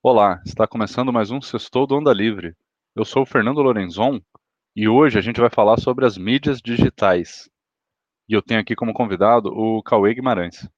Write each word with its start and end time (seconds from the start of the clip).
Olá, 0.00 0.40
está 0.46 0.64
começando 0.64 1.12
mais 1.12 1.32
um 1.32 1.40
Sextou 1.40 1.84
do 1.84 1.96
Onda 1.96 2.12
Livre. 2.12 2.54
Eu 2.94 3.04
sou 3.04 3.24
o 3.24 3.26
Fernando 3.26 3.60
Lorenzon 3.60 4.20
e 4.74 4.88
hoje 4.88 5.18
a 5.18 5.20
gente 5.20 5.40
vai 5.40 5.50
falar 5.50 5.76
sobre 5.76 6.06
as 6.06 6.16
mídias 6.16 6.62
digitais. 6.62 7.50
E 8.28 8.32
eu 8.32 8.40
tenho 8.40 8.60
aqui 8.60 8.76
como 8.76 8.94
convidado 8.94 9.48
o 9.48 9.82
Cauê 9.82 10.14
Guimarães. 10.14 10.68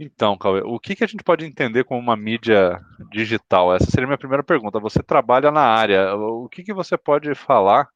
Então, 0.00 0.36
Cauê, 0.36 0.62
o 0.62 0.80
que, 0.80 0.96
que 0.96 1.04
a 1.04 1.06
gente 1.06 1.22
pode 1.22 1.44
entender 1.46 1.84
como 1.84 2.00
uma 2.00 2.16
mídia 2.16 2.84
digital? 3.12 3.72
Essa 3.72 3.88
seria 3.88 4.06
a 4.06 4.08
minha 4.08 4.18
primeira 4.18 4.42
pergunta. 4.42 4.80
Você 4.80 5.00
trabalha 5.00 5.52
na 5.52 5.62
área, 5.62 6.16
o 6.16 6.48
que, 6.48 6.64
que 6.64 6.74
você 6.74 6.98
pode 6.98 7.36
falar? 7.36 7.88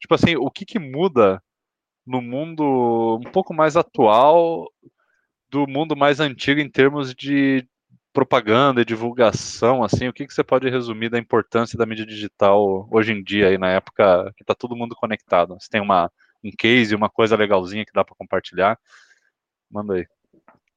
Tipo 0.00 0.14
assim, 0.14 0.34
o 0.36 0.50
que, 0.50 0.64
que 0.64 0.78
muda 0.78 1.42
no 2.06 2.22
mundo 2.22 3.20
um 3.22 3.30
pouco 3.30 3.52
mais 3.52 3.76
atual 3.76 4.66
do 5.50 5.66
mundo 5.66 5.94
mais 5.94 6.20
antigo 6.20 6.58
em 6.58 6.70
termos 6.70 7.14
de 7.14 7.68
propaganda 8.18 8.80
e 8.80 8.84
divulgação, 8.84 9.84
assim, 9.84 10.08
o 10.08 10.12
que, 10.12 10.26
que 10.26 10.34
você 10.34 10.42
pode 10.42 10.68
resumir 10.68 11.08
da 11.08 11.20
importância 11.20 11.78
da 11.78 11.86
mídia 11.86 12.04
digital 12.04 12.88
hoje 12.90 13.12
em 13.12 13.22
dia, 13.22 13.46
aí 13.46 13.56
na 13.56 13.70
época 13.70 14.32
que 14.36 14.42
está 14.42 14.56
todo 14.56 14.74
mundo 14.74 14.96
conectado? 14.96 15.54
Você 15.54 15.68
tem 15.70 15.80
uma, 15.80 16.10
um 16.42 16.50
case, 16.50 16.96
uma 16.96 17.08
coisa 17.08 17.36
legalzinha 17.36 17.84
que 17.84 17.92
dá 17.92 18.04
para 18.04 18.16
compartilhar? 18.16 18.76
Manda 19.70 19.94
aí. 19.94 20.06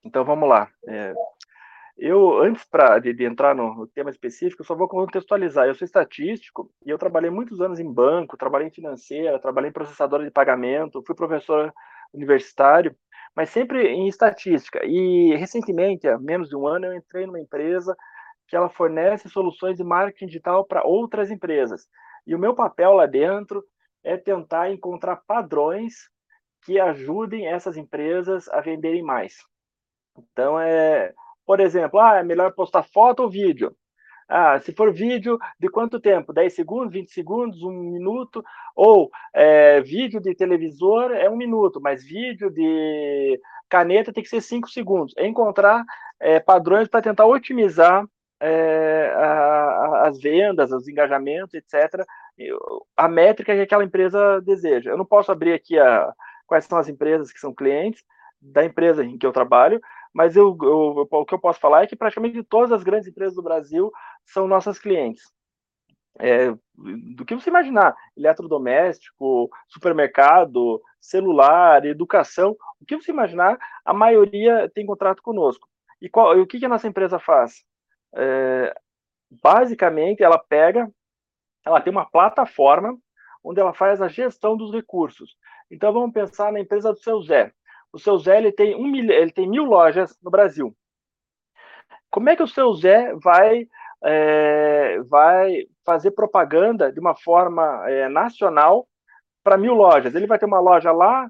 Então 0.05 0.23
vamos 0.23 0.47
lá. 0.47 0.69
É, 0.87 1.15
eu, 1.97 2.43
antes 2.43 2.63
pra, 2.63 2.99
de, 2.99 3.11
de 3.11 3.25
entrar 3.25 3.55
no, 3.55 3.73
no, 3.73 3.87
tema 3.87 4.11
específico, 4.11 4.63
só 4.63 4.75
vou 4.75 4.87
contextualizar. 4.87 5.65
Eu 5.65 5.73
sou 5.73 5.83
estatístico 5.83 6.71
e 6.85 6.91
eu 6.91 6.99
trabalhei 6.99 7.31
muitos 7.31 7.59
anos 7.59 7.79
em 7.79 7.91
banco, 7.91 8.37
trabalhei 8.37 8.67
em 8.67 8.71
financeira, 8.71 9.39
trabalhei 9.39 9.71
em 9.71 9.73
processadora 9.73 10.23
de 10.23 10.29
pagamento, 10.29 11.01
fui 11.03 11.15
professor 11.15 11.73
universitário 12.13 12.95
mas 13.35 13.49
sempre 13.49 13.87
em 13.87 14.07
estatística. 14.07 14.79
E 14.85 15.35
recentemente, 15.35 16.07
há 16.07 16.17
menos 16.17 16.49
de 16.49 16.55
um 16.55 16.67
ano, 16.67 16.85
eu 16.87 16.95
entrei 16.95 17.25
numa 17.25 17.39
empresa 17.39 17.95
que 18.47 18.55
ela 18.55 18.69
fornece 18.69 19.29
soluções 19.29 19.77
de 19.77 19.83
marketing 19.83 20.27
digital 20.27 20.65
para 20.65 20.85
outras 20.85 21.31
empresas. 21.31 21.87
E 22.27 22.35
o 22.35 22.39
meu 22.39 22.53
papel 22.53 22.93
lá 22.93 23.05
dentro 23.05 23.63
é 24.03 24.17
tentar 24.17 24.71
encontrar 24.71 25.21
padrões 25.27 26.09
que 26.63 26.79
ajudem 26.79 27.47
essas 27.47 27.77
empresas 27.77 28.47
a 28.49 28.61
venderem 28.61 29.01
mais. 29.01 29.35
Então, 30.17 30.59
é, 30.59 31.13
por 31.45 31.59
exemplo, 31.59 31.99
ah, 31.99 32.17
é 32.17 32.23
melhor 32.23 32.53
postar 32.53 32.83
foto 32.83 33.23
ou 33.23 33.29
vídeo. 33.29 33.75
Ah, 34.33 34.57
se 34.61 34.71
for 34.71 34.93
vídeo, 34.93 35.37
de 35.59 35.67
quanto 35.67 35.99
tempo? 35.99 36.31
10 36.31 36.53
segundos, 36.53 36.93
20 36.93 37.11
segundos, 37.11 37.63
um 37.63 37.71
minuto? 37.71 38.41
Ou 38.73 39.11
é, 39.33 39.81
vídeo 39.81 40.21
de 40.21 40.33
televisor 40.33 41.11
é 41.11 41.29
um 41.29 41.35
minuto, 41.35 41.81
mas 41.81 42.01
vídeo 42.01 42.49
de 42.49 43.37
caneta 43.69 44.13
tem 44.13 44.23
que 44.23 44.29
ser 44.29 44.39
5 44.39 44.69
segundos. 44.69 45.13
É 45.17 45.27
encontrar 45.27 45.83
é, 46.17 46.39
padrões 46.39 46.87
para 46.87 47.01
tentar 47.01 47.25
otimizar 47.25 48.05
a, 48.39 50.05
a, 50.05 50.07
as 50.07 50.17
vendas, 50.17 50.71
os 50.71 50.87
engajamentos, 50.87 51.53
etc. 51.53 52.05
A 52.95 53.09
métrica 53.09 53.53
que 53.53 53.61
aquela 53.61 53.83
empresa 53.83 54.39
deseja. 54.41 54.91
Eu 54.91 54.97
não 54.97 55.05
posso 55.05 55.29
abrir 55.29 55.51
aqui 55.51 55.77
a, 55.77 56.09
quais 56.47 56.63
são 56.63 56.77
as 56.77 56.87
empresas 56.87 57.33
que 57.33 57.39
são 57.39 57.53
clientes 57.53 58.01
da 58.41 58.65
empresa 58.65 59.03
em 59.03 59.17
que 59.17 59.25
eu 59.25 59.31
trabalho, 59.31 59.79
mas 60.13 60.35
eu, 60.35 60.57
eu, 60.61 61.07
o 61.09 61.25
que 61.25 61.33
eu 61.33 61.39
posso 61.39 61.59
falar 61.59 61.83
é 61.83 61.87
que 61.87 61.95
praticamente 61.95 62.43
todas 62.43 62.71
as 62.71 62.83
grandes 62.83 63.07
empresas 63.07 63.35
do 63.35 63.43
Brasil 63.43 63.91
são 64.25 64.47
nossas 64.47 64.77
clientes. 64.77 65.23
É, 66.19 66.51
do 67.15 67.25
que 67.25 67.33
você 67.33 67.49
imaginar, 67.49 67.95
eletrodoméstico, 68.17 69.49
supermercado, 69.69 70.81
celular, 70.99 71.85
educação, 71.85 72.55
o 72.81 72.85
que 72.85 72.95
você 72.95 73.11
imaginar, 73.11 73.57
a 73.85 73.93
maioria 73.93 74.69
tem 74.73 74.85
contrato 74.85 75.21
conosco. 75.23 75.67
E, 76.01 76.09
qual, 76.09 76.37
e 76.37 76.41
o 76.41 76.47
que, 76.47 76.59
que 76.59 76.65
a 76.65 76.69
nossa 76.69 76.87
empresa 76.87 77.17
faz? 77.17 77.63
É, 78.13 78.75
basicamente, 79.41 80.23
ela 80.23 80.37
pega, 80.37 80.91
ela 81.65 81.79
tem 81.79 81.91
uma 81.91 82.09
plataforma 82.09 82.97
onde 83.43 83.59
ela 83.59 83.73
faz 83.73 84.01
a 84.01 84.07
gestão 84.07 84.57
dos 84.57 84.71
recursos. 84.71 85.35
Então, 85.69 85.93
vamos 85.93 86.11
pensar 86.11 86.51
na 86.51 86.59
empresa 86.59 86.91
do 86.91 86.99
seu 86.99 87.21
Zé. 87.21 87.53
O 87.93 87.99
seu 87.99 88.17
Zé 88.17 88.37
ele 88.37 88.51
tem, 88.51 88.75
um 88.75 88.87
mil, 88.87 89.09
ele 89.09 89.31
tem 89.31 89.49
mil 89.49 89.65
lojas 89.65 90.17
no 90.23 90.31
Brasil. 90.31 90.75
Como 92.09 92.29
é 92.29 92.35
que 92.35 92.43
o 92.43 92.47
seu 92.47 92.73
Zé 92.73 93.13
vai, 93.15 93.67
é, 94.03 94.99
vai 95.03 95.65
fazer 95.85 96.11
propaganda 96.11 96.91
de 96.91 96.99
uma 96.99 97.15
forma 97.15 97.89
é, 97.89 98.07
nacional 98.09 98.87
para 99.43 99.57
mil 99.57 99.73
lojas? 99.73 100.15
Ele 100.15 100.27
vai 100.27 100.39
ter 100.39 100.45
uma 100.45 100.59
loja 100.59 100.91
lá 100.91 101.29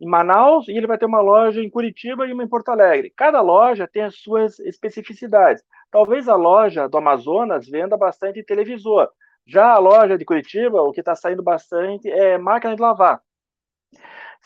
em 0.00 0.06
Manaus 0.06 0.68
e 0.68 0.72
ele 0.72 0.86
vai 0.86 0.96
ter 0.96 1.06
uma 1.06 1.20
loja 1.20 1.62
em 1.62 1.70
Curitiba 1.70 2.26
e 2.26 2.32
uma 2.32 2.44
em 2.44 2.48
Porto 2.48 2.70
Alegre. 2.70 3.12
Cada 3.16 3.40
loja 3.40 3.88
tem 3.88 4.02
as 4.02 4.16
suas 4.16 4.58
especificidades. 4.60 5.62
Talvez 5.90 6.28
a 6.28 6.36
loja 6.36 6.88
do 6.88 6.98
Amazonas 6.98 7.68
venda 7.68 7.96
bastante 7.96 8.42
televisor. 8.42 9.08
Já 9.46 9.72
a 9.72 9.78
loja 9.78 10.18
de 10.18 10.24
Curitiba, 10.24 10.82
o 10.82 10.92
que 10.92 11.00
está 11.00 11.14
saindo 11.14 11.42
bastante 11.42 12.10
é 12.10 12.36
máquina 12.38 12.76
de 12.76 12.82
lavar. 12.82 13.20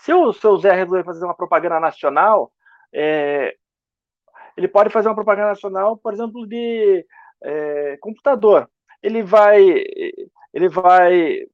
Se 0.03 0.13
o 0.13 0.33
seu 0.33 0.57
Zé 0.57 0.73
resolver 0.73 1.05
fazer 1.05 1.25
uma 1.25 1.35
propaganda 1.35 1.79
nacional, 1.79 2.53
é, 2.93 3.55
ele 4.57 4.67
pode 4.67 4.91
fazer 4.91 5.09
uma 5.09 5.15
propaganda 5.15 5.51
nacional, 5.51 5.97
por 5.97 6.13
exemplo, 6.13 6.45
de 6.45 7.07
é, 7.41 7.97
computador. 7.99 8.69
Ele 9.01 9.23
vai, 9.23 9.63
ele 10.53 10.69
vai 10.69 11.47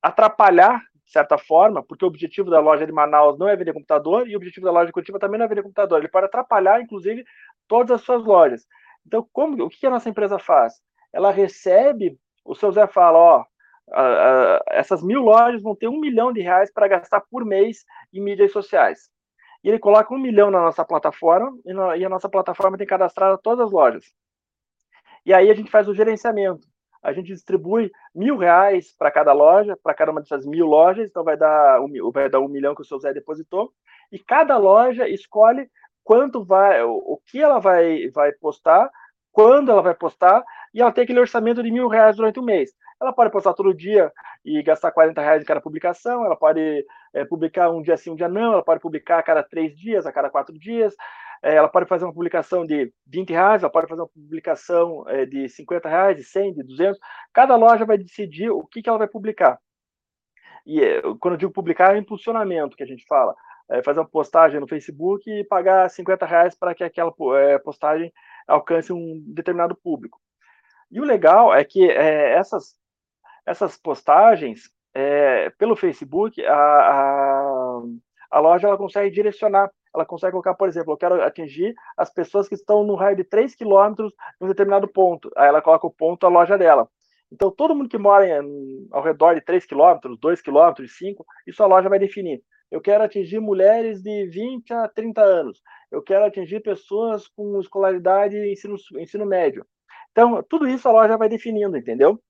atrapalhar, 0.00 0.80
de 1.04 1.12
certa 1.12 1.36
forma, 1.36 1.82
porque 1.82 2.06
o 2.06 2.08
objetivo 2.08 2.48
da 2.48 2.58
loja 2.58 2.86
de 2.86 2.92
Manaus 2.92 3.38
não 3.38 3.50
é 3.50 3.54
vender 3.54 3.74
computador 3.74 4.26
e 4.26 4.34
o 4.34 4.38
objetivo 4.38 4.64
da 4.64 4.72
loja 4.72 4.86
de 4.86 4.92
Curitiba 4.92 5.18
também 5.18 5.38
não 5.38 5.44
é 5.44 5.48
vender 5.48 5.62
computador. 5.62 5.98
Ele 5.98 6.08
pode 6.08 6.24
atrapalhar, 6.24 6.80
inclusive, 6.80 7.22
todas 7.68 7.90
as 7.90 8.00
suas 8.00 8.24
lojas. 8.24 8.66
Então, 9.06 9.28
como, 9.30 9.62
o 9.62 9.68
que 9.68 9.86
a 9.86 9.90
nossa 9.90 10.08
empresa 10.08 10.38
faz? 10.38 10.72
Ela 11.12 11.30
recebe, 11.30 12.18
o 12.46 12.54
seu 12.54 12.72
Zé 12.72 12.86
fala, 12.86 13.18
ó, 13.18 13.44
essas 14.68 15.02
mil 15.02 15.20
lojas 15.20 15.62
vão 15.62 15.74
ter 15.74 15.88
um 15.88 16.00
milhão 16.00 16.32
de 16.32 16.40
reais 16.40 16.72
para 16.72 16.88
gastar 16.88 17.20
por 17.30 17.44
mês 17.44 17.84
em 18.12 18.20
mídias 18.20 18.52
sociais. 18.52 19.10
E 19.62 19.68
ele 19.68 19.78
coloca 19.78 20.12
um 20.12 20.18
milhão 20.18 20.50
na 20.50 20.60
nossa 20.60 20.84
plataforma 20.84 21.56
e, 21.64 21.72
na, 21.72 21.96
e 21.96 22.04
a 22.04 22.08
nossa 22.08 22.28
plataforma 22.28 22.76
tem 22.76 22.86
cadastrado 22.86 23.38
todas 23.42 23.66
as 23.66 23.72
lojas. 23.72 24.04
E 25.24 25.32
aí 25.32 25.50
a 25.50 25.54
gente 25.54 25.70
faz 25.70 25.88
o 25.88 25.94
gerenciamento. 25.94 26.66
A 27.02 27.12
gente 27.12 27.26
distribui 27.26 27.90
mil 28.14 28.36
reais 28.36 28.94
para 28.96 29.10
cada 29.10 29.32
loja, 29.32 29.76
para 29.82 29.94
cada 29.94 30.10
uma 30.10 30.20
dessas 30.20 30.46
mil 30.46 30.66
lojas, 30.66 31.06
então 31.06 31.22
vai 31.22 31.36
dar, 31.36 31.80
um, 31.80 32.10
vai 32.10 32.30
dar 32.30 32.40
um 32.40 32.48
milhão 32.48 32.74
que 32.74 32.80
o 32.80 32.84
seu 32.84 32.98
Zé 32.98 33.12
depositou, 33.12 33.72
e 34.10 34.18
cada 34.18 34.56
loja 34.56 35.06
escolhe 35.06 35.68
quanto 36.02 36.42
vai, 36.42 36.82
o, 36.82 36.94
o 36.94 37.20
que 37.26 37.40
ela 37.40 37.58
vai, 37.58 38.08
vai 38.08 38.32
postar, 38.32 38.90
quando 39.34 39.72
ela 39.72 39.82
vai 39.82 39.94
postar, 39.94 40.44
e 40.72 40.80
ela 40.80 40.92
tem 40.92 41.02
aquele 41.02 41.18
orçamento 41.18 41.60
de 41.60 41.70
mil 41.70 41.88
reais 41.88 42.16
durante 42.16 42.38
o 42.38 42.42
mês. 42.42 42.70
Ela 43.02 43.12
pode 43.12 43.32
postar 43.32 43.52
todo 43.52 43.74
dia 43.74 44.12
e 44.44 44.62
gastar 44.62 44.92
40 44.92 45.20
reais 45.20 45.42
em 45.42 45.44
cada 45.44 45.60
publicação, 45.60 46.24
ela 46.24 46.36
pode 46.36 46.86
é, 47.12 47.24
publicar 47.24 47.68
um 47.68 47.82
dia 47.82 47.96
sim, 47.96 48.10
um 48.10 48.14
dia 48.14 48.28
não, 48.28 48.52
ela 48.52 48.62
pode 48.62 48.80
publicar 48.80 49.18
a 49.18 49.22
cada 49.22 49.42
três 49.42 49.76
dias, 49.76 50.06
a 50.06 50.12
cada 50.12 50.30
quatro 50.30 50.56
dias, 50.56 50.94
é, 51.42 51.56
ela 51.56 51.68
pode 51.68 51.86
fazer 51.86 52.04
uma 52.04 52.14
publicação 52.14 52.64
de 52.64 52.92
20 53.08 53.30
reais, 53.30 53.62
ela 53.64 53.72
pode 53.72 53.88
fazer 53.88 54.02
uma 54.02 54.08
publicação 54.08 55.04
é, 55.08 55.26
de 55.26 55.48
50 55.48 55.88
reais, 55.88 56.16
de 56.16 56.22
100, 56.22 56.54
de 56.54 56.62
200. 56.62 56.98
Cada 57.32 57.56
loja 57.56 57.84
vai 57.84 57.98
decidir 57.98 58.50
o 58.50 58.64
que, 58.64 58.80
que 58.80 58.88
ela 58.88 58.98
vai 58.98 59.08
publicar. 59.08 59.58
E 60.66 60.80
quando 61.20 61.34
eu 61.34 61.38
digo 61.38 61.52
publicar, 61.52 61.94
é 61.94 61.98
impulsionamento 61.98 62.76
que 62.76 62.82
a 62.82 62.86
gente 62.86 63.04
fala. 63.06 63.34
É 63.70 63.82
fazer 63.82 64.00
uma 64.00 64.08
postagem 64.08 64.60
no 64.60 64.68
Facebook 64.68 65.30
e 65.30 65.44
pagar 65.44 65.88
50 65.88 66.26
reais 66.26 66.54
para 66.54 66.74
que 66.74 66.84
aquela 66.84 67.12
é, 67.38 67.58
postagem 67.58 68.12
alcance 68.46 68.92
um 68.92 69.22
determinado 69.26 69.74
público. 69.74 70.20
E 70.90 71.00
o 71.00 71.04
legal 71.04 71.54
é 71.54 71.64
que 71.64 71.90
é, 71.90 72.34
essas 72.34 72.76
essas 73.46 73.76
postagens 73.76 74.70
é, 74.94 75.50
pelo 75.50 75.76
Facebook, 75.76 76.44
a, 76.44 76.54
a, 76.54 77.82
a, 78.30 78.40
loja 78.40 78.68
ela 78.68 78.78
consegue 78.78 79.10
direcionar, 79.14 79.70
ela 79.94 80.06
consegue 80.06 80.32
colocar, 80.32 80.54
por 80.54 80.68
exemplo, 80.68 80.92
eu 80.92 80.96
quero 80.96 81.22
atingir 81.22 81.74
as 81.96 82.12
pessoas 82.12 82.48
que 82.48 82.54
estão 82.54 82.84
no 82.84 82.94
raio 82.94 83.16
de 83.16 83.24
3 83.24 83.54
quilômetros 83.54 84.12
em 84.40 84.44
um 84.44 84.48
determinado 84.48 84.88
ponto. 84.88 85.30
Aí 85.36 85.48
ela 85.48 85.60
coloca 85.60 85.86
o 85.86 85.92
ponto 85.92 86.24
a 86.24 86.30
loja 86.30 86.56
dela. 86.56 86.88
Então, 87.30 87.50
todo 87.50 87.74
mundo 87.74 87.88
que 87.88 87.98
mora 87.98 88.26
em, 88.26 88.88
ao 88.92 89.02
redor 89.02 89.34
de 89.34 89.40
3 89.40 89.66
quilômetros, 89.66 90.18
2 90.20 90.40
quilômetros, 90.40 90.96
5, 90.96 91.24
isso 91.46 91.62
a 91.62 91.66
loja 91.66 91.88
vai 91.88 91.98
definir. 91.98 92.40
Eu 92.74 92.80
quero 92.80 93.04
atingir 93.04 93.38
mulheres 93.38 94.02
de 94.02 94.26
20 94.26 94.72
a 94.72 94.88
30 94.88 95.22
anos. 95.22 95.62
Eu 95.92 96.02
quero 96.02 96.24
atingir 96.24 96.58
pessoas 96.58 97.28
com 97.28 97.60
escolaridade 97.60 98.36
ensino, 98.36 98.74
ensino 98.98 99.24
médio. 99.24 99.64
Então, 100.10 100.42
tudo 100.42 100.66
isso 100.66 100.88
a 100.88 100.92
loja 100.92 101.16
vai 101.16 101.28
definindo, 101.28 101.76
entendeu? 101.76 102.20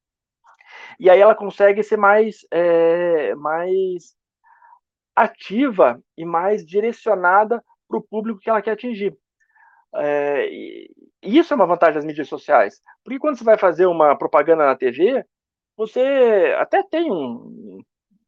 e 1.01 1.09
aí 1.09 1.19
ela 1.19 1.35
consegue 1.35 1.83
ser 1.83 1.97
mais, 1.97 2.47
é, 2.51 3.35
mais 3.37 4.15
ativa 5.17 5.99
e 6.15 6.27
mais 6.27 6.63
direcionada 6.63 7.65
para 7.89 7.99
o 7.99 8.03
público 8.03 8.41
que 8.41 8.51
ela 8.51 8.61
quer 8.61 8.73
atingir. 8.73 9.17
É, 9.95 10.47
e 10.51 10.91
isso 11.23 11.55
é 11.55 11.57
uma 11.57 11.67
vantagem 11.67 11.95
das 11.95 12.05
mídias 12.05 12.29
sociais, 12.29 12.83
porque 13.03 13.19
quando 13.19 13.39
você 13.39 13.45
vai 13.45 13.57
fazer 13.57 13.87
uma 13.87 14.15
propaganda 14.15 14.67
na 14.67 14.77
TV, 14.77 15.25
você 15.75 16.55
até 16.59 16.83
tem 16.83 17.11
um, 17.11 17.81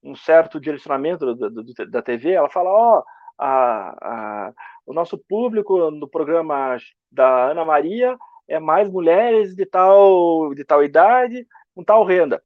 um 0.06 0.14
certo 0.14 0.60
direcionamento 0.60 1.34
da, 1.34 1.48
da, 1.86 2.02
TV, 2.02 2.32
ela 2.32 2.48
fala, 2.48 2.70
ó, 2.70 2.98
oh, 2.98 3.04
a, 3.38 3.90
a, 4.00 4.52
o 4.86 4.94
nosso 4.94 5.18
público 5.18 5.90
no 5.90 6.08
programa 6.08 6.76
da 7.10 7.50
Ana 7.50 7.64
Maria 7.64 8.16
é 8.48 8.60
mais 8.60 8.88
mulheres 8.88 9.54
de 9.54 9.66
tal, 9.66 10.54
de 10.54 10.64
tal 10.64 10.84
idade, 10.84 11.46
com 11.74 11.82
tal 11.82 12.04
renda. 12.04 12.42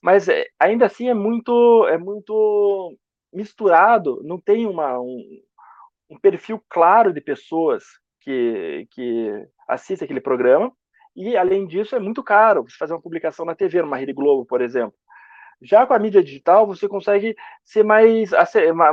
Mas 0.00 0.28
é, 0.28 0.46
ainda 0.58 0.86
assim 0.86 1.08
é 1.08 1.14
muito, 1.14 1.86
é 1.88 1.98
muito 1.98 2.96
misturado, 3.32 4.20
não 4.22 4.40
tem 4.40 4.66
uma, 4.66 4.98
um, 5.00 5.42
um 6.08 6.18
perfil 6.18 6.62
claro 6.68 7.12
de 7.12 7.20
pessoas 7.20 7.84
que, 8.20 8.86
que 8.92 9.46
assistem 9.68 10.06
aquele 10.06 10.20
programa, 10.20 10.72
e 11.14 11.36
além 11.36 11.66
disso 11.66 11.96
é 11.96 12.00
muito 12.00 12.22
caro 12.22 12.62
você 12.62 12.76
fazer 12.78 12.94
uma 12.94 13.02
publicação 13.02 13.44
na 13.44 13.54
TV, 13.54 13.82
numa 13.82 13.96
Rede 13.96 14.12
Globo, 14.12 14.46
por 14.46 14.60
exemplo. 14.60 14.94
Já 15.62 15.86
com 15.86 15.92
a 15.92 15.98
mídia 15.98 16.22
digital, 16.22 16.66
você 16.66 16.88
consegue 16.88 17.36
ser 17.64 17.82
mais, 17.84 18.30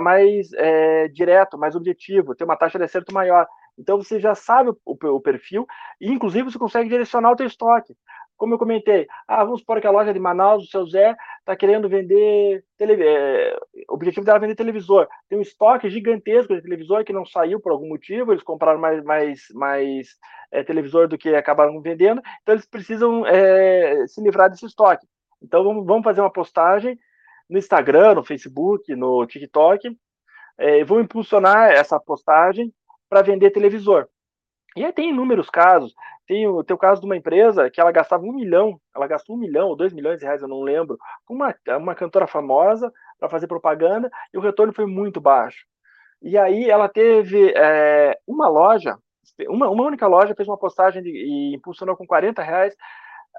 mais 0.02 0.52
é, 0.54 1.08
direto, 1.08 1.58
mais 1.58 1.76
objetivo, 1.76 2.36
ter 2.36 2.44
uma 2.44 2.58
taxa 2.58 2.78
de 2.78 2.84
acerto 2.84 3.14
maior. 3.14 3.48
Então 3.78 3.98
você 3.98 4.20
já 4.20 4.34
sabe 4.36 4.72
o, 4.72 4.78
o, 4.86 5.22
perfil 5.22 5.66
e, 6.02 6.12
inclusive, 6.12 6.52
você 6.52 6.58
consegue 6.58 6.90
direcionar 6.90 7.32
o 7.32 7.36
teu 7.36 7.46
estoque. 7.46 7.96
Como 8.36 8.54
eu 8.54 8.60
comentei, 8.60 9.08
ah, 9.28 9.44
vamos 9.44 9.62
supor 9.62 9.82
que 9.82 9.88
a 9.88 9.92
loja 9.92 10.14
de 10.14 10.20
Manaus, 10.20 10.64
o 10.64 10.68
seu 10.68 10.86
Zé, 10.86 11.16
está 11.40 11.56
querendo 11.56 11.90
vender. 11.90 12.64
Tele... 12.78 13.04
É, 13.04 13.58
o 13.90 13.96
objetivo 13.96 14.26
dela 14.26 14.38
é 14.38 14.42
vender 14.42 14.56
televisor. 14.56 15.08
Tem 15.30 15.38
um 15.38 15.42
estoque 15.42 15.90
gigantesco 15.90 16.54
de 16.56 16.62
televisor 16.62 17.04
que 17.04 17.14
não 17.14 17.26
saiu 17.26 17.60
por 17.60 17.72
algum 17.72 17.88
motivo, 17.88 18.32
eles 18.32 18.44
compraram 18.44 18.80
mais, 18.80 19.04
mais, 19.04 19.42
mais 19.54 20.08
é, 20.52 20.64
televisor 20.64 21.08
do 21.08 21.18
que 21.18 21.30
acabaram 21.36 21.82
vendendo, 21.82 22.22
então 22.42 22.54
eles 22.54 22.66
precisam 22.66 23.26
é, 23.26 24.06
se 24.08 24.22
livrar 24.22 24.50
desse 24.50 24.66
estoque. 24.66 25.06
Então 25.42 25.64
vamos, 25.64 25.86
vamos 25.86 26.04
fazer 26.04 26.22
uma 26.22 26.32
postagem 26.32 27.00
no 27.50 27.58
Instagram, 27.58 28.16
no 28.16 28.24
Facebook, 28.24 28.96
no 28.96 29.26
TikTok, 29.26 29.98
é, 30.58 30.84
vamos 30.84 31.06
impulsionar 31.06 31.72
essa 31.72 32.00
postagem 32.00 32.74
para 33.10 33.22
vender 33.22 33.52
televisor. 33.52 34.08
E 34.76 34.84
aí 34.84 34.92
tem 34.92 35.10
inúmeros 35.10 35.50
casos. 35.50 35.94
Tem 36.28 36.46
o, 36.46 36.62
tem 36.64 36.76
o 36.76 36.78
caso 36.78 37.00
de 37.00 37.08
uma 37.08 37.16
empresa 37.16 37.70
que 37.70 37.80
ela 37.80 37.92
gastava 37.92 38.24
um 38.24 38.34
milhão, 38.34 38.80
ela 38.94 39.08
gastou 39.08 39.36
um 39.36 39.40
milhão 39.40 39.70
ou 39.70 39.78
dois 39.78 39.94
milhões 39.94 40.20
de 40.20 40.26
reais, 40.26 40.42
eu 40.42 40.48
não 40.48 40.62
lembro, 40.62 40.98
com 41.26 41.34
uma, 41.34 41.56
uma 41.78 41.96
cantora 41.96 42.28
famosa 42.28 42.92
para 43.18 43.30
fazer 43.30 43.48
propaganda 43.48 44.12
e 44.34 44.38
o 44.38 44.42
retorno 44.42 44.74
foi 44.74 44.86
muito 44.86 45.22
baixo. 45.22 45.66
E 46.22 46.38
aí 46.38 46.70
ela 46.70 46.90
teve 46.90 47.54
é, 47.56 48.18
uma 48.28 48.50
loja, 48.50 48.98
uma, 49.48 49.70
uma 49.70 49.84
única 49.84 50.06
loja 50.06 50.36
fez 50.36 50.48
uma 50.48 50.58
postagem 50.58 51.02
de, 51.02 51.10
e 51.10 51.56
impulsionou 51.56 51.96
com 51.96 52.06
40 52.06 52.42
reais. 52.42 52.76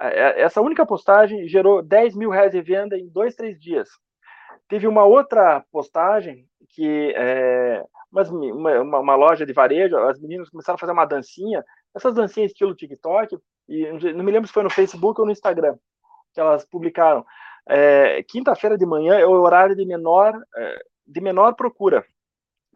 Essa 0.01 0.61
única 0.61 0.87
postagem 0.87 1.49
gerou 1.49 1.83
10 1.83 2.15
mil 2.15 2.31
reais 2.31 2.53
de 2.53 2.61
venda 2.63 2.97
em 2.97 3.09
dois, 3.09 3.35
três 3.35 3.59
dias. 3.59 3.89
Teve 4.69 4.87
uma 4.87 5.05
outra 5.05 5.65
postagem 5.73 6.47
que 6.71 7.13
é, 7.17 7.83
uma, 8.13 9.01
uma, 9.01 9.17
loja 9.17 9.45
de 9.45 9.53
varejo, 9.53 9.97
as 9.97 10.21
meninas 10.21 10.49
começaram 10.49 10.77
a 10.77 10.79
fazer 10.79 10.93
uma 10.93 11.07
dancinha, 11.07 11.65
essas 11.95 12.15
dancinhas 12.15 12.53
estilo 12.53 12.75
TikTok, 12.75 13.39
e 13.69 13.91
não 14.13 14.25
me 14.25 14.33
lembro 14.33 14.47
se 14.47 14.53
foi 14.53 14.63
no 14.63 14.71
Facebook 14.71 15.21
ou 15.21 15.27
no 15.27 15.33
Instagram, 15.33 15.77
que 16.33 16.41
elas 16.41 16.65
publicaram. 16.65 17.25
É, 17.69 18.23
Quinta-feira 18.23 18.79
de 18.79 18.87
manhã 18.87 19.19
é 19.19 19.27
o 19.27 19.33
horário 19.33 19.77
de 19.77 19.85
menor, 19.85 20.33
é, 20.57 20.79
de 21.07 21.21
menor 21.21 21.55
procura, 21.55 22.05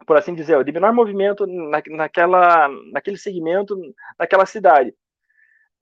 por 0.05 0.17
assim 0.17 0.35
dizer, 0.35 0.63
de 0.63 0.71
menor 0.71 0.93
movimento 0.93 1.47
na, 1.47 1.81
naquela, 1.87 2.67
naquele 2.91 3.17
segmento, 3.17 3.75
naquela 4.19 4.45
cidade. 4.45 4.93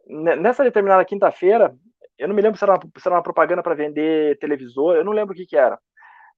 Nessa 0.08 0.64
determinada 0.64 1.06
quinta-feira, 1.06 1.76
eu 2.18 2.28
não 2.28 2.36
me 2.36 2.42
lembro 2.42 2.58
se 2.58 2.64
era 2.64 2.74
uma, 2.74 2.80
se 2.80 3.08
era 3.08 3.16
uma 3.16 3.24
propaganda 3.24 3.64
para 3.64 3.76
vender 3.76 4.38
televisor, 4.40 4.96
eu 4.96 5.04
não 5.04 5.12
lembro 5.12 5.34
o 5.34 5.36
que, 5.36 5.46
que 5.46 5.58
era, 5.58 5.80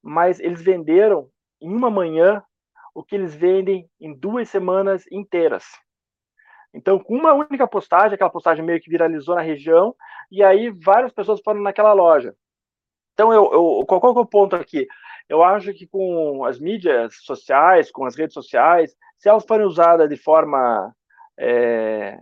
mas 0.01 0.39
eles 0.39 0.61
venderam 0.61 1.29
em 1.61 1.73
uma 1.73 1.89
manhã 1.89 2.43
o 2.93 3.03
que 3.03 3.15
eles 3.15 3.33
vendem 3.33 3.89
em 3.99 4.13
duas 4.13 4.49
semanas 4.49 5.03
inteiras. 5.11 5.65
Então, 6.73 6.99
com 6.99 7.15
uma 7.15 7.33
única 7.33 7.67
postagem, 7.67 8.15
aquela 8.15 8.29
postagem 8.29 8.63
meio 8.63 8.81
que 8.81 8.89
viralizou 8.89 9.35
na 9.35 9.41
região, 9.41 9.95
e 10.31 10.43
aí 10.43 10.69
várias 10.69 11.11
pessoas 11.11 11.41
foram 11.43 11.61
naquela 11.61 11.93
loja. 11.93 12.35
Então, 13.13 13.31
eu, 13.31 13.51
eu, 13.53 13.85
qual, 13.87 14.01
qual 14.01 14.15
é 14.15 14.19
o 14.19 14.25
ponto 14.25 14.55
aqui? 14.55 14.87
Eu 15.29 15.43
acho 15.43 15.73
que 15.73 15.87
com 15.87 16.43
as 16.45 16.59
mídias 16.59 17.15
sociais, 17.23 17.91
com 17.91 18.05
as 18.05 18.15
redes 18.15 18.33
sociais, 18.33 18.95
se 19.17 19.29
elas 19.29 19.45
forem 19.45 19.65
usadas 19.65 20.09
de 20.09 20.17
forma 20.17 20.93
é, 21.37 22.19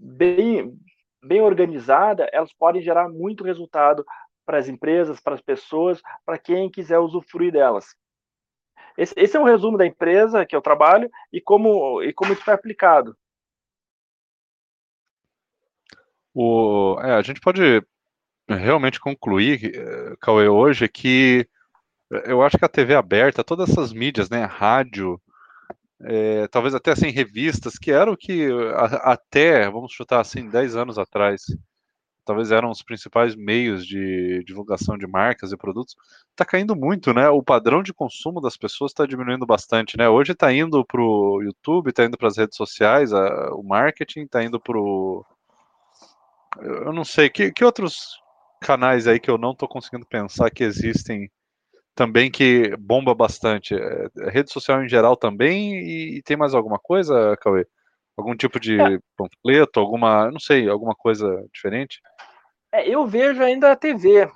bem, 0.00 0.74
bem 1.22 1.40
organizada, 1.42 2.28
elas 2.32 2.52
podem 2.52 2.80
gerar 2.80 3.08
muito 3.08 3.44
resultado 3.44 4.04
para 4.46 4.58
as 4.58 4.68
empresas, 4.68 5.20
para 5.20 5.34
as 5.34 5.40
pessoas, 5.40 6.00
para 6.24 6.38
quem 6.38 6.70
quiser 6.70 6.98
usufruir 6.98 7.52
delas. 7.52 7.94
Esse, 8.96 9.14
esse, 9.16 9.36
é 9.36 9.40
um 9.40 9.44
resumo 9.44 9.78
da 9.78 9.86
empresa 9.86 10.44
que 10.44 10.56
eu 10.56 10.62
trabalho 10.62 11.10
e 11.32 11.40
como, 11.40 12.02
e 12.02 12.12
como 12.12 12.32
isso 12.32 12.42
foi 12.42 12.54
aplicado. 12.54 13.16
O, 16.34 16.98
é, 17.00 17.12
a 17.12 17.22
gente 17.22 17.40
pode 17.40 17.84
realmente 18.48 18.98
concluir, 18.98 19.72
eh, 19.74 20.16
Cauê, 20.20 20.48
hoje 20.48 20.88
que 20.88 21.48
eu 22.10 22.42
acho 22.42 22.58
que 22.58 22.64
a 22.64 22.68
TV 22.68 22.94
aberta, 22.94 23.44
todas 23.44 23.70
essas 23.70 23.92
mídias, 23.92 24.28
né, 24.28 24.44
rádio, 24.44 25.20
é, 26.02 26.46
talvez 26.48 26.74
até 26.74 26.92
assim 26.92 27.10
revistas, 27.10 27.78
que 27.78 27.90
eram 27.90 28.12
o 28.12 28.16
que 28.16 28.48
a, 28.74 29.12
até, 29.12 29.68
vamos 29.70 29.92
chutar 29.92 30.20
assim, 30.20 30.48
10 30.48 30.76
anos 30.76 30.98
atrás, 30.98 31.42
talvez 32.24 32.50
eram 32.52 32.70
os 32.70 32.82
principais 32.82 33.34
meios 33.34 33.86
de 33.86 34.42
divulgação 34.44 34.96
de 34.96 35.06
marcas 35.06 35.52
e 35.52 35.56
produtos, 35.56 35.96
está 36.30 36.44
caindo 36.44 36.76
muito, 36.76 37.12
né? 37.12 37.28
O 37.28 37.42
padrão 37.42 37.82
de 37.82 37.92
consumo 37.92 38.40
das 38.40 38.56
pessoas 38.56 38.92
está 38.92 39.04
diminuindo 39.04 39.44
bastante, 39.46 39.96
né? 39.96 40.08
Hoje 40.08 40.32
está 40.32 40.52
indo 40.52 40.84
para 40.84 41.02
o 41.02 41.42
YouTube, 41.42 41.90
está 41.90 42.04
indo 42.04 42.16
para 42.16 42.28
as 42.28 42.36
redes 42.36 42.56
sociais, 42.56 43.12
a, 43.12 43.52
o 43.54 43.62
marketing 43.62 44.20
está 44.22 44.42
indo 44.42 44.60
para 44.60 44.78
o. 44.78 45.24
Eu 46.58 46.92
não 46.92 47.04
sei, 47.04 47.28
que, 47.30 47.52
que 47.52 47.64
outros 47.64 48.20
canais 48.60 49.06
aí 49.06 49.18
que 49.18 49.30
eu 49.30 49.38
não 49.38 49.52
estou 49.52 49.68
conseguindo 49.68 50.06
pensar 50.06 50.50
que 50.50 50.64
existem 50.64 51.30
também 52.00 52.30
que 52.30 52.74
bomba 52.78 53.14
bastante? 53.14 53.74
É, 53.74 54.06
é, 54.20 54.30
rede 54.30 54.50
social 54.50 54.82
em 54.82 54.88
geral 54.88 55.18
também 55.18 55.74
e, 55.74 56.16
e 56.16 56.22
tem 56.22 56.34
mais 56.34 56.54
alguma 56.54 56.78
coisa, 56.78 57.36
Cauê? 57.42 57.66
Algum 58.16 58.34
tipo 58.34 58.58
de 58.58 58.80
é. 58.80 58.98
panfleto, 59.14 59.78
alguma, 59.78 60.30
não 60.30 60.40
sei, 60.40 60.66
alguma 60.66 60.94
coisa 60.94 61.44
diferente? 61.52 62.00
É, 62.72 62.88
eu 62.88 63.06
vejo 63.06 63.42
ainda 63.42 63.70
a 63.70 63.76
TV. 63.76 64.30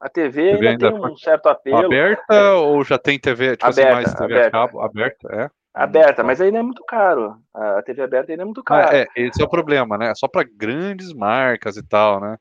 A 0.00 0.08
TV, 0.08 0.52
TV 0.52 0.68
ainda, 0.68 0.88
ainda 0.88 1.02
tem 1.02 1.12
um 1.12 1.16
certo 1.18 1.50
apelo. 1.50 1.84
Aberta 1.84 2.34
é. 2.34 2.52
ou 2.52 2.82
já 2.82 2.98
tem 2.98 3.20
TV, 3.20 3.54
tipo 3.54 3.66
aberta, 3.66 3.82
assim, 3.82 3.92
mais 3.92 4.14
TV 4.14 4.34
aberta. 4.34 4.48
a 4.48 4.50
cabo? 4.50 4.80
Aberta, 4.80 5.28
é? 5.30 5.50
Aberta, 5.74 6.24
mas 6.24 6.40
ainda 6.40 6.58
é 6.58 6.62
muito 6.62 6.82
caro. 6.84 7.36
A 7.52 7.82
TV 7.82 8.00
aberta 8.00 8.32
ainda 8.32 8.44
é 8.44 8.46
muito 8.46 8.64
caro. 8.64 8.88
Ah, 8.90 8.96
é, 8.96 9.06
esse 9.14 9.42
é 9.42 9.44
o 9.44 9.50
problema, 9.50 9.98
né? 9.98 10.14
Só 10.14 10.26
para 10.26 10.48
grandes 10.56 11.12
marcas 11.12 11.76
e 11.76 11.86
tal, 11.86 12.18
né? 12.18 12.38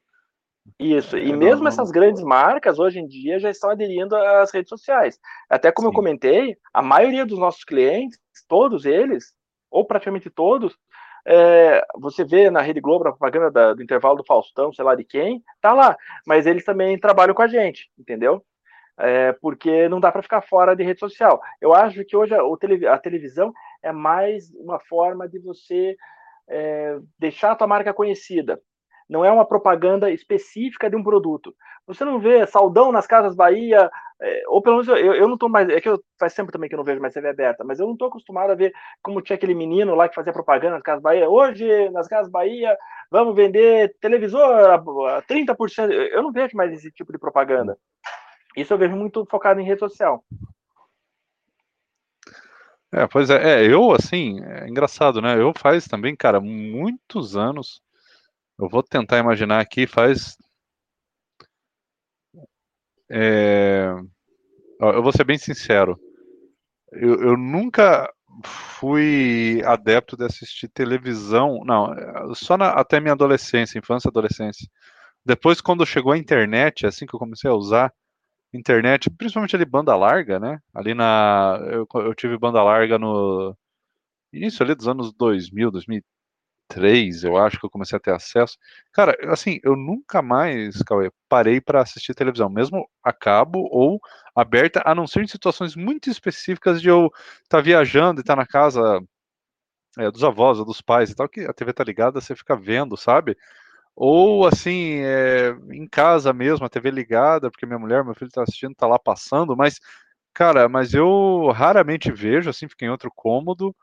Isso, 0.77 1.17
e 1.17 1.31
mesmo 1.33 1.67
essas 1.67 1.91
grandes 1.91 2.21
marcas 2.21 2.79
hoje 2.79 2.99
em 2.99 3.07
dia 3.07 3.39
já 3.39 3.49
estão 3.49 3.69
aderindo 3.69 4.15
às 4.15 4.51
redes 4.51 4.69
sociais. 4.69 5.19
Até 5.49 5.71
como 5.71 5.88
Sim. 5.88 5.91
eu 5.91 5.95
comentei, 5.95 6.57
a 6.73 6.81
maioria 6.81 7.25
dos 7.25 7.39
nossos 7.39 7.63
clientes, 7.63 8.19
todos 8.47 8.85
eles, 8.85 9.33
ou 9.71 9.85
praticamente 9.85 10.29
todos, 10.29 10.77
é, 11.25 11.85
você 11.95 12.23
vê 12.23 12.49
na 12.49 12.61
Rede 12.61 12.81
Globo, 12.81 13.03
na 13.03 13.11
propaganda 13.11 13.51
da, 13.51 13.73
do 13.73 13.83
intervalo 13.83 14.17
do 14.17 14.25
Faustão, 14.25 14.73
sei 14.73 14.83
lá 14.83 14.95
de 14.95 15.03
quem, 15.03 15.43
tá 15.61 15.73
lá. 15.73 15.95
Mas 16.25 16.45
eles 16.45 16.65
também 16.65 16.97
trabalham 16.99 17.35
com 17.35 17.41
a 17.41 17.47
gente, 17.47 17.89
entendeu? 17.97 18.43
É, 18.97 19.31
porque 19.33 19.88
não 19.88 19.99
dá 19.99 20.11
para 20.11 20.23
ficar 20.23 20.41
fora 20.41 20.75
de 20.75 20.83
rede 20.83 20.99
social. 20.99 21.41
Eu 21.61 21.73
acho 21.73 22.03
que 22.03 22.17
hoje 22.17 22.33
a, 22.33 22.93
a 22.93 22.97
televisão 22.97 23.53
é 23.81 23.91
mais 23.91 24.51
uma 24.55 24.79
forma 24.79 25.27
de 25.27 25.39
você 25.39 25.95
é, 26.49 26.97
deixar 27.17 27.51
a 27.51 27.55
tua 27.55 27.67
marca 27.67 27.93
conhecida 27.93 28.59
não 29.09 29.25
é 29.25 29.31
uma 29.31 29.45
propaganda 29.45 30.11
específica 30.11 30.89
de 30.89 30.95
um 30.95 31.03
produto. 31.03 31.55
Você 31.87 32.05
não 32.05 32.19
vê 32.19 32.45
Saldão 32.45 32.91
nas 32.91 33.07
Casas 33.07 33.35
Bahia, 33.35 33.89
é, 34.21 34.43
ou 34.47 34.61
pelo 34.61 34.75
menos 34.75 34.87
eu, 34.89 35.15
eu 35.15 35.27
não 35.27 35.33
estou 35.33 35.49
mais, 35.49 35.67
é 35.69 35.81
que 35.81 35.89
eu, 35.89 36.03
faz 36.19 36.33
tempo 36.33 36.51
também 36.51 36.69
que 36.69 36.75
eu 36.75 36.77
não 36.77 36.83
vejo 36.83 37.01
mais 37.01 37.13
TV 37.13 37.29
aberta, 37.29 37.63
mas 37.63 37.79
eu 37.79 37.87
não 37.87 37.93
estou 37.93 38.09
acostumado 38.09 38.51
a 38.51 38.55
ver 38.55 38.71
como 39.01 39.21
tinha 39.21 39.35
aquele 39.35 39.55
menino 39.55 39.95
lá 39.95 40.07
que 40.07 40.13
fazia 40.13 40.31
propaganda 40.31 40.75
nas 40.75 40.83
Casas 40.83 41.01
Bahia. 41.01 41.27
Hoje, 41.27 41.89
nas 41.89 42.07
Casas 42.07 42.31
Bahia, 42.31 42.77
vamos 43.09 43.35
vender 43.35 43.95
televisor 43.99 44.69
a 44.69 45.21
30%. 45.23 45.89
Eu 45.89 46.21
não 46.21 46.31
vejo 46.31 46.55
mais 46.55 46.71
esse 46.71 46.91
tipo 46.91 47.11
de 47.11 47.17
propaganda. 47.17 47.77
Isso 48.55 48.73
eu 48.73 48.77
vejo 48.77 48.95
muito 48.95 49.25
focado 49.25 49.59
em 49.59 49.65
rede 49.65 49.79
social. 49.79 50.23
É, 52.91 53.07
pois 53.07 53.29
é, 53.29 53.63
é, 53.63 53.71
eu 53.71 53.91
assim, 53.91 54.43
é 54.43 54.67
engraçado, 54.67 55.21
né? 55.21 55.39
Eu 55.39 55.53
faz 55.55 55.87
também, 55.87 56.15
cara, 56.15 56.39
muitos 56.39 57.37
anos 57.37 57.81
eu 58.59 58.67
vou 58.69 58.83
tentar 58.83 59.19
imaginar 59.19 59.59
aqui, 59.61 59.87
faz. 59.87 60.37
É... 63.09 63.87
Eu 64.79 65.01
vou 65.01 65.11
ser 65.11 65.23
bem 65.23 65.37
sincero. 65.37 65.99
Eu, 66.91 67.21
eu, 67.21 67.37
nunca 67.37 68.11
fui 68.45 69.61
adepto 69.65 70.17
de 70.17 70.25
assistir 70.25 70.67
televisão, 70.69 71.61
não, 71.65 71.93
só 72.35 72.57
na, 72.57 72.69
até 72.71 72.99
minha 72.99 73.13
adolescência, 73.13 73.77
infância 73.77 74.07
e 74.07 74.11
adolescência. 74.11 74.67
Depois, 75.25 75.61
quando 75.61 75.85
chegou 75.85 76.11
a 76.13 76.17
internet, 76.17 76.85
assim 76.85 77.05
que 77.05 77.15
eu 77.15 77.19
comecei 77.19 77.49
a 77.49 77.53
usar 77.53 77.93
internet, 78.53 79.09
principalmente 79.11 79.55
ali 79.55 79.65
banda 79.65 79.95
larga, 79.95 80.39
né? 80.39 80.59
Ali 80.73 80.93
na. 80.93 81.59
Eu, 81.71 81.87
eu 82.01 82.15
tive 82.15 82.37
banda 82.37 82.63
larga 82.63 82.97
no 82.97 83.55
início 84.33 84.63
ali 84.63 84.75
dos 84.75 84.87
anos 84.87 85.13
2000, 85.13 85.71
2000 85.71 86.03
2003, 86.69 87.23
eu 87.23 87.38
acho 87.38 87.59
que 87.59 87.65
eu 87.65 87.69
comecei 87.69 87.97
a 87.97 87.99
ter 87.99 88.13
acesso. 88.13 88.57
Cara, 88.93 89.15
assim, 89.31 89.59
eu 89.63 89.75
nunca 89.75 90.21
mais, 90.21 90.81
Cauê, 90.83 91.11
parei 91.27 91.59
para 91.59 91.81
assistir 91.81 92.13
televisão, 92.13 92.49
mesmo 92.49 92.88
a 93.03 93.11
cabo 93.11 93.67
ou 93.71 93.99
aberta, 94.35 94.81
a 94.85 94.93
não 94.93 95.07
ser 95.07 95.23
em 95.23 95.27
situações 95.27 95.75
muito 95.75 96.09
específicas 96.09 96.81
de 96.81 96.89
eu 96.89 97.07
estar 97.43 97.57
tá 97.57 97.61
viajando 97.61 98.19
e 98.19 98.21
estar 98.21 98.35
tá 98.35 98.41
na 98.41 98.47
casa 98.47 99.01
é, 99.97 100.11
dos 100.11 100.23
avós 100.23 100.59
ou 100.59 100.65
dos 100.65 100.81
pais 100.81 101.09
e 101.09 101.15
tal, 101.15 101.27
que 101.27 101.41
a 101.41 101.53
TV 101.53 101.73
tá 101.73 101.83
ligada, 101.83 102.21
você 102.21 102.35
fica 102.35 102.55
vendo, 102.55 102.95
sabe? 102.95 103.35
Ou 103.95 104.47
assim, 104.47 104.99
é, 105.03 105.55
em 105.71 105.88
casa 105.88 106.33
mesmo, 106.33 106.65
a 106.65 106.69
TV 106.69 106.91
ligada, 106.91 107.51
porque 107.51 107.65
minha 107.65 107.79
mulher, 107.79 108.03
meu 108.03 108.15
filho 108.15 108.31
tá 108.31 108.43
assistindo, 108.43 108.75
tá 108.75 108.88
lá 108.88 108.99
passando, 108.99 109.57
mas, 109.57 109.79
cara, 110.33 110.69
mas 110.69 110.93
eu 110.93 111.51
raramente 111.51 112.11
vejo, 112.11 112.49
assim, 112.49 112.67
fica 112.69 112.85
em 112.85 112.89
outro 112.89 113.11
cômodo 113.15 113.75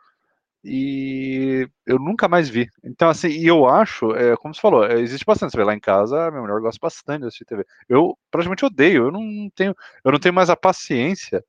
e 0.68 1.68
eu 1.86 1.96
nunca 1.96 2.26
mais 2.26 2.48
vi. 2.48 2.68
Então, 2.82 3.08
assim, 3.08 3.28
e 3.28 3.46
eu 3.46 3.68
acho, 3.68 4.14
é, 4.16 4.36
como 4.36 4.52
você 4.52 4.60
falou, 4.60 4.84
é, 4.84 5.00
existe 5.00 5.24
bastante. 5.24 5.52
Você 5.52 5.56
vê 5.56 5.62
lá 5.64 5.74
em 5.74 5.80
casa, 5.80 6.28
minha 6.30 6.42
mulher 6.42 6.60
gosta 6.60 6.78
bastante 6.82 7.20
de 7.20 7.28
assistir 7.28 7.44
TV. 7.44 7.64
Eu 7.88 8.18
praticamente 8.32 8.64
odeio, 8.64 9.04
eu 9.04 9.12
não 9.12 9.48
tenho, 9.54 9.76
eu 10.04 10.10
não 10.12 10.18
tenho 10.18 10.34
mais 10.34 10.50
a 10.50 10.56
paciência 10.56 11.44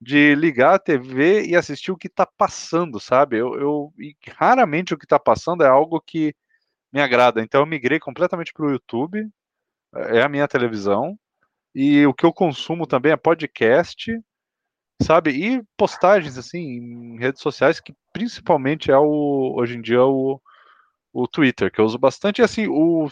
de 0.00 0.34
ligar 0.34 0.74
a 0.74 0.78
TV 0.78 1.44
e 1.46 1.56
assistir 1.56 1.90
o 1.90 1.96
que 1.96 2.06
está 2.06 2.26
passando, 2.26 3.00
sabe? 3.00 3.38
Eu, 3.38 3.54
eu 3.58 3.94
raramente 4.36 4.92
o 4.92 4.98
que 4.98 5.06
está 5.06 5.18
passando 5.18 5.64
é 5.64 5.68
algo 5.68 6.00
que 6.00 6.34
me 6.92 7.00
agrada. 7.00 7.40
Então 7.42 7.62
eu 7.62 7.66
migrei 7.66 7.98
completamente 7.98 8.52
para 8.52 8.66
o 8.66 8.70
YouTube, 8.70 9.26
é 9.94 10.22
a 10.22 10.28
minha 10.28 10.48
televisão, 10.48 11.18
e 11.74 12.06
o 12.06 12.14
que 12.14 12.26
eu 12.26 12.32
consumo 12.32 12.86
também 12.86 13.12
é 13.12 13.16
podcast, 13.16 14.20
sabe? 15.02 15.30
E 15.30 15.62
postagens 15.76 16.36
assim 16.38 16.58
em 16.58 17.18
redes 17.18 17.40
sociais 17.42 17.80
que 17.80 17.94
principalmente 18.12 18.90
é 18.90 18.98
o 18.98 19.54
hoje 19.56 19.76
em 19.76 19.80
dia 19.80 20.04
o, 20.04 20.40
o 21.12 21.26
Twitter, 21.26 21.70
que 21.70 21.80
eu 21.80 21.84
uso 21.84 21.98
bastante, 21.98 22.40
e 22.40 22.44
assim, 22.44 22.66
o 22.68 23.08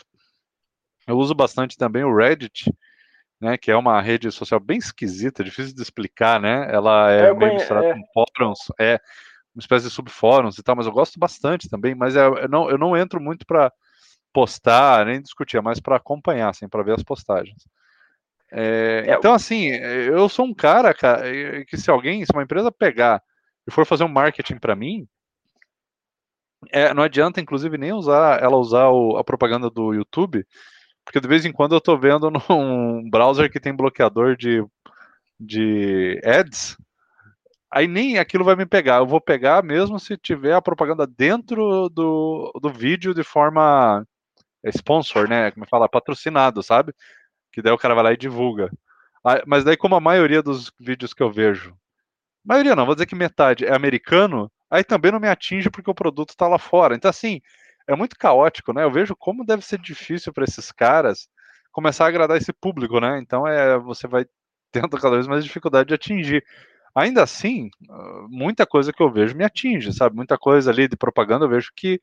eu 1.06 1.16
uso 1.16 1.34
bastante 1.34 1.76
também 1.76 2.04
o 2.04 2.14
Reddit, 2.14 2.70
né, 3.40 3.56
que 3.56 3.70
é 3.70 3.76
uma 3.76 4.00
rede 4.00 4.30
social 4.30 4.60
bem 4.60 4.78
esquisita, 4.78 5.42
difícil 5.42 5.74
de 5.74 5.80
explicar, 5.80 6.40
né? 6.40 6.68
Ela 6.70 7.10
é, 7.12 7.28
é 7.28 7.34
meio 7.34 7.54
misturada 7.54 7.86
é. 7.86 7.94
com 7.94 8.02
fóruns, 8.12 8.58
é 8.78 9.00
uma 9.54 9.60
espécie 9.60 9.86
de 9.86 9.90
subfóruns 9.90 10.58
e 10.58 10.62
tal, 10.62 10.76
mas 10.76 10.86
eu 10.86 10.92
gosto 10.92 11.18
bastante 11.18 11.68
também, 11.68 11.94
mas 11.94 12.14
é, 12.14 12.26
eu, 12.26 12.48
não, 12.48 12.70
eu 12.70 12.76
não 12.76 12.96
entro 12.96 13.20
muito 13.20 13.46
para 13.46 13.72
postar, 14.32 15.06
nem 15.06 15.22
discutir, 15.22 15.56
é 15.56 15.60
mais 15.60 15.80
para 15.80 15.96
acompanhar, 15.96 16.50
assim, 16.50 16.68
para 16.68 16.82
ver 16.82 16.94
as 16.94 17.02
postagens. 17.02 17.66
É, 18.50 19.04
é, 19.06 19.14
então, 19.14 19.34
assim, 19.34 19.66
eu 19.66 20.28
sou 20.28 20.46
um 20.46 20.54
cara, 20.54 20.94
cara, 20.94 21.64
que 21.66 21.76
se 21.76 21.90
alguém, 21.90 22.24
se 22.24 22.32
uma 22.32 22.42
empresa 22.42 22.72
pegar 22.72 23.22
e 23.66 23.70
for 23.70 23.84
fazer 23.84 24.04
um 24.04 24.08
marketing 24.08 24.58
para 24.58 24.74
mim, 24.74 25.06
é, 26.72 26.92
não 26.92 27.02
adianta, 27.02 27.40
inclusive, 27.40 27.78
nem 27.78 27.92
usar 27.92 28.42
ela 28.42 28.56
usar 28.56 28.88
o, 28.88 29.16
a 29.16 29.24
propaganda 29.24 29.70
do 29.70 29.92
YouTube, 29.94 30.44
porque 31.04 31.20
de 31.20 31.28
vez 31.28 31.44
em 31.44 31.52
quando 31.52 31.74
eu 31.74 31.80
tô 31.80 31.96
vendo 31.96 32.30
num 32.50 33.08
browser 33.10 33.50
que 33.50 33.60
tem 33.60 33.74
bloqueador 33.74 34.36
de, 34.36 34.64
de 35.38 36.20
ads, 36.24 36.76
aí 37.70 37.86
nem 37.86 38.18
aquilo 38.18 38.44
vai 38.44 38.56
me 38.56 38.66
pegar. 38.66 38.98
Eu 38.98 39.06
vou 39.06 39.20
pegar 39.20 39.62
mesmo 39.62 39.98
se 40.00 40.16
tiver 40.16 40.54
a 40.54 40.62
propaganda 40.62 41.06
dentro 41.06 41.88
do, 41.90 42.52
do 42.60 42.70
vídeo 42.70 43.14
de 43.14 43.22
forma 43.22 44.04
sponsor, 44.66 45.28
né? 45.28 45.50
Como 45.52 45.66
fala, 45.68 45.88
patrocinado, 45.88 46.62
sabe? 46.62 46.92
Que 47.52 47.62
daí 47.62 47.72
o 47.72 47.78
cara 47.78 47.94
vai 47.94 48.04
lá 48.04 48.12
e 48.12 48.16
divulga. 48.16 48.70
Mas 49.46 49.64
daí, 49.64 49.76
como 49.76 49.94
a 49.94 50.00
maioria 50.00 50.42
dos 50.42 50.72
vídeos 50.78 51.12
que 51.12 51.22
eu 51.22 51.30
vejo, 51.30 51.76
maioria 52.44 52.74
não, 52.76 52.86
vou 52.86 52.94
dizer 52.94 53.06
que 53.06 53.14
metade 53.14 53.66
é 53.66 53.74
americano, 53.74 54.50
aí 54.70 54.84
também 54.84 55.12
não 55.12 55.20
me 55.20 55.28
atinge 55.28 55.70
porque 55.70 55.90
o 55.90 55.94
produto 55.94 56.36
tá 56.36 56.46
lá 56.48 56.58
fora. 56.58 56.94
Então, 56.94 57.08
assim, 57.10 57.40
é 57.88 57.96
muito 57.96 58.16
caótico, 58.18 58.72
né? 58.72 58.84
Eu 58.84 58.92
vejo 58.92 59.16
como 59.16 59.44
deve 59.44 59.64
ser 59.64 59.78
difícil 59.78 60.32
para 60.32 60.44
esses 60.44 60.70
caras 60.70 61.28
começar 61.72 62.04
a 62.04 62.08
agradar 62.08 62.36
esse 62.36 62.52
público, 62.52 63.00
né? 63.00 63.18
Então 63.18 63.46
é 63.46 63.78
você 63.78 64.06
vai 64.06 64.26
tendo 64.70 64.90
cada 64.98 65.16
vez 65.16 65.26
mais 65.26 65.44
dificuldade 65.44 65.88
de 65.88 65.94
atingir. 65.94 66.44
Ainda 66.94 67.22
assim, 67.22 67.70
muita 68.28 68.66
coisa 68.66 68.92
que 68.92 69.02
eu 69.02 69.10
vejo 69.10 69.36
me 69.36 69.44
atinge, 69.44 69.92
sabe? 69.92 70.16
Muita 70.16 70.36
coisa 70.36 70.70
ali 70.70 70.88
de 70.88 70.96
propaganda 70.96 71.44
eu 71.44 71.48
vejo 71.48 71.70
que 71.74 72.00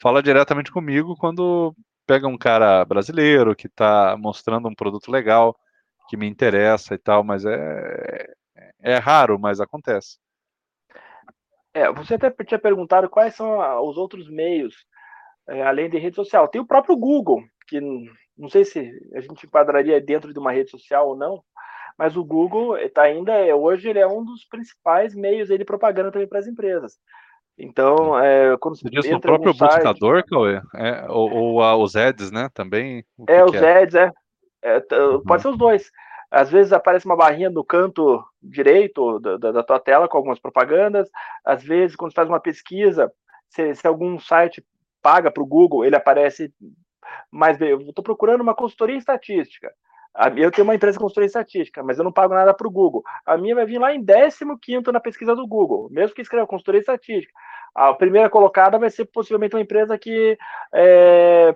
fala 0.00 0.22
diretamente 0.22 0.70
comigo 0.70 1.16
quando 1.16 1.74
pega 2.08 2.26
um 2.26 2.38
cara 2.38 2.82
brasileiro 2.86 3.54
que 3.54 3.66
está 3.66 4.16
mostrando 4.16 4.66
um 4.66 4.74
produto 4.74 5.10
legal 5.10 5.54
que 6.08 6.16
me 6.16 6.26
interessa 6.26 6.94
e 6.94 6.98
tal, 6.98 7.22
mas 7.22 7.44
é, 7.44 8.32
é 8.80 8.94
raro, 8.96 9.38
mas 9.38 9.60
acontece. 9.60 10.18
É, 11.74 11.92
você 11.92 12.14
até 12.14 12.30
tinha 12.44 12.58
perguntado 12.58 13.10
quais 13.10 13.34
são 13.34 13.58
os 13.86 13.98
outros 13.98 14.26
meios 14.30 14.74
é, 15.46 15.62
além 15.62 15.90
de 15.90 15.98
rede 15.98 16.16
social. 16.16 16.48
Tem 16.48 16.58
o 16.58 16.66
próprio 16.66 16.96
Google, 16.96 17.42
que 17.66 17.78
não 17.78 18.48
sei 18.48 18.64
se 18.64 18.90
a 19.14 19.20
gente 19.20 19.44
enquadraria 19.44 20.00
dentro 20.00 20.32
de 20.32 20.38
uma 20.38 20.50
rede 20.50 20.70
social 20.70 21.08
ou 21.10 21.16
não, 21.16 21.44
mas 21.98 22.16
o 22.16 22.24
Google 22.24 22.76
tá 22.88 23.02
ainda 23.02 23.34
é, 23.34 23.54
hoje 23.54 23.90
ele 23.90 23.98
é 23.98 24.06
um 24.06 24.24
dos 24.24 24.46
principais 24.46 25.14
meios 25.14 25.48
de 25.50 25.64
propaganda 25.64 26.10
também 26.10 26.26
para 26.26 26.38
as 26.38 26.46
empresas. 26.46 26.98
Então, 27.58 28.18
é, 28.18 28.56
quando 28.58 28.78
você 28.78 28.88
diz 28.88 29.10
no 29.10 29.20
próprio 29.20 29.52
buscador, 29.52 30.24
Cauê? 30.24 30.62
É, 30.76 31.06
ou, 31.08 31.30
ou 31.30 31.62
a, 31.62 31.76
os 31.76 31.96
ads, 31.96 32.30
né? 32.30 32.48
Também. 32.54 33.04
É, 33.26 33.44
os 33.44 33.54
é? 33.54 33.82
ads, 33.82 33.94
é. 33.96 34.12
é 34.62 34.76
uhum. 34.96 35.22
Pode 35.24 35.42
ser 35.42 35.48
os 35.48 35.58
dois. 35.58 35.90
Às 36.30 36.50
vezes 36.50 36.72
aparece 36.72 37.06
uma 37.06 37.16
barrinha 37.16 37.50
no 37.50 37.64
canto 37.64 38.22
direito 38.40 39.18
da, 39.18 39.36
da, 39.38 39.52
da 39.52 39.62
tua 39.62 39.80
tela 39.80 40.08
com 40.08 40.16
algumas 40.16 40.38
propagandas. 40.38 41.10
Às 41.44 41.64
vezes, 41.64 41.96
quando 41.96 42.12
você 42.12 42.16
faz 42.16 42.28
uma 42.28 42.38
pesquisa, 42.38 43.10
se, 43.48 43.74
se 43.74 43.86
algum 43.86 44.18
site 44.20 44.64
paga 45.02 45.30
para 45.30 45.42
o 45.42 45.46
Google, 45.46 45.84
ele 45.84 45.96
aparece 45.96 46.52
mais. 47.30 47.60
Eu 47.60 47.80
estou 47.80 48.04
procurando 48.04 48.42
uma 48.42 48.54
consultoria 48.54 48.94
em 48.94 48.98
estatística. 48.98 49.72
Eu 50.36 50.50
tenho 50.50 50.66
uma 50.66 50.74
empresa 50.74 50.98
em 50.98 51.24
estatística, 51.26 51.82
mas 51.82 51.98
eu 51.98 52.04
não 52.04 52.12
pago 52.12 52.34
nada 52.34 52.52
para 52.52 52.66
o 52.66 52.70
Google. 52.70 53.02
A 53.24 53.36
minha 53.36 53.54
vai 53.54 53.64
vir 53.64 53.78
lá 53.78 53.94
em 53.94 54.04
15 54.04 54.90
na 54.92 55.00
pesquisa 55.00 55.34
do 55.34 55.46
Google, 55.46 55.88
mesmo 55.90 56.14
que 56.14 56.22
escreva 56.22 56.46
consultoria 56.46 56.80
estatística. 56.80 57.32
A 57.74 57.94
primeira 57.94 58.28
colocada 58.28 58.78
vai 58.78 58.90
ser 58.90 59.04
possivelmente 59.06 59.54
uma 59.54 59.62
empresa 59.62 59.96
que 59.96 60.36
é, 60.74 61.54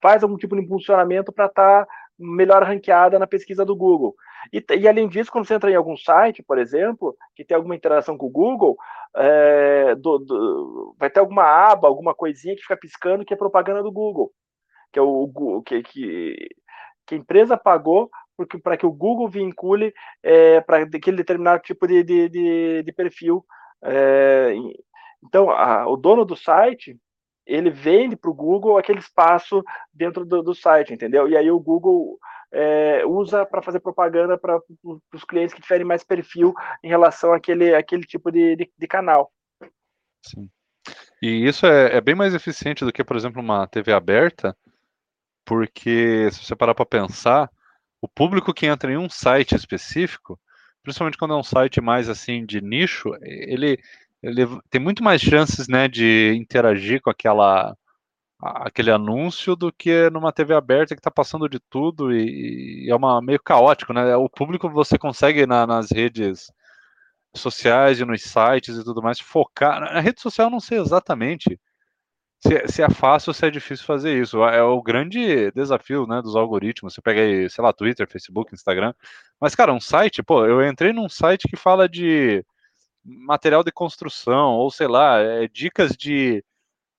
faz 0.00 0.22
algum 0.22 0.36
tipo 0.36 0.54
de 0.54 0.62
impulsionamento 0.62 1.32
para 1.32 1.46
estar 1.46 1.84
tá 1.84 1.92
melhor 2.18 2.62
ranqueada 2.62 3.18
na 3.18 3.26
pesquisa 3.26 3.64
do 3.64 3.74
Google. 3.74 4.14
E, 4.52 4.64
e, 4.78 4.88
além 4.88 5.08
disso, 5.08 5.30
quando 5.32 5.46
você 5.46 5.54
entra 5.54 5.70
em 5.70 5.74
algum 5.74 5.96
site, 5.96 6.42
por 6.42 6.58
exemplo, 6.58 7.16
que 7.34 7.44
tem 7.44 7.56
alguma 7.56 7.74
interação 7.74 8.16
com 8.16 8.26
o 8.26 8.30
Google, 8.30 8.76
é, 9.16 9.94
do, 9.96 10.18
do, 10.18 10.96
vai 10.98 11.10
ter 11.10 11.20
alguma 11.20 11.44
aba, 11.44 11.88
alguma 11.88 12.14
coisinha 12.14 12.54
que 12.54 12.62
fica 12.62 12.76
piscando 12.76 13.24
que 13.24 13.34
é 13.34 13.36
propaganda 13.36 13.82
do 13.82 13.90
Google, 13.90 14.32
que 14.92 14.98
é 14.98 15.02
o 15.02 15.62
que, 15.64 15.82
que, 15.82 16.48
que 17.10 17.16
a 17.16 17.18
empresa 17.18 17.56
pagou 17.56 18.08
para 18.62 18.76
que 18.76 18.86
o 18.86 18.92
Google 18.92 19.28
vincule 19.28 19.92
é, 20.22 20.60
para 20.60 20.84
aquele 20.84 21.16
determinado 21.16 21.60
tipo 21.60 21.86
de, 21.88 22.04
de, 22.04 22.28
de, 22.28 22.82
de 22.84 22.92
perfil. 22.92 23.44
É, 23.82 24.54
então, 25.22 25.50
a, 25.50 25.88
o 25.88 25.96
dono 25.96 26.24
do 26.24 26.36
site 26.36 26.96
ele 27.44 27.68
vende 27.68 28.14
para 28.14 28.30
o 28.30 28.34
Google 28.34 28.78
aquele 28.78 29.00
espaço 29.00 29.60
dentro 29.92 30.24
do, 30.24 30.40
do, 30.40 30.54
site, 30.54 30.94
entendeu? 30.94 31.28
E 31.28 31.36
aí 31.36 31.50
o 31.50 31.58
Google 31.58 32.16
é, 32.52 33.04
usa 33.04 33.44
para 33.44 33.60
fazer 33.60 33.80
propaganda 33.80 34.38
para 34.38 34.60
os 35.12 35.24
clientes 35.24 35.52
que 35.52 35.60
tiverem 35.60 35.84
mais 35.84 36.04
perfil 36.04 36.54
em 36.84 36.88
relação 36.88 37.32
àquele, 37.32 37.74
àquele 37.74 38.04
tipo 38.04 38.30
de, 38.30 38.54
de, 38.54 38.70
de 38.78 38.86
canal. 38.86 39.32
Sim. 40.24 40.48
E 41.20 41.44
isso 41.44 41.66
é, 41.66 41.96
é, 41.96 42.00
bem 42.00 42.14
mais 42.14 42.34
eficiente 42.34 42.84
do 42.84 42.92
que, 42.92 43.02
por 43.02 43.16
exemplo, 43.16 43.42
uma 43.42 43.66
TV 43.66 43.92
aberta, 43.92 44.56
porque 45.44 46.30
se 46.32 46.44
você 46.44 46.56
parar 46.56 46.74
para 46.74 46.86
pensar, 46.86 47.50
o 48.00 48.08
público 48.08 48.54
que 48.54 48.66
entra 48.66 48.92
em 48.92 48.96
um 48.96 49.08
site 49.10 49.54
específico, 49.54 50.38
principalmente 50.82 51.18
quando 51.18 51.34
é 51.34 51.36
um 51.36 51.42
site 51.42 51.80
mais 51.80 52.08
assim 52.08 52.46
de 52.46 52.60
nicho, 52.60 53.10
ele, 53.22 53.78
ele 54.22 54.46
tem 54.70 54.80
muito 54.80 55.02
mais 55.04 55.20
chances 55.20 55.68
né, 55.68 55.88
de 55.88 56.34
interagir 56.36 57.00
com 57.02 57.10
aquela 57.10 57.76
aquele 58.42 58.90
anúncio 58.90 59.54
do 59.54 59.70
que 59.70 60.08
numa 60.10 60.32
TV 60.32 60.54
aberta 60.54 60.94
que 60.94 61.00
está 61.00 61.10
passando 61.10 61.48
de 61.48 61.60
tudo 61.60 62.10
e, 62.10 62.86
e, 62.86 62.90
é 62.90 62.96
uma 62.96 63.20
meio 63.20 63.38
caótico, 63.42 63.92
né? 63.92 64.16
O 64.16 64.30
público 64.30 64.68
você 64.70 64.98
consegue 64.98 65.46
na, 65.46 65.66
nas 65.66 65.90
redes 65.90 66.50
sociais 67.34 68.00
e 68.00 68.04
nos 68.04 68.22
sites 68.22 68.76
e 68.76 68.84
tudo 68.84 69.02
mais 69.02 69.20
focar. 69.20 69.80
Na 69.80 70.00
rede 70.00 70.20
social 70.20 70.46
eu 70.46 70.50
não 70.50 70.60
sei 70.60 70.78
exatamente 70.80 71.60
se, 72.40 72.68
se, 72.68 72.82
é 72.82 72.88
fácil 72.88 73.30
ou 73.30 73.34
se 73.34 73.46
é 73.46 73.50
difícil 73.50 73.84
fazer 73.84 74.20
isso. 74.20 74.42
É 74.44 74.62
o 74.62 74.82
grande 74.82 75.50
desafio, 75.52 76.06
né, 76.06 76.22
dos 76.22 76.36
algoritmos. 76.36 76.94
Você 76.94 77.02
pega 77.02 77.20
aí, 77.20 77.48
sei 77.50 77.62
lá, 77.62 77.72
Twitter, 77.72 78.08
Facebook, 78.08 78.54
Instagram. 78.54 78.94
Mas, 79.40 79.54
cara, 79.54 79.72
um 79.72 79.80
site, 79.80 80.22
pô, 80.22 80.46
eu 80.46 80.66
entrei 80.66 80.92
num 80.92 81.08
site 81.08 81.48
que 81.48 81.56
fala 81.56 81.88
de 81.88 82.44
material 83.04 83.62
de 83.64 83.72
construção, 83.72 84.54
ou 84.54 84.70
sei 84.70 84.86
lá, 84.86 85.18
é, 85.20 85.48
dicas 85.48 85.96
de 85.96 86.44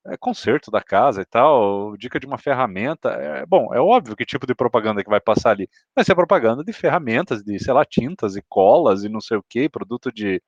é, 0.07 0.17
conserto 0.17 0.71
da 0.71 0.81
casa 0.81 1.21
e 1.21 1.25
tal, 1.25 1.95
dica 1.97 2.19
de 2.19 2.25
uma 2.25 2.37
ferramenta. 2.37 3.09
É, 3.09 3.45
bom, 3.45 3.73
é 3.73 3.79
óbvio 3.79 4.15
que 4.15 4.25
tipo 4.25 4.47
de 4.47 4.55
propaganda 4.55 5.03
que 5.03 5.09
vai 5.09 5.21
passar 5.21 5.51
ali. 5.51 5.69
Vai 5.95 6.03
ser 6.05 6.15
propaganda 6.15 6.63
de 6.63 6.73
ferramentas, 6.73 7.43
de, 7.43 7.59
sei 7.59 7.73
lá, 7.73 7.85
tintas 7.85 8.35
e 8.35 8.43
colas 8.49 9.03
e 9.03 9.09
não 9.09 9.21
sei 9.21 9.37
o 9.37 9.43
que, 9.43 9.69
produto 9.69 10.11
de, 10.11 10.35
é, 10.35 10.41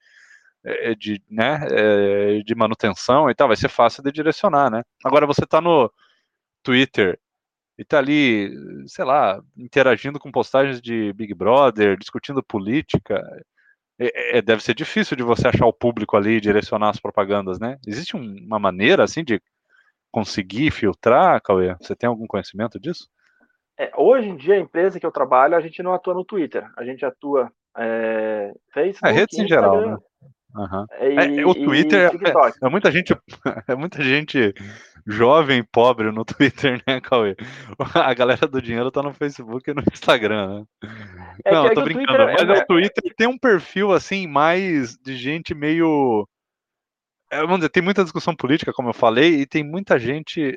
de, 0.98 1.22
né, 1.30 1.60
é, 1.70 2.40
de 2.44 2.56
manutenção 2.56 3.30
e 3.30 3.36
tal, 3.36 3.48
vai 3.48 3.58
ser 3.58 3.70
fácil 3.70 4.02
de 4.04 4.12
direcionar, 4.12 4.70
né? 4.70 4.84
Agora 5.04 5.28
você 5.28 5.44
está 5.44 5.60
no 5.60 5.92
Twitter 6.64 7.20
e 7.78 7.84
tá 7.84 7.98
ali, 7.98 8.52
sei 8.88 9.04
lá, 9.04 9.42
interagindo 9.58 10.20
com 10.20 10.32
postagens 10.32 10.82
de 10.82 11.12
Big 11.14 11.34
Brother, 11.34 11.98
discutindo 11.98 12.44
política, 12.44 13.22
é, 14.00 14.38
é, 14.38 14.42
deve 14.42 14.64
ser 14.64 14.74
difícil 14.74 15.16
de 15.16 15.24
você 15.24 15.48
achar 15.48 15.66
o 15.66 15.74
público 15.74 16.16
ali 16.18 16.38
e 16.38 16.42
direcionar 16.42 16.90
as 16.90 17.00
propagandas, 17.00 17.60
né? 17.60 17.78
Existe 17.86 18.16
um, 18.16 18.36
uma 18.46 18.60
maneira, 18.60 19.04
assim, 19.04 19.24
de 19.24 19.42
conseguir 20.12 20.72
filtrar, 20.72 21.42
Cauê? 21.42 21.76
Você 21.80 21.96
tem 21.96 22.08
algum 22.08 22.28
conhecimento 22.28 22.80
disso? 22.80 23.10
É, 23.78 23.92
hoje 23.98 24.30
em 24.30 24.36
dia, 24.36 24.56
a 24.56 24.60
empresa 24.60 25.00
que 25.00 25.06
eu 25.06 25.12
trabalho, 25.12 25.56
a 25.56 25.62
gente 25.62 25.82
não 25.82 25.94
atua 25.94 26.14
no 26.14 26.24
Twitter, 26.24 26.70
a 26.78 26.84
gente 26.84 27.04
atua 27.04 27.52
é, 27.78 28.54
Facebook, 28.72 29.12
é, 29.12 29.12
redes 29.12 29.40
em 29.40 29.48
geral, 29.48 29.82
né? 29.82 29.98
Uhum. 30.56 30.86
E, 31.02 31.40
é, 31.40 31.46
o 31.46 31.54
Twitter 31.54 32.12
é, 32.12 32.66
é, 32.66 32.70
muita 32.70 32.92
gente, 32.92 33.16
é 33.68 33.76
muita 33.76 34.04
gente 34.04 34.54
jovem 35.06 35.64
pobre 35.64 36.12
no 36.12 36.24
Twitter, 36.26 36.82
né, 36.88 37.02
Cauê? 37.02 37.36
A 37.96 38.14
galera 38.14 38.48
do 38.48 38.62
dinheiro 38.62 38.92
tá 38.92 39.02
no 39.02 39.14
Facebook 39.14 39.70
e 39.70 39.74
no 39.74 39.84
Instagram, 39.92 40.60
né? 40.60 40.90
É 41.44 41.52
Não, 41.52 41.68
que, 41.68 41.76
tô 41.76 41.82
brincando, 41.82 42.08
Twitter, 42.08 42.48
mas 42.48 42.60
o 42.60 42.66
Twitter 42.66 43.14
tem 43.18 43.28
um 43.28 43.38
perfil 43.38 43.92
assim 43.92 44.28
mais 44.28 44.96
de 44.98 45.16
gente 45.16 45.56
meio 45.56 46.28
vamos 47.32 47.58
dizer, 47.58 47.70
tem 47.70 47.82
muita 47.82 48.04
discussão 48.04 48.36
política, 48.36 48.72
como 48.72 48.90
eu 48.90 48.94
falei, 48.94 49.42
e 49.42 49.48
tem 49.48 49.64
muita 49.64 49.98
gente 49.98 50.56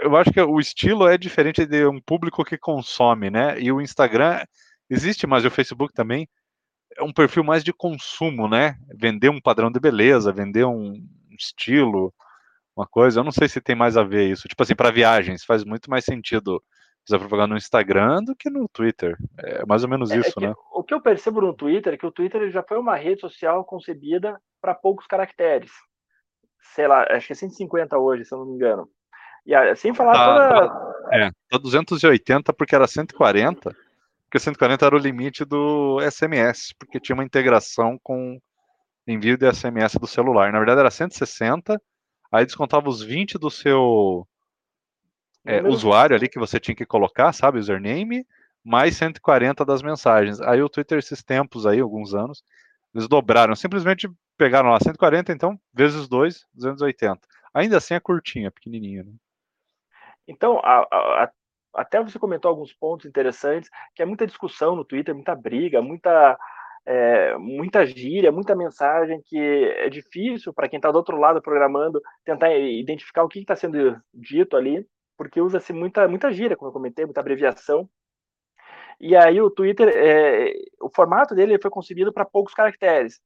eu 0.00 0.16
acho 0.16 0.32
que 0.32 0.40
o 0.40 0.58
estilo 0.58 1.06
é 1.06 1.18
diferente 1.18 1.66
de 1.66 1.86
um 1.86 2.00
público 2.00 2.44
que 2.44 2.56
consome, 2.56 3.30
né? 3.30 3.60
E 3.60 3.70
o 3.70 3.80
Instagram 3.80 4.42
existe, 4.88 5.26
mas 5.26 5.44
o 5.44 5.50
Facebook 5.50 5.92
também 5.92 6.26
é 6.96 7.02
um 7.02 7.12
perfil 7.12 7.44
mais 7.44 7.62
de 7.64 7.72
consumo, 7.72 8.48
né? 8.48 8.76
Vender 8.94 9.28
um 9.28 9.40
padrão 9.40 9.70
de 9.70 9.80
beleza, 9.80 10.32
vender 10.32 10.64
um 10.64 10.94
estilo, 11.38 12.12
uma 12.76 12.86
coisa. 12.86 13.20
Eu 13.20 13.24
não 13.24 13.32
sei 13.32 13.48
se 13.48 13.60
tem 13.60 13.74
mais 13.74 13.96
a 13.96 14.02
ver 14.02 14.30
isso. 14.30 14.48
Tipo 14.48 14.62
assim, 14.62 14.74
para 14.74 14.90
viagens, 14.90 15.44
faz 15.44 15.64
muito 15.64 15.90
mais 15.90 16.04
sentido 16.04 16.62
fazer 17.06 17.18
propaganda 17.18 17.48
no 17.48 17.56
Instagram 17.56 18.22
do 18.22 18.36
que 18.36 18.48
no 18.48 18.68
Twitter. 18.68 19.16
É 19.38 19.64
mais 19.66 19.82
ou 19.82 19.90
menos 19.90 20.10
é, 20.10 20.18
isso, 20.18 20.38
é 20.38 20.48
né? 20.48 20.54
O 20.72 20.82
que 20.82 20.94
eu 20.94 21.00
percebo 21.00 21.40
no 21.40 21.54
Twitter 21.54 21.94
é 21.94 21.96
que 21.96 22.06
o 22.06 22.12
Twitter 22.12 22.50
já 22.50 22.62
foi 22.62 22.78
uma 22.78 22.96
rede 22.96 23.20
social 23.20 23.64
concebida 23.64 24.40
para 24.60 24.74
poucos 24.74 25.06
caracteres. 25.06 25.70
Sei 26.74 26.86
lá, 26.86 27.04
acho 27.10 27.26
que 27.26 27.32
é 27.32 27.36
150 27.36 27.98
hoje, 27.98 28.24
se 28.24 28.34
eu 28.34 28.38
não 28.38 28.46
me 28.46 28.54
engano. 28.54 28.88
E 29.44 29.74
sem 29.74 29.92
falar 29.92 30.12
tá, 30.12 30.26
toda. 30.26 30.68
Tá, 30.68 31.16
é, 31.16 31.30
tá 31.50 31.58
280 31.58 32.52
porque 32.52 32.74
era 32.74 32.86
140 32.86 33.74
porque 34.32 34.40
140 34.40 34.86
era 34.86 34.96
o 34.96 34.98
limite 34.98 35.44
do 35.44 35.98
SMS, 36.10 36.72
porque 36.78 36.98
tinha 36.98 37.12
uma 37.12 37.22
integração 37.22 37.98
com 38.02 38.40
envio 39.06 39.36
de 39.36 39.46
SMS 39.52 39.98
do 39.98 40.06
celular. 40.06 40.50
Na 40.50 40.58
verdade 40.58 40.80
era 40.80 40.90
160, 40.90 41.78
aí 42.32 42.46
descontava 42.46 42.88
os 42.88 43.02
20 43.02 43.36
do 43.36 43.50
seu 43.50 44.26
é, 45.44 45.60
usuário 45.62 46.16
ali 46.16 46.30
que 46.30 46.38
você 46.38 46.58
tinha 46.58 46.74
que 46.74 46.86
colocar, 46.86 47.30
sabe, 47.34 47.58
username, 47.58 48.26
mais 48.64 48.96
140 48.96 49.66
das 49.66 49.82
mensagens. 49.82 50.40
Aí 50.40 50.62
o 50.62 50.68
Twitter 50.70 50.98
esses 50.98 51.22
tempos 51.22 51.66
aí, 51.66 51.80
alguns 51.80 52.14
anos, 52.14 52.42
eles 52.94 53.06
dobraram, 53.06 53.54
simplesmente 53.54 54.10
pegaram 54.38 54.70
lá 54.70 54.78
140, 54.80 55.30
então, 55.30 55.60
vezes 55.74 56.08
2, 56.08 56.46
280. 56.54 57.20
Ainda 57.52 57.76
assim 57.76 57.92
é 57.92 58.00
curtinha, 58.00 58.50
pequenininha, 58.50 59.02
né? 59.02 59.12
Então, 60.26 60.58
a, 60.60 60.86
a, 60.90 61.30
até 61.74 62.02
você 62.02 62.18
comentou 62.18 62.48
alguns 62.48 62.72
pontos 62.72 63.06
interessantes, 63.06 63.70
que 63.94 64.02
é 64.02 64.06
muita 64.06 64.26
discussão 64.26 64.76
no 64.76 64.84
Twitter, 64.84 65.14
muita 65.14 65.34
briga, 65.34 65.80
muita 65.82 66.38
é, 66.84 67.36
muita 67.38 67.86
gíria, 67.86 68.32
muita 68.32 68.56
mensagem 68.56 69.22
que 69.22 69.38
é 69.38 69.88
difícil 69.88 70.52
para 70.52 70.68
quem 70.68 70.78
está 70.78 70.90
do 70.90 70.96
outro 70.96 71.16
lado 71.16 71.40
programando 71.40 72.02
tentar 72.24 72.52
identificar 72.56 73.22
o 73.22 73.28
que 73.28 73.38
está 73.38 73.54
sendo 73.54 74.00
dito 74.12 74.56
ali, 74.56 74.86
porque 75.16 75.40
usa-se 75.40 75.72
muita, 75.72 76.08
muita 76.08 76.32
gíria, 76.32 76.56
como 76.56 76.68
eu 76.68 76.72
comentei, 76.72 77.04
muita 77.04 77.20
abreviação. 77.20 77.88
E 79.00 79.16
aí 79.16 79.40
o 79.40 79.50
Twitter, 79.50 79.88
é, 79.94 80.52
o 80.80 80.90
formato 80.90 81.34
dele 81.34 81.58
foi 81.60 81.70
concebido 81.70 82.12
para 82.12 82.24
poucos 82.24 82.54
caracteres. 82.54 83.20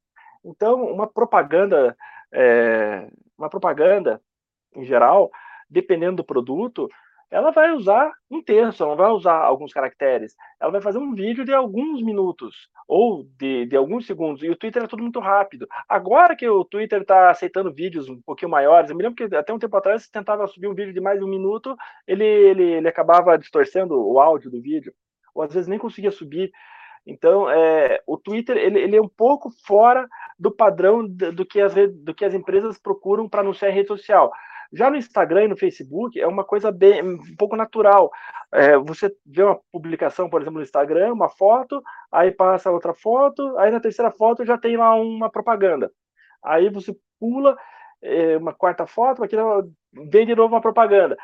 Então, 0.45 0.85
uma 0.85 1.07
propaganda, 1.07 1.97
é, 2.33 3.09
uma 3.37 3.49
propaganda 3.49 4.21
em 4.75 4.85
geral, 4.85 5.31
dependendo 5.69 6.17
do 6.17 6.25
produto, 6.25 6.89
ela 7.31 7.51
vai 7.51 7.73
usar 7.73 8.13
um 8.31 8.43
texto, 8.43 8.85
ela 8.85 8.95
vai 8.95 9.11
usar 9.11 9.39
alguns 9.39 9.73
caracteres. 9.73 10.35
Ela 10.61 10.71
vai 10.71 10.81
fazer 10.81 10.99
um 10.99 11.15
vídeo 11.15 11.45
de 11.45 11.53
alguns 11.53 12.03
minutos 12.03 12.69
ou 12.87 13.25
de, 13.37 13.67
de 13.67 13.77
alguns 13.77 14.07
segundos. 14.07 14.43
E 14.43 14.49
o 14.49 14.57
Twitter 14.57 14.85
é 14.85 14.87
tudo 14.87 15.03
muito 15.03 15.19
rápido. 15.19 15.67
Agora 15.89 16.37
que 16.37 16.49
o 16.49 16.65
Twitter 16.65 17.03
está 17.03 17.31
aceitando 17.31 17.75
vídeos 17.75 18.09
um 18.09 18.21
pouquinho 18.23 18.51
maiores, 18.51 18.91
eu 18.91 18.97
me 18.97 19.03
lembro 19.03 19.17
que 19.17 19.35
até 19.35 19.53
um 19.53 19.59
tempo 19.59 19.77
atrás, 19.77 20.05
você 20.05 20.11
tentava 20.11 20.47
subir 20.47 20.69
um 20.69 20.75
vídeo 20.75 20.93
de 20.93 21.01
mais 21.01 21.19
de 21.19 21.25
um 21.25 21.29
minuto, 21.29 21.77
ele, 22.07 22.25
ele, 22.25 22.63
ele 22.63 22.89
acabava 22.89 23.37
distorcendo 23.37 23.95
o 23.95 24.21
áudio 24.21 24.51
do 24.51 24.63
vídeo, 24.63 24.93
ou 25.35 25.43
às 25.43 25.53
vezes 25.53 25.69
nem 25.69 25.79
conseguia 25.79 26.13
subir. 26.13 26.53
Então, 27.05 27.49
é, 27.49 28.01
o 28.07 28.17
Twitter 28.17 28.57
ele, 28.57 28.81
ele, 28.81 28.97
é 28.97 29.01
um 29.01 29.09
pouco 29.09 29.51
fora 29.65 30.09
do 30.39 30.51
padrão 30.51 31.07
do, 31.07 31.33
do, 31.33 31.47
que, 31.47 31.61
as, 31.61 31.73
do 31.75 32.15
que 32.15 32.25
as 32.25 32.35
empresas 32.35 32.79
procuram 32.79 33.29
para 33.29 33.43
anunciar 33.43 33.71
em 33.71 33.75
rede 33.75 33.89
social. 33.89 34.33
Já 34.77 34.91
no 34.91 34.97
Instagram 34.97 35.45
e 35.45 35.49
no 35.49 35.57
Facebook 35.57 36.21
é 36.21 36.27
uma 36.27 36.45
coisa 36.45 36.71
bem, 36.71 37.03
um 37.03 37.37
pouco 37.39 37.57
natural. 37.57 38.11
É, 38.53 38.77
você 38.77 39.11
vê 39.25 39.43
uma 39.43 39.59
publicação, 39.73 40.29
por 40.29 40.43
exemplo, 40.43 40.59
no 40.59 40.65
Instagram, 40.65 41.15
uma 41.15 41.31
foto, 41.31 41.83
aí 42.13 42.31
passa 42.31 42.71
outra 42.71 42.93
foto, 42.93 43.57
aí 43.59 43.71
na 43.71 43.81
terceira 43.81 44.11
foto 44.11 44.45
já 44.45 44.59
tem 44.59 44.77
lá 44.77 44.95
uma 44.95 45.31
propaganda. 45.31 45.91
Aí 46.45 46.69
você 46.69 46.95
pula 47.19 47.57
é, 48.03 48.37
uma 48.37 48.53
quarta 48.53 48.87
foto, 48.87 49.25
aqui 49.25 49.35
vem 50.11 50.27
de 50.27 50.35
novo 50.35 50.55
uma 50.55 50.61
propaganda. 50.61 51.17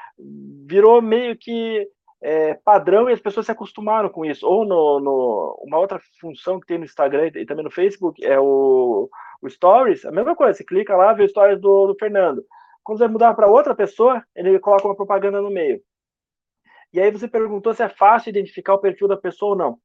Virou 0.66 1.02
meio 1.02 1.36
que 1.36 1.86
é, 2.22 2.54
padrão 2.54 3.10
e 3.10 3.12
as 3.12 3.20
pessoas 3.20 3.44
se 3.46 3.52
acostumaram 3.52 4.08
com 4.08 4.24
isso. 4.24 4.46
Ou 4.46 4.64
no, 4.64 4.98
no, 4.98 5.62
uma 5.62 5.78
outra 5.78 6.00
função 6.18 6.58
que 6.58 6.66
tem 6.66 6.78
no 6.78 6.84
Instagram 6.84 7.30
e 7.34 7.44
também 7.44 7.64
no 7.64 7.70
Facebook 7.70 8.24
é 8.24 8.40
o, 8.40 9.10
o 9.42 9.50
Stories, 9.50 10.06
a 10.06 10.10
mesma 10.10 10.34
coisa, 10.34 10.54
você 10.54 10.64
clica 10.64 10.96
lá, 10.96 11.12
vê 11.12 11.24
o 11.24 11.28
Stories 11.28 11.60
do, 11.60 11.88
do 11.88 11.96
Fernando. 11.98 12.42
Quando 12.84 12.98
vai 12.98 13.08
mudar 13.08 13.34
para 13.34 13.46
outra 13.46 13.74
pessoa, 13.74 14.24
ele 14.34 14.58
coloca 14.58 14.86
uma 14.86 14.96
propaganda 14.96 15.40
no 15.40 15.50
meio. 15.50 15.82
E 16.92 17.00
aí 17.00 17.10
você 17.10 17.26
perguntou 17.26 17.72
se 17.72 17.82
é 17.82 17.88
fácil 17.88 18.30
identificar 18.30 18.74
o 18.74 18.78
perfil 18.78 19.08
da 19.08 19.16
pessoa 19.16 19.52
ou 19.52 19.56
não. 19.56 19.78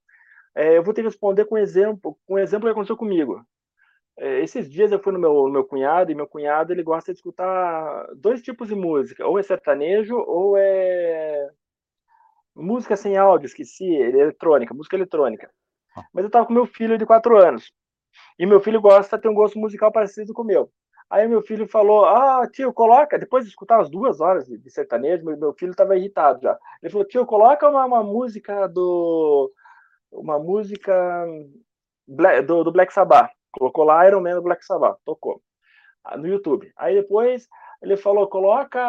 É, 0.55 0.77
eu 0.77 0.83
vou 0.83 0.93
que 0.93 1.01
responder 1.01 1.45
com 1.45 1.55
um 1.55 1.59
exemplo, 1.59 2.17
com 2.25 2.33
um 2.33 2.39
exemplo 2.39 2.65
que 2.67 2.71
aconteceu 2.71 2.97
comigo. 2.97 3.45
É, 4.17 4.39
esses 4.39 4.69
dias 4.69 4.91
eu 4.91 4.99
fui 4.99 5.13
no 5.13 5.19
meu, 5.19 5.31
no 5.33 5.51
meu 5.51 5.63
cunhado, 5.63 6.11
e 6.11 6.15
meu 6.15 6.27
cunhado 6.27 6.73
ele 6.73 6.81
gosta 6.81 7.13
de 7.13 7.19
escutar 7.19 8.07
dois 8.15 8.41
tipos 8.41 8.67
de 8.67 8.75
música, 8.75 9.25
ou 9.27 9.37
é 9.37 9.43
sertanejo, 9.43 10.17
ou 10.17 10.57
é 10.57 11.49
música 12.55 12.97
sem 12.97 13.15
áudio, 13.15 13.45
esqueci, 13.45 13.85
eletrônica, 13.85 14.73
música 14.73 14.95
eletrônica. 14.95 15.51
Ah. 15.95 16.03
Mas 16.11 16.23
eu 16.23 16.27
estava 16.27 16.47
com 16.47 16.53
meu 16.53 16.65
filho 16.65 16.97
de 16.97 17.05
quatro 17.05 17.37
anos. 17.37 17.71
E 18.39 18.45
meu 18.45 18.59
filho 18.59 18.81
gosta, 18.81 19.19
tem 19.19 19.29
um 19.29 19.35
gosto 19.35 19.59
musical 19.59 19.91
parecido 19.91 20.33
com 20.33 20.41
o 20.41 20.45
meu. 20.45 20.71
Aí 21.09 21.27
meu 21.27 21.41
filho 21.41 21.67
falou: 21.67 22.05
Ah, 22.05 22.47
tio, 22.51 22.73
coloca. 22.73 23.17
Depois 23.17 23.45
de 23.45 23.49
escutar 23.49 23.79
as 23.79 23.89
duas 23.89 24.19
horas 24.19 24.45
de, 24.45 24.69
sertanejo, 24.69 25.25
meu, 25.25 25.53
filho 25.53 25.71
estava 25.71 25.95
irritado 25.97 26.41
já. 26.41 26.57
Ele 26.81 26.91
falou: 26.91 27.07
Tio, 27.07 27.25
coloca 27.25 27.69
uma, 27.69 27.85
uma 27.85 28.03
música 28.03 28.67
do. 28.67 29.51
Uma 30.11 30.39
música 30.39 31.25
do, 32.45 32.63
do, 32.63 32.71
Black 32.71 32.93
Sabbath. 32.93 33.31
Colocou 33.51 33.83
lá 33.83 34.07
Iron 34.07 34.21
Man 34.21 34.35
do 34.35 34.41
Black 34.41 34.65
Sabbath, 34.65 34.99
tocou. 35.05 35.41
Ah, 36.03 36.17
no 36.17 36.27
YouTube. 36.27 36.71
Aí 36.75 36.95
depois 36.95 37.47
ele 37.81 37.95
falou: 37.95 38.27
Coloca. 38.27 38.79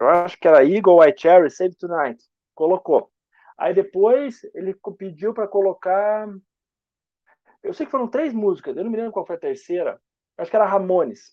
Eu 0.00 0.08
acho 0.08 0.38
que 0.38 0.48
era 0.48 0.64
Eagle 0.64 1.00
White 1.00 1.22
Cherry, 1.22 1.50
Save 1.50 1.76
Tonight. 1.76 2.22
Colocou. 2.54 3.10
Aí 3.56 3.72
depois 3.72 4.42
ele 4.54 4.74
pediu 4.98 5.32
para 5.32 5.46
colocar 5.46 6.28
eu 7.62 7.72
sei 7.72 7.86
que 7.86 7.92
foram 7.92 8.08
três 8.08 8.32
músicas, 8.32 8.76
eu 8.76 8.84
não 8.84 8.90
me 8.90 8.96
lembro 8.96 9.12
qual 9.12 9.26
foi 9.26 9.36
a 9.36 9.40
terceira. 9.40 10.00
Acho 10.36 10.50
que 10.50 10.56
era 10.56 10.66
Ramones. 10.66 11.32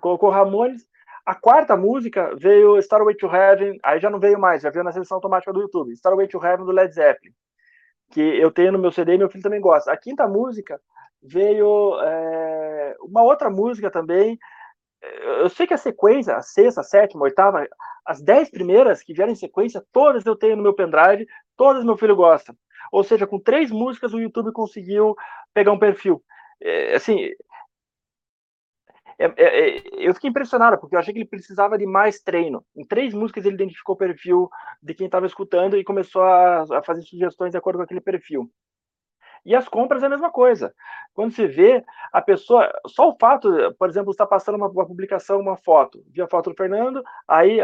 Colocou 0.00 0.30
Ramones. 0.30 0.86
A 1.24 1.34
quarta 1.34 1.76
música 1.76 2.34
veio 2.36 2.78
Starway 2.78 3.14
to 3.14 3.26
Heaven, 3.26 3.78
aí 3.84 4.00
já 4.00 4.10
não 4.10 4.18
veio 4.18 4.40
mais, 4.40 4.62
já 4.62 4.70
veio 4.70 4.84
na 4.84 4.90
seleção 4.90 5.16
automática 5.16 5.52
do 5.52 5.60
YouTube. 5.60 5.92
Starway 5.92 6.26
to 6.26 6.44
Heaven 6.44 6.66
do 6.66 6.72
Led 6.72 6.92
Zeppelin, 6.92 7.32
que 8.10 8.20
eu 8.20 8.50
tenho 8.50 8.72
no 8.72 8.78
meu 8.78 8.90
CD 8.90 9.14
e 9.14 9.18
meu 9.18 9.30
filho 9.30 9.42
também 9.42 9.60
gosta. 9.60 9.92
A 9.92 9.96
quinta 9.96 10.26
música 10.26 10.80
veio 11.22 11.96
é, 12.02 12.96
uma 13.00 13.22
outra 13.22 13.48
música 13.48 13.88
também. 13.88 14.36
Eu 15.40 15.48
sei 15.48 15.66
que 15.66 15.74
a 15.74 15.78
sequência, 15.78 16.34
a 16.34 16.42
sexta, 16.42 16.80
a 16.80 16.84
sétima, 16.84 17.22
a 17.22 17.28
oitava, 17.28 17.68
as 18.04 18.20
dez 18.20 18.50
primeiras 18.50 19.00
que 19.02 19.14
vieram 19.14 19.32
em 19.32 19.36
sequência, 19.36 19.84
todas 19.92 20.26
eu 20.26 20.34
tenho 20.34 20.56
no 20.56 20.62
meu 20.62 20.74
pendrive, 20.74 21.26
todas 21.56 21.84
meu 21.84 21.96
filho 21.96 22.16
gosta. 22.16 22.52
Ou 22.90 23.04
seja, 23.04 23.26
com 23.26 23.38
três 23.38 23.70
músicas 23.70 24.12
o 24.12 24.20
YouTube 24.20 24.52
conseguiu 24.52 25.14
pegar 25.54 25.72
um 25.72 25.78
perfil. 25.78 26.22
É, 26.60 26.94
assim, 26.94 27.30
é, 29.18 29.26
é, 29.36 29.76
é, 29.78 29.82
eu 30.08 30.14
fiquei 30.14 30.30
impressionado, 30.30 30.78
porque 30.78 30.96
eu 30.96 30.98
achei 30.98 31.12
que 31.12 31.20
ele 31.20 31.28
precisava 31.28 31.78
de 31.78 31.86
mais 31.86 32.20
treino. 32.20 32.64
Em 32.74 32.84
três 32.84 33.14
músicas 33.14 33.44
ele 33.44 33.54
identificou 33.54 33.94
o 33.94 33.98
perfil 33.98 34.50
de 34.82 34.94
quem 34.94 35.06
estava 35.06 35.26
escutando 35.26 35.76
e 35.76 35.84
começou 35.84 36.22
a, 36.22 36.62
a, 36.62 36.82
fazer 36.82 37.02
sugestões 37.02 37.52
de 37.52 37.58
acordo 37.58 37.76
com 37.78 37.84
aquele 37.84 38.00
perfil. 38.00 38.50
E 39.44 39.54
as 39.54 39.68
compras 39.68 40.02
é 40.02 40.06
a 40.06 40.10
mesma 40.10 40.30
coisa. 40.30 40.72
Quando 41.14 41.32
se 41.32 41.46
vê 41.46 41.84
a 42.12 42.22
pessoa, 42.22 42.72
só 42.86 43.10
o 43.10 43.16
fato, 43.18 43.48
por 43.78 43.88
exemplo, 43.88 44.10
está 44.10 44.26
passando 44.26 44.56
uma, 44.56 44.68
uma, 44.68 44.86
publicação, 44.86 45.40
uma 45.40 45.56
foto, 45.56 46.02
vi 46.08 46.22
a 46.22 46.28
foto 46.28 46.50
do 46.50 46.56
Fernando, 46.56 47.02
aí 47.26 47.58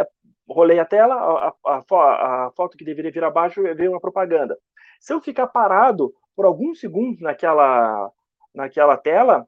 rolei 0.48 0.78
a 0.78 0.84
tela, 0.84 1.14
a, 1.14 1.54
a, 1.66 2.46
a 2.46 2.50
foto 2.56 2.76
que 2.76 2.84
deveria 2.84 3.12
vir 3.12 3.22
abaixo 3.22 3.62
veio 3.62 3.92
uma 3.92 4.00
propaganda. 4.00 4.56
Se 4.98 5.12
eu 5.12 5.20
ficar 5.20 5.46
parado 5.46 6.12
por 6.34 6.44
alguns 6.44 6.80
segundos 6.80 7.20
naquela, 7.20 8.10
naquela 8.54 8.96
tela, 8.96 9.46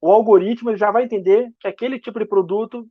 o 0.00 0.10
algoritmo 0.10 0.76
já 0.76 0.90
vai 0.90 1.04
entender 1.04 1.50
que 1.60 1.68
aquele 1.68 1.98
tipo 1.98 2.18
de 2.18 2.24
produto 2.24 2.86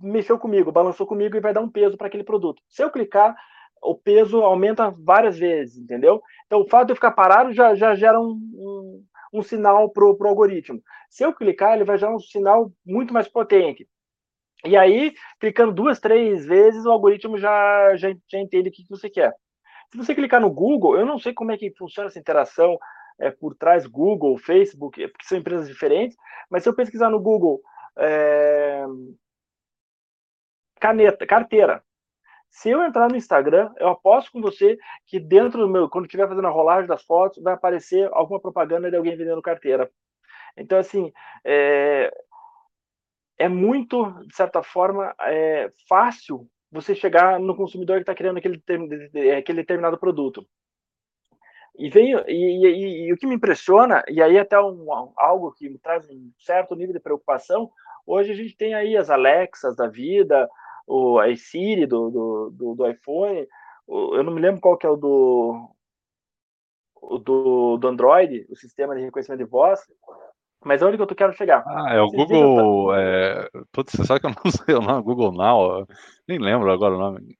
mexeu 0.00 0.38
comigo, 0.38 0.72
balançou 0.72 1.06
comigo 1.06 1.36
e 1.36 1.40
vai 1.40 1.52
dar 1.52 1.60
um 1.60 1.70
peso 1.70 1.96
para 1.96 2.06
aquele 2.06 2.24
produto. 2.24 2.62
Se 2.68 2.82
eu 2.82 2.90
clicar, 2.90 3.36
o 3.82 3.94
peso 3.96 4.42
aumenta 4.42 4.90
várias 4.90 5.38
vezes, 5.38 5.78
entendeu? 5.78 6.22
Então, 6.46 6.60
o 6.60 6.68
fato 6.68 6.86
de 6.86 6.92
eu 6.92 6.96
ficar 6.96 7.12
parado 7.12 7.52
já, 7.52 7.74
já 7.74 7.94
gera 7.94 8.20
um, 8.20 8.30
um, 8.32 9.04
um 9.32 9.42
sinal 9.42 9.90
para 9.90 10.04
o 10.04 10.26
algoritmo. 10.26 10.80
Se 11.10 11.24
eu 11.24 11.32
clicar, 11.32 11.74
ele 11.74 11.84
vai 11.84 11.98
gerar 11.98 12.14
um 12.14 12.20
sinal 12.20 12.72
muito 12.86 13.12
mais 13.12 13.28
potente. 13.28 13.88
E 14.64 14.76
aí, 14.76 15.12
clicando 15.40 15.72
duas, 15.72 15.98
três 15.98 16.46
vezes, 16.46 16.84
o 16.84 16.90
algoritmo 16.90 17.36
já, 17.36 17.96
já, 17.96 18.14
já 18.30 18.38
entende 18.38 18.68
o 18.68 18.72
que, 18.72 18.84
que 18.84 18.90
você 18.90 19.10
quer. 19.10 19.34
Se 19.92 19.98
você 19.98 20.14
clicar 20.14 20.40
no 20.40 20.50
Google, 20.50 20.96
eu 20.96 21.04
não 21.04 21.18
sei 21.18 21.34
como 21.34 21.52
é 21.52 21.58
que 21.58 21.70
funciona 21.76 22.08
essa 22.08 22.18
interação 22.18 22.78
é, 23.20 23.30
por 23.30 23.54
trás 23.54 23.86
Google, 23.86 24.38
Facebook, 24.38 25.06
porque 25.08 25.26
são 25.26 25.36
empresas 25.36 25.68
diferentes, 25.68 26.16
mas 26.50 26.62
se 26.62 26.68
eu 26.70 26.74
pesquisar 26.74 27.10
no 27.10 27.20
Google 27.20 27.60
é, 27.98 28.84
caneta, 30.80 31.26
carteira, 31.26 31.84
se 32.48 32.70
eu 32.70 32.82
entrar 32.82 33.10
no 33.10 33.16
Instagram, 33.16 33.70
eu 33.76 33.88
aposto 33.88 34.32
com 34.32 34.40
você 34.40 34.78
que 35.06 35.20
dentro 35.20 35.60
do 35.60 35.68
meu, 35.68 35.90
quando 35.90 36.06
estiver 36.06 36.26
fazendo 36.26 36.46
a 36.46 36.50
rolagem 36.50 36.88
das 36.88 37.02
fotos, 37.02 37.42
vai 37.42 37.52
aparecer 37.52 38.08
alguma 38.12 38.40
propaganda 38.40 38.90
de 38.90 38.96
alguém 38.96 39.16
vendendo 39.16 39.42
carteira. 39.42 39.90
Então, 40.56 40.78
assim, 40.78 41.12
é, 41.44 42.10
é 43.38 43.48
muito, 43.48 44.04
de 44.26 44.34
certa 44.34 44.62
forma, 44.62 45.14
é, 45.20 45.70
fácil 45.88 46.48
você 46.72 46.94
chegar 46.94 47.38
no 47.38 47.54
consumidor 47.54 47.96
que 47.96 48.02
está 48.02 48.14
querendo 48.14 48.38
aquele, 48.38 48.62
aquele 49.36 49.60
determinado 49.60 49.98
produto. 49.98 50.44
E, 51.76 51.88
e, 51.88 52.14
e, 52.28 53.06
e, 53.06 53.12
o 53.12 53.16
que 53.16 53.26
me 53.26 53.34
impressiona, 53.34 54.02
e 54.08 54.22
aí 54.22 54.38
até 54.38 54.58
um, 54.60 54.86
algo 55.16 55.52
que 55.52 55.68
me 55.68 55.78
traz 55.78 56.08
um 56.08 56.32
certo 56.38 56.74
nível 56.74 56.94
de 56.94 57.00
preocupação, 57.00 57.70
hoje 58.06 58.32
a 58.32 58.34
gente 58.34 58.56
tem 58.56 58.74
aí 58.74 58.96
as 58.96 59.10
Alexas 59.10 59.76
da 59.76 59.86
vida, 59.86 60.48
o 60.86 61.18
a 61.18 61.34
Siri 61.36 61.86
do, 61.86 62.10
do, 62.10 62.50
do, 62.50 62.74
do 62.74 62.90
iPhone, 62.90 63.46
o, 63.86 64.16
eu 64.16 64.22
não 64.22 64.32
me 64.32 64.40
lembro 64.40 64.60
qual 64.60 64.76
que 64.76 64.86
é 64.86 64.90
o 64.90 64.96
do, 64.96 65.70
o 67.02 67.18
do, 67.18 67.76
do 67.78 67.88
Android, 67.88 68.46
o 68.50 68.56
sistema 68.56 68.94
de 68.94 69.02
reconhecimento 69.02 69.44
de 69.44 69.50
voz, 69.50 69.80
mas 70.64 70.82
é 70.82 70.86
onde 70.86 70.96
que 70.96 71.02
eu 71.02 71.16
quero 71.16 71.32
chegar. 71.32 71.62
Ah, 71.66 71.94
é 71.94 72.00
o 72.00 72.08
Vocês 72.08 72.28
Google. 72.28 72.94
É... 72.94 73.48
Putz, 73.72 73.92
você 73.92 74.04
sabe 74.04 74.20
que 74.20 74.26
eu 74.26 74.30
não 74.30 74.36
sei 74.50 74.74
o 74.74 74.80
nome, 74.80 75.02
Google 75.02 75.32
Now, 75.32 75.86
nem 76.28 76.38
lembro 76.38 76.70
agora 76.70 76.94
o 76.94 76.98
nome. 76.98 77.36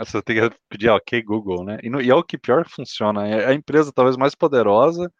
Você 0.00 0.20
tem 0.22 0.50
que 0.50 0.56
pedir 0.68 0.88
ok 0.88 1.22
Google, 1.22 1.64
né? 1.64 1.78
E, 1.82 1.88
no, 1.88 2.00
e 2.00 2.10
é 2.10 2.14
o 2.14 2.24
que 2.24 2.36
pior 2.36 2.66
funciona. 2.68 3.26
É 3.28 3.46
a 3.46 3.54
empresa 3.54 3.92
talvez 3.94 4.16
mais 4.16 4.34
poderosa 4.34 5.10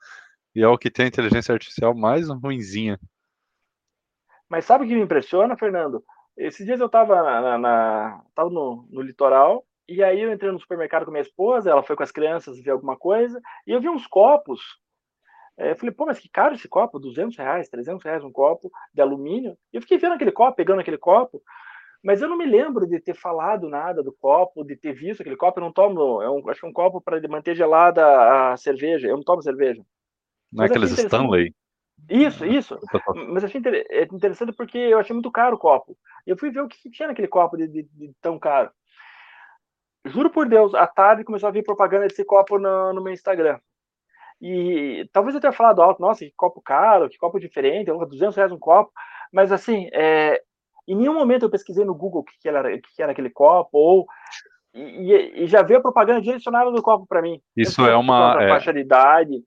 e 0.55 0.63
é 0.63 0.69
o 0.69 0.79
que 0.79 0.91
tem 0.91 1.05
a 1.05 1.09
inteligência 1.09 1.53
artificial 1.53 1.95
mais 1.95 2.29
ruinzinha. 2.29 2.99
Mas 4.49 4.65
sabe 4.65 4.85
o 4.85 4.89
que 4.89 4.95
me 4.95 5.03
impressiona, 5.03 5.57
Fernando? 5.57 6.03
Esses 6.37 6.67
dias 6.67 6.81
eu 6.81 6.87
estava 6.87 7.23
na, 7.23 7.59
na, 7.59 8.23
tava 8.35 8.51
no, 8.51 8.87
no 8.91 9.01
litoral 9.01 9.65
e 9.89 10.03
aí 10.03 10.21
eu 10.21 10.33
entrei 10.33 10.51
no 10.51 10.59
supermercado 10.59 11.05
com 11.05 11.11
minha 11.11 11.23
esposa, 11.23 11.71
ela 11.71 11.83
foi 11.83 11.95
com 11.95 12.03
as 12.03 12.11
crianças 12.11 12.61
ver 12.61 12.71
alguma 12.71 12.97
coisa 12.97 13.41
e 13.67 13.73
eu 13.73 13.81
vi 13.81 13.89
uns 13.89 14.07
copos. 14.07 14.61
É, 15.57 15.71
eu 15.71 15.77
falei, 15.77 15.95
pô, 15.95 16.07
mas 16.07 16.19
que 16.19 16.29
caro 16.29 16.55
esse 16.55 16.69
copo, 16.69 16.99
200 16.99 17.37
reais, 17.37 17.69
300 17.69 18.03
reais 18.03 18.25
um 18.25 18.33
copo 18.33 18.71
de 18.93 19.01
alumínio. 19.01 19.57
E 19.73 19.77
eu 19.77 19.83
fiquei 19.83 19.99
vendo 19.99 20.15
aquele 20.15 20.33
copo, 20.33 20.57
pegando 20.57 20.81
aquele 20.81 20.99
copo, 20.99 21.43
mas 22.03 22.21
eu 22.21 22.29
não 22.29 22.37
me 22.37 22.45
lembro 22.45 22.87
de 22.87 23.01
ter 23.01 23.15
falado 23.15 23.69
nada 23.69 24.03
do 24.03 24.13
copo, 24.13 24.65
de 24.65 24.77
ter 24.77 24.93
visto 24.93 25.21
aquele 25.21 25.37
copo. 25.37 25.59
Eu 25.59 25.65
não 25.65 25.73
tomo, 25.73 26.21
é 26.21 26.31
um, 26.31 26.49
acho 26.51 26.61
que 26.61 26.67
é 26.67 26.69
um 26.69 26.73
copo 26.73 27.01
para 27.01 27.21
manter 27.29 27.55
gelada 27.55 28.53
a 28.53 28.57
cerveja. 28.57 29.09
Eu 29.09 29.17
não 29.17 29.25
tomo 29.25 29.43
cerveja. 29.43 29.83
Não 30.53 30.65
é 30.65 30.67
aqueles 30.67 30.91
Stanley? 30.99 31.55
Isso, 32.09 32.45
isso. 32.45 32.79
Mas 33.33 33.45
achei 33.45 33.63
é 33.91 34.03
interessante 34.03 34.53
porque 34.53 34.77
eu 34.77 34.99
achei 34.99 35.15
muito 35.15 35.31
caro 35.31 35.57
o 35.57 35.59
copo. 35.59 35.97
Eu 36.27 36.37
fui 36.37 36.51
ver 36.51 36.61
o 36.61 36.69
que 36.69 36.91
tinha 36.91 37.09
naquele 37.09 37.29
copo 37.29 37.57
de, 37.57 37.69
de, 37.69 37.83
de 37.85 38.13
tão 38.21 38.39
caro. 38.39 38.71
Juro 40.05 40.29
por 40.29 40.47
Deus, 40.47 40.75
à 40.75 40.87
tarde 40.87 41.25
começou 41.25 41.49
a 41.49 41.53
vir 41.53 41.65
propaganda 41.65 42.07
desse 42.07 42.25
copo 42.25 42.59
no, 42.59 42.93
no 42.93 43.03
meu 43.03 43.13
Instagram. 43.13 43.59
E 44.47 45.09
talvez 45.11 45.35
eu 45.35 45.41
tenha 45.41 45.55
falado 45.55 45.81
alto, 45.81 46.03
nossa, 46.03 46.23
que 46.23 46.31
copo 46.37 46.61
caro, 46.61 47.09
que 47.09 47.17
copo 47.17 47.41
diferente, 47.41 47.87
200 47.91 48.37
reais 48.37 48.53
um 48.53 48.59
copo. 48.59 48.93
Mas 49.33 49.51
assim, 49.51 49.89
é, 49.91 50.39
em 50.87 50.95
nenhum 50.95 51.15
momento 51.15 51.45
eu 51.45 51.51
pesquisei 51.51 51.83
no 51.83 51.95
Google 51.95 52.21
o 52.21 52.25
que, 52.25 52.35
que, 52.39 52.47
era, 52.47 52.79
que 52.79 53.03
era 53.03 53.13
aquele 53.13 53.31
copo, 53.31 53.71
ou 53.73 54.07
e, 54.75 55.45
e, 55.45 55.47
já 55.47 55.63
veio 55.63 55.79
a 55.79 55.83
propaganda 55.83 56.21
direcionada 56.21 56.71
do 56.71 56.83
copo 56.83 57.07
para 57.07 57.23
mim. 57.23 57.41
Isso 57.57 57.87
é 57.87 57.97
uma. 57.97 58.37
É... 58.43 58.49
Faixa 58.51 58.71
de 58.71 58.81
idade. 58.81 59.43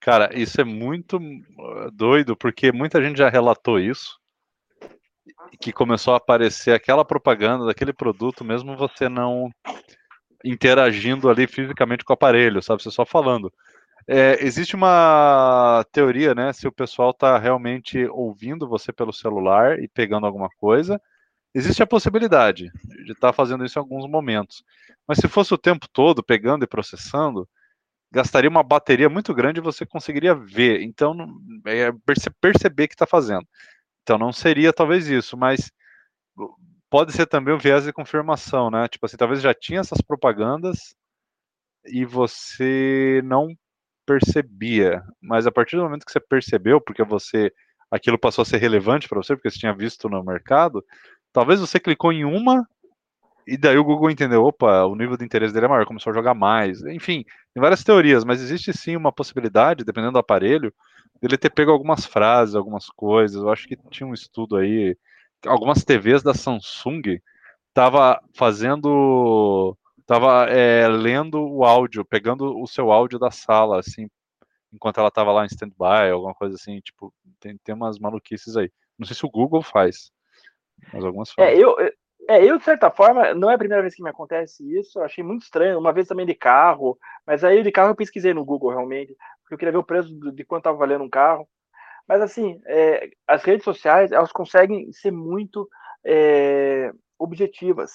Cara, 0.00 0.30
isso 0.34 0.60
é 0.60 0.64
muito 0.64 1.18
uh, 1.18 1.90
doido, 1.92 2.36
porque 2.36 2.72
muita 2.72 3.00
gente 3.00 3.18
já 3.18 3.28
relatou 3.28 3.78
isso, 3.78 4.18
que 5.60 5.72
começou 5.72 6.14
a 6.14 6.16
aparecer 6.16 6.72
aquela 6.72 7.04
propaganda 7.04 7.64
daquele 7.64 7.92
produto, 7.92 8.44
mesmo 8.44 8.76
você 8.76 9.08
não 9.08 9.50
interagindo 10.44 11.30
ali 11.30 11.46
fisicamente 11.46 12.04
com 12.04 12.12
o 12.12 12.14
aparelho, 12.14 12.60
sabe? 12.60 12.82
Você 12.82 12.90
só 12.90 13.06
falando. 13.06 13.52
É, 14.08 14.44
existe 14.44 14.76
uma 14.76 15.84
teoria, 15.90 16.34
né? 16.34 16.52
Se 16.52 16.68
o 16.68 16.72
pessoal 16.72 17.10
está 17.10 17.38
realmente 17.38 18.06
ouvindo 18.06 18.68
você 18.68 18.92
pelo 18.92 19.12
celular 19.12 19.80
e 19.82 19.88
pegando 19.88 20.26
alguma 20.26 20.48
coisa, 20.58 21.00
existe 21.54 21.82
a 21.82 21.86
possibilidade 21.86 22.70
de 23.04 23.12
estar 23.12 23.28
tá 23.28 23.32
fazendo 23.32 23.64
isso 23.64 23.78
em 23.78 23.82
alguns 23.82 24.08
momentos. 24.08 24.62
Mas 25.08 25.18
se 25.18 25.28
fosse 25.28 25.52
o 25.54 25.58
tempo 25.58 25.88
todo 25.92 26.22
pegando 26.22 26.64
e 26.64 26.68
processando, 26.68 27.48
gastaria 28.12 28.50
uma 28.50 28.62
bateria 28.62 29.08
muito 29.08 29.34
grande 29.34 29.60
e 29.60 29.62
você 29.62 29.84
conseguiria 29.86 30.34
ver. 30.34 30.82
Então, 30.82 31.14
é 31.66 31.90
perceber 32.40 32.88
que 32.88 32.94
está 32.94 33.06
fazendo. 33.06 33.46
Então, 34.02 34.18
não 34.18 34.32
seria 34.32 34.72
talvez 34.72 35.08
isso, 35.08 35.36
mas 35.36 35.70
pode 36.90 37.12
ser 37.12 37.26
também 37.26 37.54
o 37.54 37.58
viés 37.58 37.84
de 37.84 37.92
confirmação, 37.92 38.70
né? 38.70 38.88
Tipo 38.88 39.06
assim, 39.06 39.16
talvez 39.16 39.40
já 39.42 39.52
tinha 39.54 39.80
essas 39.80 40.00
propagandas 40.00 40.94
e 41.86 42.04
você 42.04 43.20
não 43.24 43.48
percebia, 44.06 45.02
mas 45.20 45.46
a 45.46 45.52
partir 45.52 45.76
do 45.76 45.82
momento 45.82 46.06
que 46.06 46.12
você 46.12 46.20
percebeu, 46.20 46.80
porque 46.80 47.02
você 47.02 47.52
aquilo 47.90 48.18
passou 48.18 48.42
a 48.42 48.44
ser 48.44 48.58
relevante 48.58 49.08
para 49.08 49.22
você, 49.22 49.34
porque 49.34 49.50
você 49.50 49.58
tinha 49.58 49.74
visto 49.74 50.08
no 50.08 50.22
mercado, 50.24 50.84
talvez 51.32 51.60
você 51.60 51.78
clicou 51.78 52.12
em 52.12 52.24
uma 52.24 52.66
e 53.46 53.56
daí 53.56 53.78
o 53.78 53.84
Google 53.84 54.10
entendeu, 54.10 54.42
opa, 54.44 54.84
o 54.86 54.96
nível 54.96 55.16
de 55.16 55.24
interesse 55.24 55.54
dele 55.54 55.66
é 55.66 55.68
maior, 55.68 55.86
começou 55.86 56.10
a 56.10 56.14
jogar 56.14 56.34
mais. 56.34 56.82
Enfim, 56.82 57.24
tem 57.54 57.60
várias 57.60 57.84
teorias, 57.84 58.24
mas 58.24 58.42
existe 58.42 58.72
sim 58.72 58.96
uma 58.96 59.12
possibilidade, 59.12 59.84
dependendo 59.84 60.14
do 60.14 60.18
aparelho, 60.18 60.74
dele 61.22 61.38
ter 61.38 61.50
pego 61.50 61.70
algumas 61.70 62.04
frases, 62.04 62.56
algumas 62.56 62.86
coisas. 62.88 63.40
Eu 63.40 63.48
acho 63.50 63.68
que 63.68 63.76
tinha 63.88 64.06
um 64.06 64.14
estudo 64.14 64.56
aí, 64.56 64.96
algumas 65.46 65.84
TVs 65.84 66.24
da 66.24 66.34
Samsung 66.34 67.20
tava 67.72 68.20
fazendo, 68.34 69.76
tava 70.06 70.46
é, 70.48 70.86
lendo 70.88 71.40
o 71.40 71.64
áudio, 71.64 72.04
pegando 72.04 72.58
o 72.58 72.66
seu 72.66 72.92
áudio 72.92 73.18
da 73.18 73.30
sala, 73.30 73.80
assim, 73.80 74.08
enquanto 74.72 74.98
ela 74.98 75.10
tava 75.10 75.32
lá 75.32 75.44
em 75.44 75.48
stand-by, 75.48 76.10
alguma 76.12 76.34
coisa 76.34 76.54
assim, 76.54 76.80
tipo, 76.80 77.12
tem, 77.40 77.58
tem 77.58 77.74
umas 77.74 77.98
maluquices 77.98 78.56
aí. 78.56 78.70
Não 78.98 79.06
sei 79.06 79.16
se 79.16 79.26
o 79.26 79.30
Google 79.30 79.62
faz, 79.62 80.10
mas 80.92 81.04
algumas 81.04 81.32
É, 81.38 81.56
eu, 81.56 81.76
é, 82.28 82.44
eu, 82.44 82.58
de 82.58 82.64
certa 82.64 82.90
forma, 82.90 83.34
não 83.34 83.50
é 83.50 83.54
a 83.54 83.58
primeira 83.58 83.82
vez 83.82 83.94
que 83.94 84.02
me 84.02 84.10
acontece 84.10 84.62
isso, 84.78 84.98
eu 84.98 85.04
achei 85.04 85.22
muito 85.22 85.42
estranho, 85.42 85.78
uma 85.78 85.92
vez 85.92 86.08
também 86.08 86.26
de 86.26 86.34
carro, 86.34 86.98
mas 87.26 87.42
aí 87.44 87.62
de 87.62 87.72
carro 87.72 87.90
eu 87.90 87.96
pesquisei 87.96 88.32
no 88.32 88.44
Google 88.44 88.70
realmente, 88.70 89.14
porque 89.42 89.54
eu 89.54 89.58
queria 89.58 89.72
ver 89.72 89.78
o 89.78 89.84
preço 89.84 90.08
de 90.32 90.44
quanto 90.44 90.62
estava 90.62 90.76
valendo 90.76 91.04
um 91.04 91.10
carro. 91.10 91.48
Mas 92.08 92.20
assim, 92.20 92.60
é, 92.66 93.10
as 93.26 93.42
redes 93.42 93.64
sociais, 93.64 94.12
elas 94.12 94.30
conseguem 94.30 94.92
ser 94.92 95.10
muito 95.10 95.68
é, 96.04 96.92
objetivas. 97.18 97.92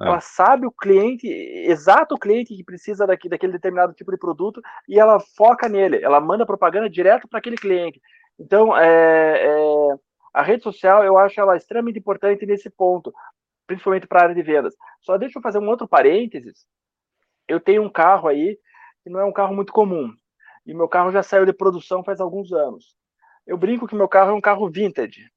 É. 0.00 0.06
Ela 0.06 0.20
sabe 0.20 0.66
o 0.66 0.70
cliente, 0.70 1.26
exato 1.26 2.14
o 2.14 2.18
cliente 2.18 2.54
que 2.54 2.64
precisa 2.64 3.06
daqui, 3.06 3.28
daquele 3.28 3.52
determinado 3.52 3.94
tipo 3.94 4.10
de 4.10 4.18
produto 4.18 4.60
e 4.88 4.98
ela 4.98 5.18
foca 5.18 5.68
nele, 5.68 6.02
ela 6.02 6.20
manda 6.20 6.44
propaganda 6.44 6.88
direto 6.88 7.26
para 7.26 7.38
aquele 7.38 7.56
cliente. 7.56 8.00
Então, 8.38 8.76
é, 8.76 9.46
é, 9.46 9.98
a 10.34 10.42
rede 10.42 10.62
social, 10.62 11.02
eu 11.02 11.16
acho 11.16 11.40
ela 11.40 11.56
extremamente 11.56 11.98
importante 11.98 12.44
nesse 12.44 12.68
ponto, 12.68 13.12
principalmente 13.66 14.06
para 14.06 14.20
a 14.20 14.22
área 14.24 14.34
de 14.34 14.42
vendas. 14.42 14.74
Só 15.00 15.16
deixa 15.16 15.38
eu 15.38 15.42
fazer 15.42 15.58
um 15.58 15.68
outro 15.68 15.88
parênteses. 15.88 16.66
Eu 17.48 17.58
tenho 17.58 17.82
um 17.82 17.88
carro 17.88 18.28
aí 18.28 18.58
que 19.02 19.08
não 19.08 19.20
é 19.20 19.24
um 19.24 19.32
carro 19.32 19.54
muito 19.54 19.72
comum. 19.72 20.12
E 20.66 20.74
meu 20.74 20.88
carro 20.88 21.12
já 21.12 21.22
saiu 21.22 21.46
de 21.46 21.52
produção 21.52 22.04
faz 22.04 22.20
alguns 22.20 22.52
anos. 22.52 22.96
Eu 23.46 23.56
brinco 23.56 23.86
que 23.86 23.94
meu 23.94 24.08
carro 24.08 24.32
é 24.32 24.34
um 24.34 24.40
carro 24.40 24.68
vintage. 24.68 25.30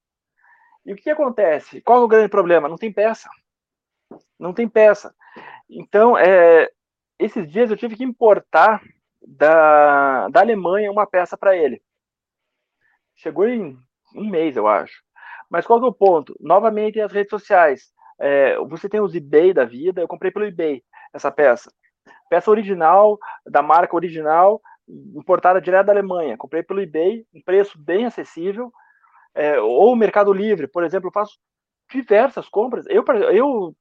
E 0.85 0.91
o 0.91 0.95
que, 0.95 1.03
que 1.03 1.09
acontece? 1.11 1.81
Qual 1.81 2.01
é 2.01 2.03
o 2.03 2.07
grande 2.07 2.29
problema? 2.29 2.67
Não 2.67 2.77
tem 2.77 2.91
peça. 2.91 3.29
Não 4.39 4.53
tem 4.53 4.67
peça. 4.67 5.13
Então, 5.69 6.17
é, 6.17 6.69
esses 7.19 7.49
dias 7.51 7.69
eu 7.69 7.77
tive 7.77 7.95
que 7.95 8.03
importar 8.03 8.81
da, 9.21 10.29
da 10.29 10.39
Alemanha 10.39 10.91
uma 10.91 11.05
peça 11.05 11.37
para 11.37 11.55
ele. 11.55 11.81
Chegou 13.15 13.47
em 13.47 13.77
um 14.15 14.29
mês, 14.29 14.55
eu 14.55 14.67
acho. 14.67 15.03
Mas 15.49 15.65
qual 15.65 15.83
é 15.83 15.85
o 15.85 15.93
ponto? 15.93 16.35
Novamente, 16.39 17.01
as 17.01 17.11
redes 17.11 17.29
sociais. 17.29 17.91
É, 18.19 18.57
você 18.59 18.87
tem 18.87 19.01
os 19.01 19.13
eBay 19.13 19.53
da 19.53 19.65
vida, 19.65 20.01
eu 20.01 20.07
comprei 20.07 20.31
pelo 20.31 20.45
eBay 20.45 20.83
essa 21.13 21.31
peça. 21.31 21.71
Peça 22.29 22.51
original, 22.51 23.17
da 23.45 23.61
marca 23.61 23.95
original, 23.95 24.61
importada 25.15 25.61
direto 25.61 25.87
da 25.87 25.93
Alemanha. 25.93 26.37
Comprei 26.37 26.63
pelo 26.63 26.81
eBay, 26.81 27.25
um 27.33 27.41
preço 27.41 27.77
bem 27.77 28.05
acessível. 28.05 28.71
É, 29.33 29.59
ou 29.59 29.95
Mercado 29.95 30.31
Livre, 30.31 30.67
por 30.67 30.83
exemplo, 30.83 31.07
eu 31.07 31.13
faço 31.13 31.37
diversas 31.91 32.47
compras. 32.47 32.85
Eu, 32.87 33.03
eu 33.33 33.75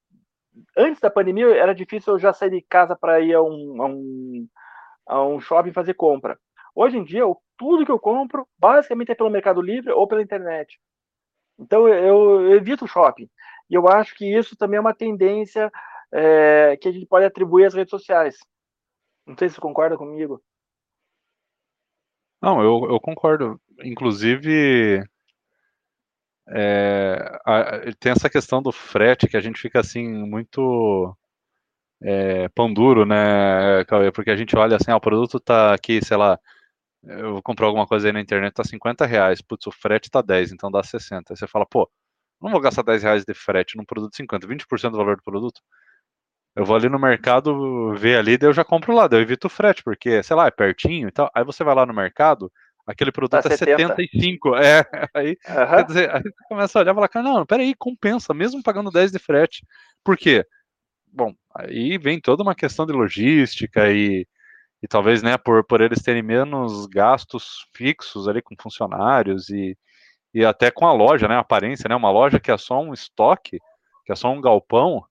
antes 0.77 1.01
da 1.01 1.11
pandemia 1.11 1.47
era 1.57 1.75
difícil 1.75 2.14
eu 2.14 2.18
já 2.18 2.33
sair 2.33 2.51
de 2.51 2.62
casa 2.62 2.97
para 2.97 3.21
ir 3.21 3.35
a 3.35 3.42
um, 3.42 3.83
a 3.83 3.87
um, 3.87 4.49
a 5.07 5.25
um 5.25 5.40
shopping 5.40 5.73
fazer 5.73 5.94
compra. 5.94 6.38
Hoje 6.75 6.97
em 6.97 7.05
dia, 7.05 7.21
eu, 7.21 7.37
tudo 7.57 7.85
que 7.85 7.90
eu 7.90 7.99
compro 7.99 8.47
basicamente 8.59 9.11
é 9.11 9.14
pelo 9.14 9.31
Mercado 9.31 9.61
Livre 9.61 9.92
ou 9.92 10.07
pela 10.07 10.23
internet. 10.23 10.79
Então 11.59 11.88
eu, 11.88 12.42
eu 12.42 12.55
evito 12.55 12.85
o 12.85 12.88
shopping. 12.88 13.29
E 13.68 13.75
eu 13.75 13.88
acho 13.88 14.14
que 14.14 14.25
isso 14.25 14.57
também 14.57 14.79
é 14.79 14.81
uma 14.81 14.94
tendência 14.94 15.71
é, 16.12 16.77
que 16.77 16.88
a 16.88 16.92
gente 16.92 17.07
pode 17.07 17.27
atribuir 17.27 17.66
às 17.66 17.75
redes 17.75 17.90
sociais. 17.90 18.38
Não 19.27 19.37
sei 19.37 19.49
se 19.49 19.57
você 19.57 19.61
concorda 19.61 19.97
comigo. 19.97 20.42
Não, 22.40 22.62
eu, 22.62 22.92
eu 22.92 23.01
concordo. 23.01 23.61
Inclusive, 23.83 25.03
é, 26.51 27.41
a, 27.45 27.81
tem 27.99 28.13
essa 28.13 28.31
questão 28.31 28.63
do 28.63 28.73
frete 28.73 29.29
que 29.29 29.37
a 29.37 29.41
gente 29.41 29.61
fica 29.61 29.81
assim 29.81 30.07
muito 30.09 31.17
é, 32.03 32.49
pão 32.51 32.73
duro, 32.73 33.05
né, 33.05 33.85
Porque 34.15 34.31
a 34.31 34.37
gente 34.37 34.57
olha 34.57 34.77
assim, 34.77 34.91
ah, 34.91 34.97
o 34.97 35.01
produto 35.01 35.41
tá 35.41 35.75
aqui, 35.75 36.05
sei 36.05 36.17
lá, 36.17 36.39
eu 37.05 37.35
vou 37.35 37.43
comprar 37.43 37.67
alguma 37.67 37.87
coisa 37.87 38.09
aí 38.09 38.13
na 38.13 38.21
internet, 38.21 38.55
tá 38.55 38.65
50 38.65 39.07
reais, 39.07 39.41
putz, 39.43 39.67
o 39.67 39.73
frete 39.73 40.11
tá 40.11 40.23
10, 40.23 40.53
então 40.53 40.71
dá 40.71 40.83
60. 40.83 41.33
Aí 41.33 41.37
você 41.37 41.47
fala, 41.47 41.67
pô, 41.67 41.91
não 42.41 42.51
vou 42.51 42.61
gastar 42.61 42.83
10 42.83 43.03
reais 43.03 43.25
de 43.25 43.35
frete 43.35 43.77
num 43.77 43.85
produto 43.85 44.17
50, 44.17 44.47
20% 44.47 44.93
do 44.93 44.99
valor 44.99 45.17
do 45.17 45.23
produto. 45.23 45.61
Eu 46.57 46.65
vou 46.65 46.77
ali 46.77 46.89
no 46.89 46.99
mercado 46.99 47.95
ver 47.95 48.19
ali, 48.19 48.37
daí 48.39 48.49
eu 48.49 48.53
já 48.53 48.65
compro 48.65 48.95
lá, 48.95 49.07
daí 49.09 49.21
eu 49.21 49.23
evito 49.23 49.47
o 49.47 49.51
frete, 49.51 49.83
porque, 49.83 50.23
sei 50.23 50.37
lá, 50.37 50.47
é 50.49 50.51
pertinho 50.51 51.09
e 51.09 51.13
tal. 51.13 51.31
Aí 51.35 51.45
você 51.45 51.63
vai 51.65 51.75
lá 51.75 51.87
no 51.87 51.95
mercado, 51.95 52.53
aquele 52.88 53.12
produto 53.12 53.42
tá 53.42 53.53
é 53.53 53.57
70. 53.57 53.88
75. 53.88 54.57
É, 54.57 54.83
aí, 55.14 55.37
uhum. 55.46 55.66
quer 55.68 55.85
dizer, 55.85 56.11
aí 56.11 56.22
você 56.22 56.44
começa 56.48 56.79
a 56.79 56.83
olhar 56.83 56.92
e 56.92 56.94
falar, 56.94 57.22
não, 57.22 57.46
peraí, 57.46 57.74
compensa, 57.74 58.33
mesmo 58.33 58.62
pagando 58.62 58.90
10 58.90 59.12
de 59.12 59.18
frete. 59.18 59.64
Por 60.03 60.16
quê? 60.16 60.44
Bom, 61.07 61.35
aí 61.55 61.98
vem 61.98 62.18
toda 62.18 62.42
uma 62.42 62.55
questão 62.55 62.87
de 62.87 62.92
logística 62.92 63.90
e, 63.90 64.27
e 64.83 64.88
talvez, 64.88 65.22
né, 65.22 65.37
por, 65.37 65.64
por 65.64 65.83
eles 65.83 66.03
terem 66.03 66.22
menos 66.22 66.87
gastos 66.87 67.66
fixos 67.74 68.27
ali 68.27 68.40
com 68.40 68.55
funcionários 68.59 69.51
e, 69.51 69.77
e 70.33 70.44
até 70.44 70.70
com 70.70 70.87
a 70.87 70.92
loja, 70.92 71.29
né, 71.29 71.37
a 71.37 71.40
aparência, 71.40 71.88
né, 71.88 71.94
uma 71.94 72.11
loja 72.11 72.40
que 72.40 72.51
é 72.51 72.57
só 72.57 72.81
um 72.81 72.94
estoque, 72.94 73.59
que 74.05 74.12
é 74.12 74.16
só 74.16 74.33
um 74.33 74.40
galpão, 74.40 75.05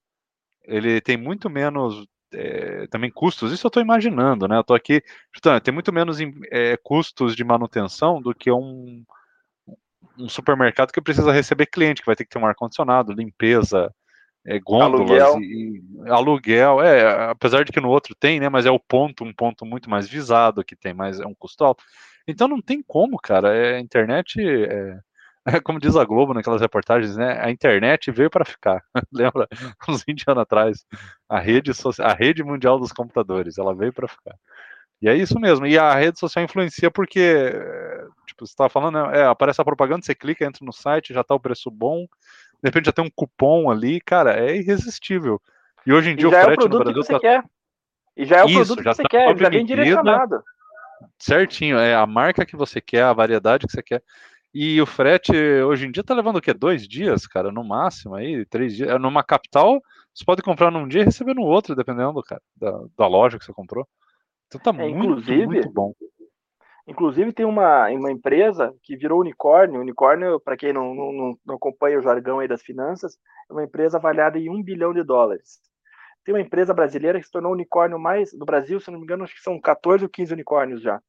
ele 0.63 0.99
tem 0.99 1.15
muito 1.15 1.49
menos 1.49 2.07
é, 2.33 2.87
também 2.87 3.09
custos, 3.09 3.51
isso 3.51 3.65
eu 3.65 3.69
estou 3.69 3.81
imaginando, 3.81 4.47
né? 4.47 4.57
Eu 4.57 4.61
estou 4.61 4.75
aqui, 4.75 5.01
portanto, 5.31 5.63
tem 5.63 5.73
muito 5.73 5.93
menos 5.93 6.17
é, 6.51 6.77
custos 6.77 7.35
de 7.35 7.43
manutenção 7.43 8.21
do 8.21 8.33
que 8.33 8.51
um, 8.51 9.03
um 10.17 10.27
supermercado 10.27 10.91
que 10.91 11.01
precisa 11.01 11.31
receber 11.31 11.67
cliente, 11.67 12.01
que 12.01 12.05
vai 12.05 12.15
ter 12.15 12.25
que 12.25 12.29
ter 12.29 12.39
um 12.39 12.45
ar-condicionado, 12.45 13.13
limpeza, 13.13 13.93
é, 14.45 14.59
gôndolas 14.59 15.21
aluguel. 15.21 15.41
E, 15.41 15.81
e, 16.05 16.09
aluguel. 16.09 16.81
É, 16.81 17.29
apesar 17.29 17.65
de 17.65 17.71
que 17.71 17.81
no 17.81 17.89
outro 17.89 18.15
tem, 18.15 18.39
né? 18.39 18.49
Mas 18.49 18.65
é 18.65 18.71
o 18.71 18.79
ponto, 18.79 19.23
um 19.23 19.33
ponto 19.33 19.65
muito 19.65 19.89
mais 19.89 20.07
visado, 20.07 20.63
que 20.63 20.75
tem 20.75 20.93
mais, 20.93 21.19
é 21.19 21.25
um 21.25 21.35
custo 21.35 21.63
alto. 21.63 21.83
Então 22.27 22.47
não 22.47 22.61
tem 22.61 22.81
como, 22.81 23.17
cara. 23.17 23.53
É, 23.53 23.75
a 23.75 23.79
internet 23.79 24.39
é, 24.41 24.99
como 25.63 25.79
diz 25.79 25.95
a 25.95 26.03
Globo 26.03 26.33
naquelas 26.33 26.61
reportagens, 26.61 27.15
né? 27.15 27.39
A 27.41 27.49
internet 27.49 28.11
veio 28.11 28.29
para 28.29 28.45
ficar. 28.45 28.83
Lembra? 29.11 29.47
Uns 29.87 30.03
20 30.05 30.25
anos 30.27 30.41
atrás, 30.41 30.85
a 31.29 31.39
rede, 31.39 31.71
a 31.99 32.13
rede 32.13 32.43
mundial 32.43 32.77
dos 32.77 32.91
computadores, 32.91 33.57
ela 33.57 33.73
veio 33.73 33.93
para 33.93 34.07
ficar. 34.07 34.35
E 35.01 35.07
é 35.07 35.15
isso 35.15 35.39
mesmo. 35.39 35.65
E 35.65 35.77
a 35.77 35.93
rede 35.93 36.19
social 36.19 36.43
influencia 36.43 36.91
porque, 36.91 37.53
tipo, 38.25 38.45
você 38.45 38.51
estava 38.51 38.69
falando, 38.69 38.95
né? 38.95 39.19
é, 39.19 39.25
aparece 39.25 39.61
a 39.61 39.65
propaganda, 39.65 40.03
você 40.03 40.15
clica, 40.15 40.43
entra 40.43 40.65
no 40.65 40.73
site, 40.73 41.13
já 41.13 41.21
está 41.21 41.35
o 41.35 41.39
preço 41.39 41.69
bom, 41.69 42.05
de 42.61 42.67
repente 42.67 42.85
já 42.85 42.91
tem 42.91 43.05
um 43.05 43.11
cupom 43.15 43.69
ali, 43.69 44.01
cara, 44.01 44.37
é 44.37 44.57
irresistível. 44.57 45.39
E 45.85 45.93
hoje 45.93 46.09
em 46.09 46.15
dia 46.15 46.27
o 46.27 46.31
frete 46.31 46.49
é 46.49 46.53
o 46.53 46.55
produto 46.55 46.79
no 46.79 46.83
Brasil 46.83 47.01
que 47.01 47.07
você 47.07 47.13
tá... 47.13 47.19
quer. 47.19 47.43
E 48.17 48.25
já 48.25 48.37
é 48.37 48.43
o 48.43 48.47
isso, 48.47 48.55
produto 48.55 48.77
que 48.77 48.95
você 48.95 49.03
tá 49.03 49.09
quer, 49.09 49.37
já 49.37 49.49
vem 49.49 49.65
direcionado. 49.65 50.43
Certinho, 51.19 51.77
é 51.77 51.95
a 51.95 52.07
marca 52.07 52.45
que 52.45 52.55
você 52.55 52.81
quer, 52.81 53.03
a 53.03 53.13
variedade 53.13 53.67
que 53.67 53.71
você 53.71 53.83
quer. 53.83 54.01
E 54.59 54.81
o 54.81 54.87
frete 54.87 55.31
hoje 55.61 55.85
em 55.85 55.91
dia 55.91 56.03
tá 56.03 56.15
levando 56.15 56.37
o 56.37 56.41
quê? 56.41 56.51
Dois 56.51 56.87
dias, 56.87 57.27
cara, 57.27 57.51
no 57.51 57.63
máximo 57.63 58.15
aí, 58.15 58.43
três 58.43 58.75
dias. 58.75 58.89
É, 58.89 58.97
numa 58.97 59.23
capital, 59.23 59.79
você 60.11 60.25
pode 60.25 60.41
comprar 60.41 60.71
num 60.71 60.87
dia 60.87 61.01
e 61.01 61.05
receber 61.05 61.35
no 61.35 61.43
outro, 61.43 61.75
dependendo 61.75 62.23
cara, 62.23 62.41
da, 62.55 62.71
da 62.97 63.07
loja 63.07 63.37
que 63.37 63.45
você 63.45 63.53
comprou. 63.53 63.87
Então 64.47 64.59
tá 64.59 64.71
é, 64.71 64.89
muito, 64.89 65.21
muito 65.45 65.71
bom. 65.71 65.93
Inclusive 66.87 67.33
tem 67.33 67.45
uma, 67.45 67.87
uma 67.89 68.11
empresa 68.11 68.73
que 68.81 68.97
virou 68.97 69.21
unicórnio. 69.21 69.79
Unicórnio, 69.79 70.39
para 70.39 70.57
quem 70.57 70.73
não, 70.73 70.91
não, 70.95 71.37
não 71.45 71.55
acompanha 71.55 71.99
o 71.99 72.01
jargão 72.01 72.39
aí 72.39 72.47
das 72.47 72.63
finanças, 72.63 73.15
é 73.47 73.53
uma 73.53 73.63
empresa 73.63 73.97
avaliada 73.99 74.39
em 74.39 74.49
um 74.49 74.63
bilhão 74.63 74.91
de 74.91 75.03
dólares. 75.03 75.59
Tem 76.25 76.33
uma 76.33 76.41
empresa 76.41 76.73
brasileira 76.73 77.19
que 77.19 77.27
se 77.27 77.31
tornou 77.31 77.51
unicórnio 77.51 77.99
mais 77.99 78.33
no 78.33 78.43
Brasil, 78.43 78.79
se 78.79 78.89
não 78.89 78.97
me 78.97 79.03
engano, 79.03 79.23
acho 79.23 79.35
que 79.35 79.41
são 79.41 79.61
14 79.61 80.03
ou 80.03 80.09
15 80.09 80.33
unicórnios 80.33 80.81
já. 80.81 80.99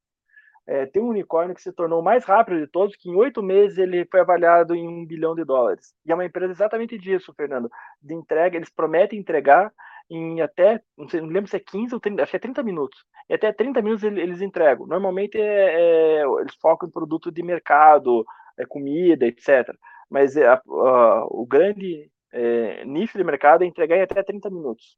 É, 0.71 0.85
tem 0.85 1.01
um 1.01 1.07
unicórnio 1.07 1.55
que 1.55 1.63
se 1.63 1.73
tornou 1.73 1.99
o 1.99 2.03
mais 2.03 2.23
rápido 2.23 2.59
de 2.59 2.67
todos, 2.67 2.95
que 2.95 3.09
em 3.09 3.15
oito 3.15 3.41
meses 3.41 3.79
ele 3.79 4.05
foi 4.05 4.19
avaliado 4.19 4.75
em 4.75 4.87
um 4.87 5.03
bilhão 5.03 5.33
de 5.33 5.43
dólares. 5.43 5.95
E 6.05 6.11
é 6.11 6.13
uma 6.13 6.25
empresa 6.25 6.51
exatamente 6.53 6.95
disso, 6.95 7.33
Fernando, 7.35 7.71
de 7.99 8.13
entrega, 8.13 8.55
eles 8.55 8.69
prometem 8.69 9.17
entregar 9.17 9.73
em 10.07 10.41
até, 10.41 10.79
não, 10.95 11.09
sei, 11.09 11.21
não 11.21 11.29
lembro 11.29 11.49
se 11.49 11.55
é 11.55 11.59
15 11.59 11.95
ou 11.95 11.99
30, 11.99 12.21
acho 12.21 12.29
que 12.29 12.35
é 12.35 12.39
30 12.39 12.61
minutos. 12.61 13.03
E 13.27 13.33
até 13.33 13.51
30 13.51 13.81
minutos 13.81 14.03
eles 14.03 14.41
entregam. 14.41 14.85
Normalmente 14.85 15.39
é, 15.39 16.21
é, 16.21 16.23
eles 16.39 16.53
focam 16.61 16.87
em 16.87 16.91
produto 16.91 17.31
de 17.31 17.41
mercado, 17.41 18.23
é, 18.55 18.63
comida, 18.63 19.25
etc. 19.25 19.75
Mas 20.07 20.37
é, 20.37 20.45
a, 20.47 20.53
a, 20.53 21.25
o 21.31 21.47
grande 21.47 22.11
é, 22.31 22.85
nicho 22.85 23.17
de 23.17 23.23
mercado 23.23 23.63
é 23.63 23.67
entregar 23.67 23.97
em 23.97 24.03
até 24.03 24.21
30 24.21 24.51
minutos. 24.51 24.97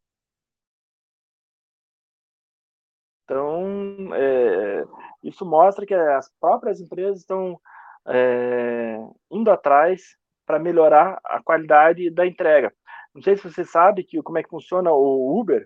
Então, 3.31 4.13
é, 4.13 4.83
isso 5.23 5.45
mostra 5.45 5.85
que 5.85 5.93
as 5.93 6.29
próprias 6.37 6.81
empresas 6.81 7.19
estão 7.19 7.57
é, 8.05 8.97
indo 9.31 9.49
atrás 9.49 10.17
para 10.45 10.59
melhorar 10.59 11.17
a 11.23 11.41
qualidade 11.41 12.09
da 12.09 12.27
entrega. 12.27 12.73
Não 13.15 13.21
sei 13.21 13.37
se 13.37 13.49
você 13.49 13.63
sabe 13.63 14.03
que 14.03 14.21
como 14.21 14.37
é 14.37 14.43
que 14.43 14.49
funciona 14.49 14.91
o 14.91 15.39
Uber, 15.39 15.65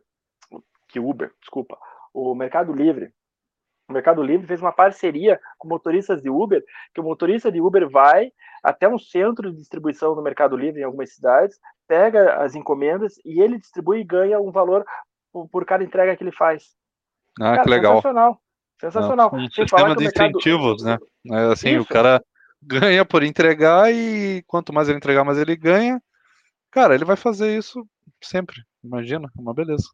que 0.87 0.99
Uber, 0.99 1.33
desculpa, 1.39 1.75
o 2.13 2.35
Mercado 2.35 2.71
Livre. 2.71 3.11
O 3.89 3.93
Mercado 3.93 4.21
Livre 4.21 4.45
fez 4.45 4.61
uma 4.61 4.71
parceria 4.71 5.41
com 5.57 5.67
motoristas 5.67 6.21
de 6.21 6.29
Uber, 6.29 6.63
que 6.93 7.01
o 7.01 7.03
motorista 7.03 7.51
de 7.51 7.59
Uber 7.59 7.89
vai 7.89 8.31
até 8.61 8.87
um 8.87 8.99
centro 8.99 9.49
de 9.49 9.57
distribuição 9.57 10.13
do 10.13 10.21
Mercado 10.21 10.55
Livre 10.55 10.81
em 10.81 10.83
algumas 10.83 11.15
cidades, 11.15 11.59
pega 11.87 12.43
as 12.43 12.53
encomendas 12.53 13.15
e 13.25 13.41
ele 13.41 13.57
distribui 13.57 14.01
e 14.01 14.03
ganha 14.03 14.39
um 14.39 14.51
valor 14.51 14.85
por, 15.31 15.65
cada 15.65 15.83
entrega 15.83 16.15
que 16.15 16.23
ele 16.23 16.31
faz. 16.31 16.75
Ah, 17.39 17.51
Cara, 17.51 17.63
que 17.63 17.69
legal. 17.69 17.95
Sensacional. 17.95 18.41
Sensacional. 18.79 19.31
um 19.33 19.49
sistema 19.49 19.95
de 19.95 20.03
mercado... 20.03 20.29
incentivos, 20.29 20.83
né? 20.83 20.97
É, 21.31 21.51
assim, 21.51 21.75
Isso. 21.75 21.81
o 21.81 21.85
cara 21.85 22.23
ganha 22.61 23.05
por 23.05 23.23
entregar 23.23 23.91
e 23.93 24.43
quanto 24.47 24.73
mais 24.73 24.89
ele 24.89 24.97
entregar, 24.97 25.23
mais 25.23 25.37
ele 25.37 25.55
ganha. 25.55 26.01
Cara, 26.71 26.93
ele 26.95 27.05
vai 27.05 27.15
fazer 27.15 27.55
isso 27.55 27.87
sempre. 28.21 28.57
Imagina, 28.83 29.29
uma 29.35 29.53
beleza. 29.53 29.85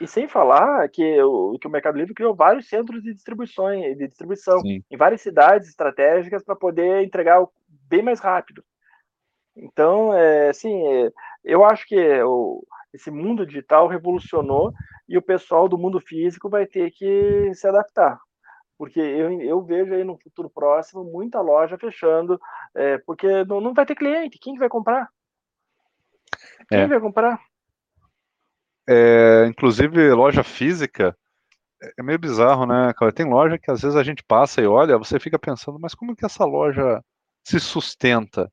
E 0.00 0.06
sem 0.06 0.26
falar 0.26 0.88
que 0.88 1.22
o, 1.22 1.56
que 1.60 1.66
o 1.68 1.70
Mercado 1.70 1.96
Livre 1.96 2.14
criou 2.14 2.34
vários 2.34 2.68
centros 2.68 3.02
de 3.02 3.12
distribuição, 3.14 3.70
de 3.70 4.08
distribuição 4.08 4.58
Sim. 4.60 4.82
em 4.90 4.96
várias 4.96 5.20
cidades 5.20 5.68
estratégicas 5.68 6.42
para 6.42 6.56
poder 6.56 7.04
entregar 7.04 7.46
bem 7.68 8.02
mais 8.02 8.18
rápido. 8.18 8.64
Então, 9.56 10.12
é, 10.14 10.48
assim, 10.48 10.86
é, 10.86 11.12
eu 11.44 11.64
acho 11.64 11.86
que 11.86 11.96
o, 12.22 12.64
esse 12.92 13.10
mundo 13.10 13.46
digital 13.46 13.86
revolucionou 13.86 14.72
e 15.08 15.16
o 15.16 15.22
pessoal 15.22 15.68
do 15.68 15.78
mundo 15.78 16.00
físico 16.00 16.48
vai 16.48 16.66
ter 16.66 16.90
que 16.90 17.52
se 17.54 17.66
adaptar. 17.66 18.18
Porque 18.76 19.00
eu, 19.00 19.40
eu 19.42 19.62
vejo 19.64 19.92
aí 19.92 20.04
no 20.04 20.18
futuro 20.18 20.48
próximo 20.48 21.04
muita 21.04 21.40
loja 21.40 21.76
fechando, 21.76 22.40
é, 22.74 22.98
porque 22.98 23.44
não, 23.44 23.60
não 23.60 23.74
vai 23.74 23.84
ter 23.84 23.96
cliente. 23.96 24.38
Quem 24.38 24.54
que 24.54 24.60
vai 24.60 24.68
comprar? 24.68 25.08
Quem 26.68 26.80
é. 26.80 26.86
vai 26.86 27.00
comprar? 27.00 27.40
É, 28.88 29.46
inclusive, 29.46 30.12
loja 30.12 30.42
física 30.42 31.16
é 31.98 32.02
meio 32.02 32.18
bizarro, 32.18 32.66
né, 32.66 32.92
Tem 33.14 33.26
loja 33.26 33.58
que 33.58 33.70
às 33.70 33.82
vezes 33.82 33.96
a 33.96 34.02
gente 34.02 34.22
passa 34.22 34.60
e 34.60 34.66
olha, 34.66 34.98
você 34.98 35.18
fica 35.20 35.38
pensando, 35.38 35.78
mas 35.78 35.94
como 35.94 36.14
que 36.16 36.24
essa 36.24 36.44
loja 36.44 37.02
se 37.44 37.60
sustenta? 37.60 38.50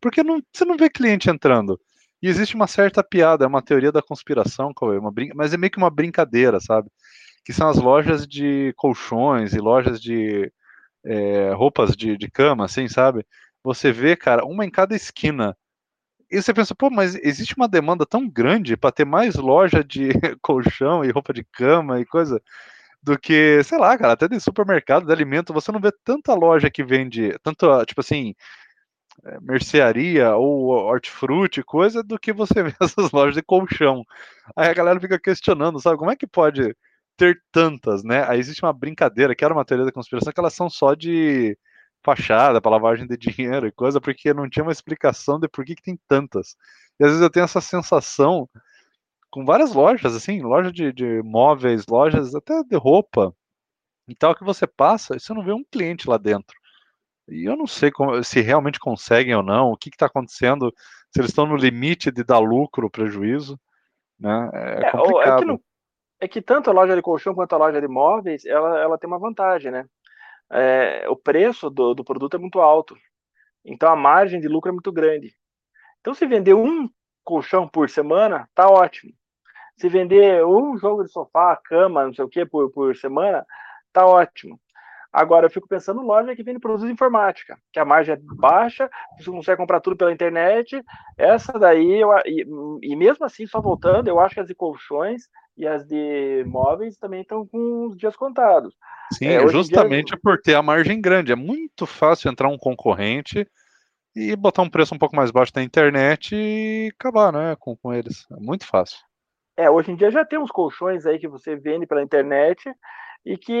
Porque 0.00 0.22
não, 0.22 0.40
você 0.52 0.64
não 0.64 0.76
vê 0.76 0.88
cliente 0.88 1.28
entrando. 1.28 1.80
E 2.22 2.28
existe 2.28 2.54
uma 2.54 2.66
certa 2.66 3.02
piada, 3.02 3.44
é 3.44 3.48
uma 3.48 3.62
teoria 3.62 3.92
da 3.92 4.02
conspiração, 4.02 4.72
uma 4.80 5.12
brin... 5.12 5.30
mas 5.34 5.54
é 5.54 5.56
meio 5.56 5.70
que 5.70 5.78
uma 5.78 5.90
brincadeira, 5.90 6.60
sabe? 6.60 6.90
que 7.48 7.52
são 7.54 7.66
as 7.66 7.78
lojas 7.78 8.26
de 8.26 8.74
colchões 8.76 9.54
e 9.54 9.58
lojas 9.58 10.02
de 10.02 10.52
é, 11.02 11.50
roupas 11.54 11.96
de, 11.96 12.14
de 12.18 12.30
cama, 12.30 12.66
assim, 12.66 12.86
sabe? 12.88 13.24
Você 13.64 13.90
vê, 13.90 14.14
cara, 14.14 14.44
uma 14.44 14.66
em 14.66 14.70
cada 14.70 14.94
esquina. 14.94 15.56
E 16.30 16.42
você 16.42 16.52
pensa, 16.52 16.74
pô, 16.74 16.90
mas 16.90 17.14
existe 17.14 17.56
uma 17.56 17.66
demanda 17.66 18.04
tão 18.04 18.28
grande 18.28 18.76
para 18.76 18.92
ter 18.92 19.06
mais 19.06 19.34
loja 19.36 19.82
de 19.82 20.10
colchão 20.42 21.02
e 21.02 21.10
roupa 21.10 21.32
de 21.32 21.42
cama 21.42 21.98
e 21.98 22.04
coisa 22.04 22.38
do 23.02 23.18
que, 23.18 23.62
sei 23.64 23.78
lá, 23.78 23.96
cara, 23.96 24.12
até 24.12 24.28
de 24.28 24.38
supermercado 24.40 25.06
de 25.06 25.12
alimento, 25.12 25.54
você 25.54 25.72
não 25.72 25.80
vê 25.80 25.90
tanta 26.04 26.34
loja 26.34 26.70
que 26.70 26.84
vende, 26.84 27.34
tanto, 27.42 27.66
tipo 27.86 28.02
assim, 28.02 28.34
mercearia 29.40 30.34
ou 30.36 30.68
hortifruti, 30.68 31.62
coisa, 31.62 32.02
do 32.02 32.18
que 32.18 32.32
você 32.32 32.62
vê 32.62 32.74
essas 32.80 33.10
lojas 33.10 33.34
de 33.34 33.42
colchão. 33.42 34.04
Aí 34.56 34.68
a 34.68 34.74
galera 34.74 35.00
fica 35.00 35.18
questionando, 35.18 35.80
sabe, 35.80 35.98
como 35.98 36.10
é 36.10 36.16
que 36.16 36.26
pode 36.26 36.74
ter 37.16 37.42
tantas, 37.52 38.04
né? 38.04 38.24
Aí 38.28 38.38
existe 38.38 38.62
uma 38.64 38.72
brincadeira, 38.72 39.34
que 39.34 39.44
era 39.44 39.52
uma 39.52 39.64
teoria 39.64 39.84
da 39.86 39.92
conspiração, 39.92 40.32
que 40.32 40.40
elas 40.40 40.54
são 40.54 40.70
só 40.70 40.94
de 40.94 41.58
fachada, 42.02 42.60
para 42.60 42.70
lavagem 42.70 43.06
de 43.06 43.16
dinheiro 43.18 43.66
e 43.66 43.72
coisa, 43.72 44.00
porque 44.00 44.32
não 44.32 44.48
tinha 44.48 44.62
uma 44.62 44.72
explicação 44.72 45.38
de 45.38 45.48
por 45.48 45.64
que, 45.64 45.74
que 45.74 45.82
tem 45.82 45.98
tantas. 46.08 46.56
E 46.98 47.04
às 47.04 47.10
vezes 47.10 47.22
eu 47.22 47.30
tenho 47.30 47.44
essa 47.44 47.60
sensação 47.60 48.48
com 49.30 49.44
várias 49.44 49.74
lojas, 49.74 50.14
assim, 50.14 50.40
loja 50.42 50.72
de, 50.72 50.92
de 50.92 51.22
móveis, 51.22 51.86
lojas 51.88 52.34
até 52.34 52.62
de 52.64 52.76
roupa 52.76 53.34
e 54.08 54.14
tal, 54.14 54.34
que 54.34 54.44
você 54.44 54.66
passa 54.66 55.16
e 55.16 55.20
você 55.20 55.34
não 55.34 55.44
vê 55.44 55.52
um 55.52 55.64
cliente 55.70 56.08
lá 56.08 56.16
dentro. 56.16 56.57
E 57.28 57.44
eu 57.44 57.56
não 57.56 57.66
sei 57.66 57.90
como, 57.90 58.22
se 58.22 58.40
realmente 58.40 58.78
conseguem 58.78 59.34
ou 59.34 59.42
não, 59.42 59.70
o 59.70 59.76
que 59.76 59.88
está 59.88 60.06
acontecendo, 60.06 60.72
se 61.10 61.20
eles 61.20 61.30
estão 61.30 61.46
no 61.46 61.56
limite 61.56 62.10
de 62.10 62.24
dar 62.24 62.38
lucro 62.38 62.84
ou 62.84 62.90
prejuízo, 62.90 63.58
né? 64.18 64.50
É, 64.52 64.86
é 64.86 64.90
complicado. 64.90 65.36
É 65.36 65.38
que, 65.38 65.44
não, 65.44 65.60
é 66.20 66.28
que, 66.28 66.42
tanto 66.42 66.70
a 66.70 66.72
loja 66.72 66.96
de 66.96 67.02
colchão 67.02 67.34
quanto 67.34 67.54
a 67.54 67.58
loja 67.58 67.80
de 67.80 67.88
móveis, 67.88 68.44
ela, 68.44 68.80
ela 68.80 68.98
tem 68.98 69.08
uma 69.08 69.18
vantagem, 69.18 69.70
né? 69.70 69.86
É, 70.50 71.06
o 71.08 71.16
preço 71.16 71.68
do, 71.68 71.94
do 71.94 72.02
produto 72.02 72.36
é 72.36 72.38
muito 72.38 72.60
alto, 72.60 72.96
então 73.64 73.90
a 73.90 73.96
margem 73.96 74.40
de 74.40 74.48
lucro 74.48 74.70
é 74.70 74.72
muito 74.72 74.90
grande. 74.90 75.34
Então, 76.00 76.14
se 76.14 76.26
vender 76.26 76.54
um 76.54 76.88
colchão 77.22 77.68
por 77.68 77.90
semana, 77.90 78.48
tá 78.54 78.66
ótimo. 78.66 79.12
Se 79.76 79.88
vender 79.88 80.44
um 80.46 80.76
jogo 80.78 81.04
de 81.04 81.12
sofá, 81.12 81.54
cama, 81.56 82.06
não 82.06 82.14
sei 82.14 82.24
o 82.24 82.28
que, 82.28 82.46
por, 82.46 82.70
por 82.70 82.96
semana, 82.96 83.44
tá 83.92 84.06
ótimo. 84.06 84.58
Agora, 85.18 85.46
eu 85.46 85.50
fico 85.50 85.66
pensando 85.66 86.00
loja 86.00 86.36
que 86.36 86.44
vende 86.44 86.60
produtos 86.60 86.86
de 86.86 86.92
informática, 86.92 87.58
que 87.72 87.80
a 87.80 87.84
margem 87.84 88.14
é 88.14 88.18
baixa, 88.36 88.88
você 89.18 89.28
consegue 89.28 89.56
comprar 89.56 89.80
tudo 89.80 89.96
pela 89.96 90.12
internet. 90.12 90.80
Essa 91.16 91.58
daí, 91.58 92.00
eu, 92.00 92.10
e, 92.24 92.46
e, 92.82 92.94
mesmo 92.94 93.26
assim, 93.26 93.44
só 93.44 93.60
voltando, 93.60 94.06
eu 94.06 94.20
acho 94.20 94.36
que 94.36 94.40
as 94.40 94.46
de 94.46 94.54
colchões 94.54 95.22
e 95.56 95.66
as 95.66 95.84
de 95.84 96.44
móveis 96.46 96.96
também 96.98 97.22
estão 97.22 97.44
com 97.44 97.88
os 97.88 97.98
dias 97.98 98.14
contados. 98.14 98.72
Sim, 99.12 99.26
é, 99.26 99.48
justamente 99.48 100.12
dia... 100.12 100.20
por 100.22 100.40
ter 100.40 100.54
a 100.54 100.62
margem 100.62 101.00
grande. 101.00 101.32
É 101.32 101.36
muito 101.36 101.84
fácil 101.84 102.30
entrar 102.30 102.46
um 102.46 102.56
concorrente 102.56 103.44
e 104.14 104.36
botar 104.36 104.62
um 104.62 104.70
preço 104.70 104.94
um 104.94 104.98
pouco 104.98 105.16
mais 105.16 105.32
baixo 105.32 105.50
na 105.56 105.64
internet 105.64 106.30
e 106.32 106.92
acabar 106.94 107.32
né, 107.32 107.56
com, 107.58 107.76
com 107.76 107.92
eles. 107.92 108.24
É 108.30 108.36
muito 108.36 108.64
fácil. 108.64 108.98
É, 109.56 109.68
hoje 109.68 109.90
em 109.90 109.96
dia 109.96 110.12
já 110.12 110.24
tem 110.24 110.38
uns 110.38 110.52
colchões 110.52 111.06
aí 111.06 111.18
que 111.18 111.26
você 111.26 111.56
vende 111.56 111.88
pela 111.88 112.04
internet 112.04 112.72
e 113.26 113.36
que 113.36 113.52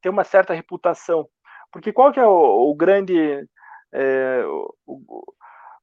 tem 0.00 0.10
uma 0.10 0.24
certa 0.24 0.54
reputação. 0.54 1.28
Porque 1.72 1.92
qual 1.92 2.12
que 2.12 2.20
é 2.20 2.26
o, 2.26 2.70
o 2.70 2.74
grande 2.74 3.46
é, 3.92 4.44
o, 4.46 4.74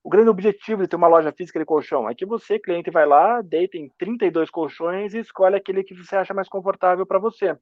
o, 0.03 0.09
grande 0.09 0.29
objetivo 0.29 0.81
de 0.81 0.87
ter 0.87 0.95
uma 0.95 1.07
loja 1.07 1.31
física 1.31 1.59
de 1.59 1.65
colchão? 1.65 2.09
É 2.09 2.15
que 2.15 2.25
você, 2.25 2.59
cliente, 2.59 2.91
vai 2.91 3.05
lá, 3.05 3.41
deita 3.41 3.77
em 3.77 3.89
32 3.97 4.49
colchões 4.49 5.13
e 5.13 5.19
escolhe 5.19 5.55
aquele 5.55 5.83
que 5.83 5.95
você 5.95 6.15
acha 6.15 6.33
mais 6.33 6.49
confortável 6.49 7.05
para 7.05 7.19
você. 7.19 7.57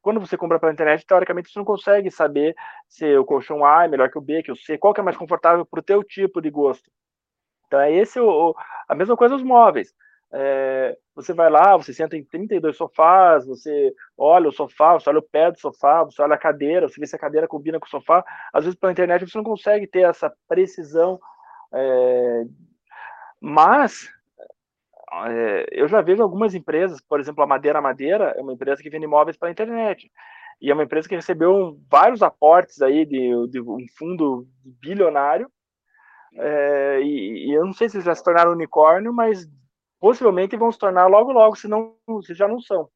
Quando 0.00 0.18
você 0.18 0.36
compra 0.36 0.58
pela 0.58 0.72
internet, 0.72 1.06
teoricamente 1.06 1.50
você 1.50 1.58
não 1.58 1.64
consegue 1.64 2.10
saber 2.10 2.54
se 2.88 3.16
o 3.16 3.24
colchão 3.24 3.64
A 3.64 3.84
é 3.84 3.88
melhor 3.88 4.10
que 4.10 4.18
o 4.18 4.20
B, 4.20 4.42
que 4.42 4.50
o 4.50 4.56
C, 4.56 4.76
qual 4.76 4.92
que 4.92 5.00
é 5.00 5.04
mais 5.04 5.16
confortável 5.16 5.64
para 5.64 5.78
o 5.78 5.82
teu 5.82 6.02
tipo 6.02 6.40
de 6.40 6.50
gosto. 6.50 6.90
Então 7.66 7.80
é 7.80 7.92
esse 7.92 8.20
o, 8.20 8.54
a 8.88 8.94
mesma 8.94 9.16
coisa 9.16 9.36
os 9.36 9.42
móveis. 9.42 9.94
É, 10.34 10.96
você 11.14 11.34
vai 11.34 11.50
lá, 11.50 11.76
você 11.76 11.92
senta 11.92 12.16
em 12.16 12.24
32 12.24 12.76
sofás, 12.76 13.46
você 13.46 13.94
olha 14.16 14.48
o 14.48 14.52
sofá, 14.52 14.94
você 14.94 15.10
olha 15.10 15.18
o 15.18 15.28
pé 15.28 15.50
do 15.50 15.60
sofá, 15.60 16.02
você 16.04 16.22
olha 16.22 16.34
a 16.34 16.38
cadeira, 16.38 16.88
você 16.88 16.98
vê 16.98 17.06
se 17.06 17.14
a 17.14 17.18
cadeira 17.18 17.46
combina 17.46 17.78
com 17.78 17.86
o 17.86 17.90
sofá. 17.90 18.24
Às 18.52 18.64
vezes 18.64 18.78
pela 18.78 18.92
internet 18.92 19.28
você 19.28 19.36
não 19.36 19.44
consegue 19.44 19.86
ter 19.86 20.02
essa 20.02 20.32
precisão, 20.48 21.20
é, 21.74 22.44
mas 23.40 24.08
é, 25.26 25.66
eu 25.70 25.86
já 25.86 26.00
vejo 26.00 26.22
algumas 26.22 26.54
empresas, 26.54 27.00
por 27.00 27.20
exemplo, 27.20 27.44
a 27.44 27.46
Madeira 27.46 27.80
Madeira 27.80 28.34
é 28.36 28.40
uma 28.40 28.54
empresa 28.54 28.82
que 28.82 28.88
vende 28.88 29.04
imóveis 29.04 29.36
pela 29.36 29.52
internet. 29.52 30.10
E 30.60 30.70
é 30.70 30.74
uma 30.74 30.84
empresa 30.84 31.08
que 31.08 31.16
recebeu 31.16 31.78
vários 31.90 32.22
aportes 32.22 32.80
aí 32.80 33.04
de, 33.04 33.48
de 33.48 33.60
um 33.60 33.84
fundo 33.98 34.46
bilionário. 34.64 35.50
É, 36.34 37.00
e, 37.02 37.48
e, 37.48 37.52
eu 37.52 37.66
não 37.66 37.72
sei 37.72 37.88
se 37.88 37.96
eles 37.96 38.06
já 38.06 38.14
se 38.14 38.24
tornaram 38.24 38.52
unicórnio, 38.52 39.12
mas 39.12 39.46
possivelmente 40.02 40.56
vão 40.56 40.72
se 40.72 40.78
tornar 40.80 41.06
logo, 41.06 41.30
logo, 41.30 41.54
se, 41.54 41.68
não, 41.68 41.94
se 42.22 42.34
já 42.34 42.48
não 42.48 42.60
são. 42.60 42.90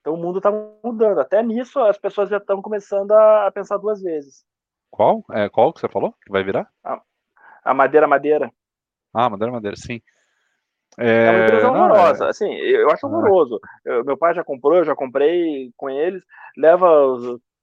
Então 0.00 0.14
o 0.14 0.16
mundo 0.16 0.38
está 0.38 0.50
mudando. 0.82 1.20
Até 1.20 1.42
nisso 1.42 1.78
as 1.78 1.98
pessoas 1.98 2.30
já 2.30 2.38
estão 2.38 2.62
começando 2.62 3.12
a, 3.12 3.46
a, 3.46 3.52
pensar 3.52 3.76
duas 3.76 4.00
vezes. 4.00 4.42
Qual? 4.90 5.22
É, 5.30 5.50
qual 5.50 5.70
que 5.74 5.80
você 5.80 5.88
falou 5.90 6.14
que 6.24 6.32
vai 6.32 6.42
virar? 6.42 6.66
A, 6.82 7.02
a 7.62 7.74
Madeira 7.74 8.08
Madeira. 8.08 8.50
Ah, 9.12 9.28
Madeira 9.28 9.52
Madeira, 9.52 9.76
sim. 9.76 10.00
É, 10.98 11.26
é 11.26 11.30
uma 11.30 11.44
empresa 11.44 11.70
horrorosa. 11.70 12.18
Não, 12.20 12.26
é... 12.26 12.30
Assim, 12.30 12.50
eu 12.54 12.90
acho 12.90 13.06
ah. 13.06 13.10
horroroso. 13.10 13.60
Eu, 13.84 14.02
meu 14.02 14.16
pai 14.16 14.34
já 14.34 14.42
comprou, 14.42 14.78
eu 14.78 14.84
já 14.84 14.96
comprei 14.96 15.70
com 15.76 15.90
eles. 15.90 16.24
Leva 16.56 16.88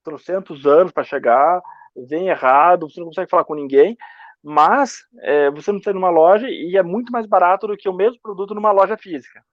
trocentos 0.03 0.67
anos 0.67 0.91
para 0.91 1.03
chegar, 1.03 1.59
vem 2.07 2.27
errado, 2.27 2.87
você 2.87 2.99
não 2.99 3.07
consegue 3.07 3.31
falar 3.31 3.45
com 3.45 3.55
ninguém 3.55 3.97
mas 4.43 5.05
é, 5.21 5.51
você 5.51 5.71
não 5.71 5.81
tem 5.81 5.93
numa 5.93 6.09
loja 6.09 6.49
e 6.49 6.77
é 6.77 6.83
muito 6.83 7.11
mais 7.11 7.25
barato 7.25 7.67
do 7.67 7.77
que 7.77 7.89
o 7.89 7.93
mesmo 7.93 8.19
produto 8.21 8.55
numa 8.55 8.71
loja 8.71 8.97
física. 8.97 9.43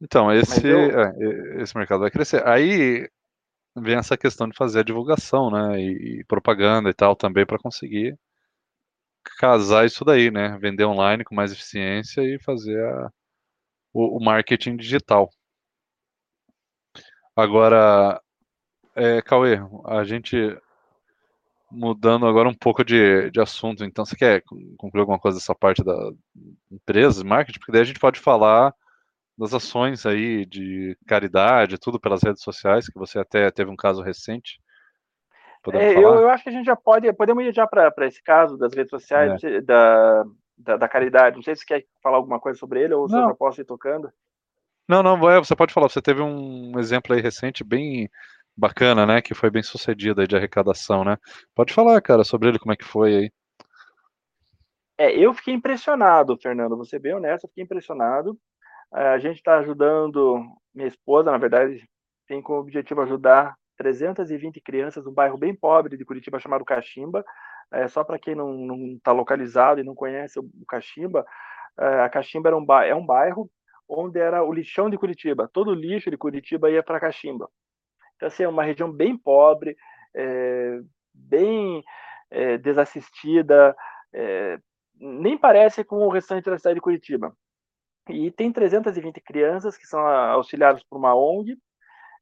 Então, 0.00 0.32
esse, 0.32 0.66
eu... 0.66 1.00
é, 1.00 1.62
esse 1.62 1.76
mercado 1.76 2.00
vai 2.00 2.10
crescer. 2.10 2.46
Aí 2.46 3.08
vem 3.76 3.96
essa 3.96 4.16
questão 4.16 4.48
de 4.48 4.56
fazer 4.56 4.80
a 4.80 4.84
divulgação, 4.84 5.50
né, 5.50 5.80
e, 5.80 6.20
e 6.20 6.24
propaganda 6.24 6.90
e 6.90 6.94
tal 6.94 7.16
também 7.16 7.46
para 7.46 7.58
conseguir 7.58 8.18
casar 9.38 9.86
isso 9.86 10.04
daí, 10.04 10.30
né, 10.30 10.56
vender 10.58 10.84
online 10.84 11.24
com 11.24 11.34
mais 11.34 11.52
eficiência 11.52 12.22
e 12.22 12.38
fazer 12.38 12.82
a, 12.82 13.10
o, 13.92 14.18
o, 14.18 14.24
marketing 14.24 14.76
digital. 14.76 15.30
Agora, 17.36 18.20
é, 18.94 19.22
Cauê, 19.22 19.58
a 19.84 20.02
gente 20.04 20.36
mudando 21.70 22.26
agora 22.26 22.48
um 22.48 22.54
pouco 22.54 22.84
de, 22.84 23.30
de 23.30 23.40
assunto, 23.40 23.84
então 23.84 24.04
você 24.04 24.16
quer 24.16 24.42
concluir 24.76 25.00
alguma 25.00 25.18
coisa 25.18 25.38
dessa 25.38 25.54
parte 25.54 25.84
da 25.84 25.94
empresa, 26.70 27.24
marketing? 27.24 27.58
Porque 27.58 27.72
daí 27.72 27.82
a 27.82 27.84
gente 27.84 28.00
pode 28.00 28.18
falar 28.20 28.74
das 29.36 29.54
ações 29.54 30.04
aí 30.04 30.44
de 30.44 30.96
caridade, 31.06 31.78
tudo 31.78 32.00
pelas 32.00 32.22
redes 32.22 32.42
sociais, 32.42 32.88
que 32.88 32.98
você 32.98 33.18
até 33.18 33.50
teve 33.50 33.70
um 33.70 33.76
caso 33.76 34.02
recente. 34.02 34.60
É, 35.72 35.94
eu, 35.94 36.14
eu, 36.14 36.30
acho 36.30 36.42
que 36.42 36.48
a 36.48 36.52
gente 36.52 36.64
já 36.64 36.76
pode, 36.76 37.12
podemos 37.12 37.44
ir 37.44 37.54
já 37.54 37.66
para 37.66 37.92
esse 38.06 38.22
caso 38.22 38.56
das 38.56 38.72
redes 38.72 38.90
sociais, 38.90 39.42
é. 39.44 39.60
da, 39.60 40.24
da, 40.56 40.76
da, 40.76 40.88
caridade. 40.88 41.36
Não 41.36 41.42
sei 41.42 41.54
se 41.54 41.62
você 41.62 41.66
quer 41.66 41.84
falar 42.02 42.16
alguma 42.16 42.40
coisa 42.40 42.58
sobre 42.58 42.82
ele 42.82 42.94
ou 42.94 43.08
se 43.08 43.14
eu 43.14 43.20
já 43.20 43.34
posso 43.34 43.60
ir 43.60 43.64
tocando. 43.64 44.10
Não, 44.88 45.02
não, 45.02 45.18
você 45.18 45.54
pode 45.54 45.74
falar. 45.74 45.88
Você 45.88 46.00
teve 46.00 46.22
um 46.22 46.78
exemplo 46.78 47.14
aí 47.14 47.20
recente 47.20 47.62
bem 47.62 48.08
bacana, 48.58 49.06
né? 49.06 49.22
Que 49.22 49.34
foi 49.34 49.50
bem 49.50 49.62
sucedida 49.62 50.26
de 50.26 50.36
arrecadação, 50.36 51.04
né? 51.04 51.16
Pode 51.54 51.72
falar, 51.72 52.00
cara, 52.02 52.24
sobre 52.24 52.48
ele, 52.48 52.58
como 52.58 52.72
é 52.72 52.76
que 52.76 52.84
foi 52.84 53.14
aí. 53.14 53.32
É, 54.98 55.16
eu 55.16 55.32
fiquei 55.32 55.54
impressionado, 55.54 56.36
Fernando, 56.36 56.74
vou 56.74 56.84
ser 56.84 56.98
bem 56.98 57.14
honesto, 57.14 57.46
fiquei 57.46 57.62
impressionado. 57.62 58.36
É, 58.92 59.08
a 59.10 59.18
gente 59.18 59.36
está 59.36 59.58
ajudando, 59.58 60.44
minha 60.74 60.88
esposa, 60.88 61.30
na 61.30 61.38
verdade, 61.38 61.88
tem 62.26 62.42
como 62.42 62.58
objetivo 62.58 63.02
ajudar 63.02 63.54
320 63.76 64.60
crianças 64.60 65.04
num 65.04 65.12
bairro 65.12 65.38
bem 65.38 65.54
pobre 65.54 65.96
de 65.96 66.04
Curitiba 66.04 66.40
chamado 66.40 66.64
Caximba. 66.64 67.24
É, 67.70 67.86
só 67.86 68.02
para 68.02 68.18
quem 68.18 68.34
não 68.34 68.96
está 68.96 69.12
localizado 69.12 69.80
e 69.80 69.84
não 69.84 69.94
conhece 69.94 70.40
o, 70.40 70.50
Caximba, 70.66 71.24
é, 71.78 72.00
a 72.00 72.08
Caximba 72.08 72.48
era 72.48 72.56
um, 72.56 72.66
é 72.82 72.94
um 72.94 73.04
bairro 73.06 73.48
onde 73.88 74.18
era 74.18 74.42
o 74.42 74.52
lixão 74.52 74.90
de 74.90 74.98
Curitiba. 74.98 75.48
Todo 75.52 75.70
o 75.70 75.74
lixo 75.74 76.10
de 76.10 76.16
Curitiba 76.16 76.70
ia 76.70 76.82
para 76.82 76.98
Caximba. 76.98 77.48
Então, 78.18 78.26
assim, 78.26 78.42
é 78.42 78.48
uma 78.48 78.64
região 78.64 78.90
bem 78.90 79.16
pobre, 79.16 79.76
é, 80.12 80.80
bem 81.14 81.84
é, 82.30 82.58
desassistida, 82.58 83.76
é, 84.12 84.58
nem 85.00 85.38
parece 85.38 85.84
com 85.84 85.98
o 85.98 86.10
restante 86.10 86.50
da 86.50 86.58
cidade 86.58 86.74
de 86.74 86.80
Curitiba. 86.80 87.32
E 88.08 88.32
tem 88.32 88.50
320 88.52 89.20
crianças 89.20 89.76
que 89.76 89.86
são 89.86 90.00
auxiliadas 90.00 90.82
por 90.82 90.98
uma 90.98 91.14
ONG, 91.14 91.56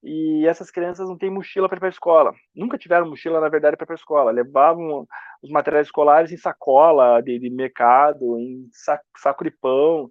e 0.03 0.47
essas 0.47 0.71
crianças 0.71 1.09
não 1.09 1.17
têm 1.17 1.31
mochila 1.31 1.67
para 1.67 1.79
ir 1.79 1.81
para 1.81 1.89
a 1.89 1.91
escola. 1.91 2.35
Nunca 2.55 2.77
tiveram 2.77 3.09
mochila, 3.09 3.41
na 3.41 3.49
verdade, 3.49 3.77
para 3.77 3.85
ir 3.85 3.87
para 3.87 3.95
a 3.95 3.97
escola. 3.97 4.31
Levavam 4.31 5.07
os 5.43 5.51
materiais 5.51 5.87
escolares 5.87 6.31
em 6.31 6.37
sacola 6.37 7.23
de, 7.23 7.39
de 7.39 7.49
mercado, 7.49 8.39
em 8.39 8.69
saco, 8.71 9.05
saco 9.17 9.45
de 9.45 9.51
pão. 9.51 10.09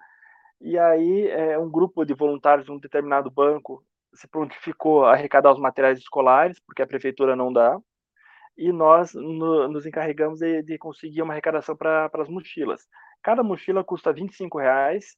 E 0.60 0.80
aí, 0.80 1.28
é, 1.28 1.60
um 1.60 1.70
grupo 1.70 2.04
de 2.04 2.16
voluntários 2.16 2.66
de 2.66 2.72
um 2.72 2.80
determinado 2.80 3.30
banco 3.30 3.84
se 4.16 4.28
prontificou 4.28 5.06
a 5.06 5.14
arrecadar 5.14 5.52
os 5.52 5.60
materiais 5.60 6.00
escolares, 6.00 6.60
porque 6.66 6.82
a 6.82 6.88
prefeitura 6.88 7.36
não 7.36 7.52
dá, 7.52 7.78
e 8.58 8.72
nós 8.72 9.14
no, 9.14 9.68
nos 9.68 9.86
encarregamos 9.86 10.40
de, 10.40 10.64
de, 10.64 10.78
conseguir 10.78 11.22
uma 11.22 11.34
arrecadação 11.34 11.76
para 11.76 12.10
as 12.14 12.30
mochilas. 12.30 12.88
Cada 13.22 13.44
mochila 13.44 13.84
custa 13.84 14.14
25 14.14 14.58
reais, 14.60 15.18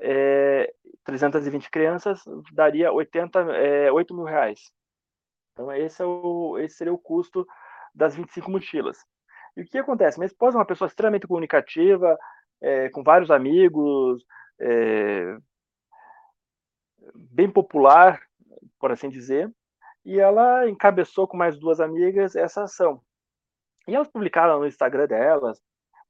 é, 0.00 0.72
320 1.04 1.70
crianças 1.70 2.22
daria 2.52 2.92
80, 2.92 3.40
é, 3.56 3.92
8 3.92 4.14
mil 4.14 4.24
reais. 4.24 4.72
Então 5.52 5.70
esse, 5.72 6.02
é 6.02 6.06
o, 6.06 6.58
esse 6.58 6.76
seria 6.76 6.92
o 6.92 6.98
custo 6.98 7.46
das 7.94 8.16
25 8.16 8.50
mochilas. 8.50 8.98
E 9.56 9.62
o 9.62 9.66
que 9.66 9.78
acontece? 9.78 10.18
Minha 10.18 10.26
esposa 10.26 10.56
é 10.56 10.60
uma 10.60 10.66
pessoa 10.66 10.88
extremamente 10.88 11.26
comunicativa, 11.26 12.18
é, 12.60 12.88
com 12.88 13.02
vários 13.02 13.30
amigos, 13.30 14.24
é, 14.58 15.36
bem 17.14 17.50
popular, 17.50 18.20
por 18.78 18.92
assim 18.92 19.08
dizer, 19.08 19.52
e 20.04 20.18
ela 20.18 20.68
encabeçou 20.68 21.26
com 21.26 21.36
mais 21.36 21.58
duas 21.58 21.80
amigas 21.80 22.34
essa 22.34 22.64
ação. 22.64 23.00
E 23.86 23.94
elas 23.94 24.08
publicaram 24.08 24.58
no 24.58 24.66
Instagram 24.66 25.06
delas, 25.06 25.60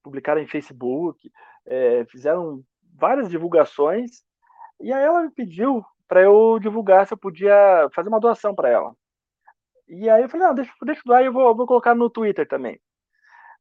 publicaram 0.02 0.40
em 0.40 0.46
Facebook, 0.46 1.30
é, 1.66 2.04
fizeram 2.06 2.62
várias 2.94 3.28
divulgações, 3.28 4.22
e 4.80 4.92
aí 4.92 5.04
ela 5.04 5.22
me 5.22 5.30
pediu 5.30 5.84
para 6.08 6.22
eu 6.22 6.58
divulgar 6.60 7.06
se 7.06 7.14
eu 7.14 7.18
podia 7.18 7.88
fazer 7.94 8.08
uma 8.08 8.20
doação 8.20 8.54
para 8.54 8.68
ela. 8.68 8.94
E 9.88 10.08
aí 10.08 10.22
eu 10.22 10.28
falei, 10.28 10.46
não, 10.46 10.54
deixa, 10.54 10.72
deixa 10.82 11.00
eu 11.00 11.04
doar 11.06 11.22
e 11.22 11.26
eu 11.26 11.32
vou, 11.32 11.54
vou 11.54 11.66
colocar 11.66 11.94
no 11.94 12.10
Twitter 12.10 12.46
também. 12.46 12.80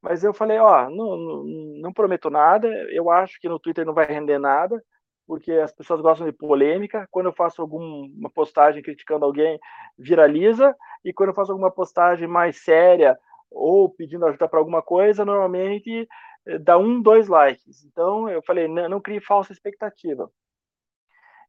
Mas 0.01 0.23
eu 0.23 0.33
falei, 0.33 0.57
ó, 0.57 0.89
não, 0.89 1.15
não, 1.15 1.43
não 1.81 1.93
prometo 1.93 2.29
nada, 2.29 2.67
eu 2.91 3.09
acho 3.09 3.39
que 3.39 3.47
no 3.47 3.59
Twitter 3.59 3.85
não 3.85 3.93
vai 3.93 4.05
render 4.05 4.39
nada, 4.39 4.83
porque 5.27 5.51
as 5.53 5.71
pessoas 5.71 6.01
gostam 6.01 6.27
de 6.27 6.33
polêmica. 6.33 7.07
Quando 7.11 7.27
eu 7.27 7.33
faço 7.33 7.61
alguma 7.61 8.29
postagem 8.29 8.81
criticando 8.81 9.25
alguém, 9.25 9.59
viraliza, 9.97 10.75
e 11.03 11.13
quando 11.13 11.29
eu 11.29 11.35
faço 11.35 11.51
alguma 11.51 11.71
postagem 11.71 12.27
mais 12.27 12.57
séria 12.57 13.17
ou 13.49 13.89
pedindo 13.89 14.25
ajuda 14.25 14.47
para 14.47 14.59
alguma 14.59 14.81
coisa, 14.81 15.25
normalmente 15.25 16.07
eh, 16.45 16.57
dá 16.59 16.77
um, 16.77 17.01
dois 17.01 17.27
likes. 17.27 17.83
Então 17.85 18.29
eu 18.29 18.41
falei, 18.43 18.67
não, 18.67 18.89
não 18.89 19.01
crie 19.01 19.19
falsa 19.19 19.51
expectativa. 19.51 20.31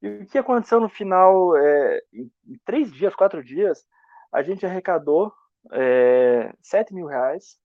E 0.01 0.09
o 0.09 0.27
que 0.27 0.39
aconteceu 0.39 0.81
no 0.81 0.89
final, 0.89 1.57
é, 1.57 2.03
em 2.13 2.59
três 2.65 2.93
dias, 2.93 3.15
quatro 3.15 3.43
dias, 3.43 3.87
a 4.33 4.43
gente 4.43 4.67
arrecadou 4.67 5.33
é, 5.73 6.53
7 6.61 6.93
mil 6.93 7.07
reais. 7.07 7.57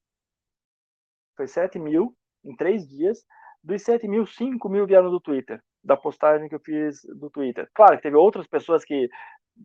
Foi 1.35 1.47
7 1.47 1.79
mil 1.79 2.15
em 2.45 2.55
três 2.55 2.87
dias. 2.87 3.25
Dos 3.63 3.81
7 3.81 4.07
mil, 4.07 4.25
5 4.25 4.69
mil 4.69 4.85
vieram 4.85 5.09
do 5.09 5.19
Twitter 5.19 5.61
da 5.87 5.95
postagem 5.95 6.49
que 6.49 6.55
eu 6.55 6.59
fiz 6.59 7.01
do 7.15 7.29
Twitter. 7.29 7.69
Claro 7.73 7.95
que 7.95 8.03
teve 8.03 8.17
outras 8.17 8.45
pessoas 8.45 8.83
que 8.83 9.09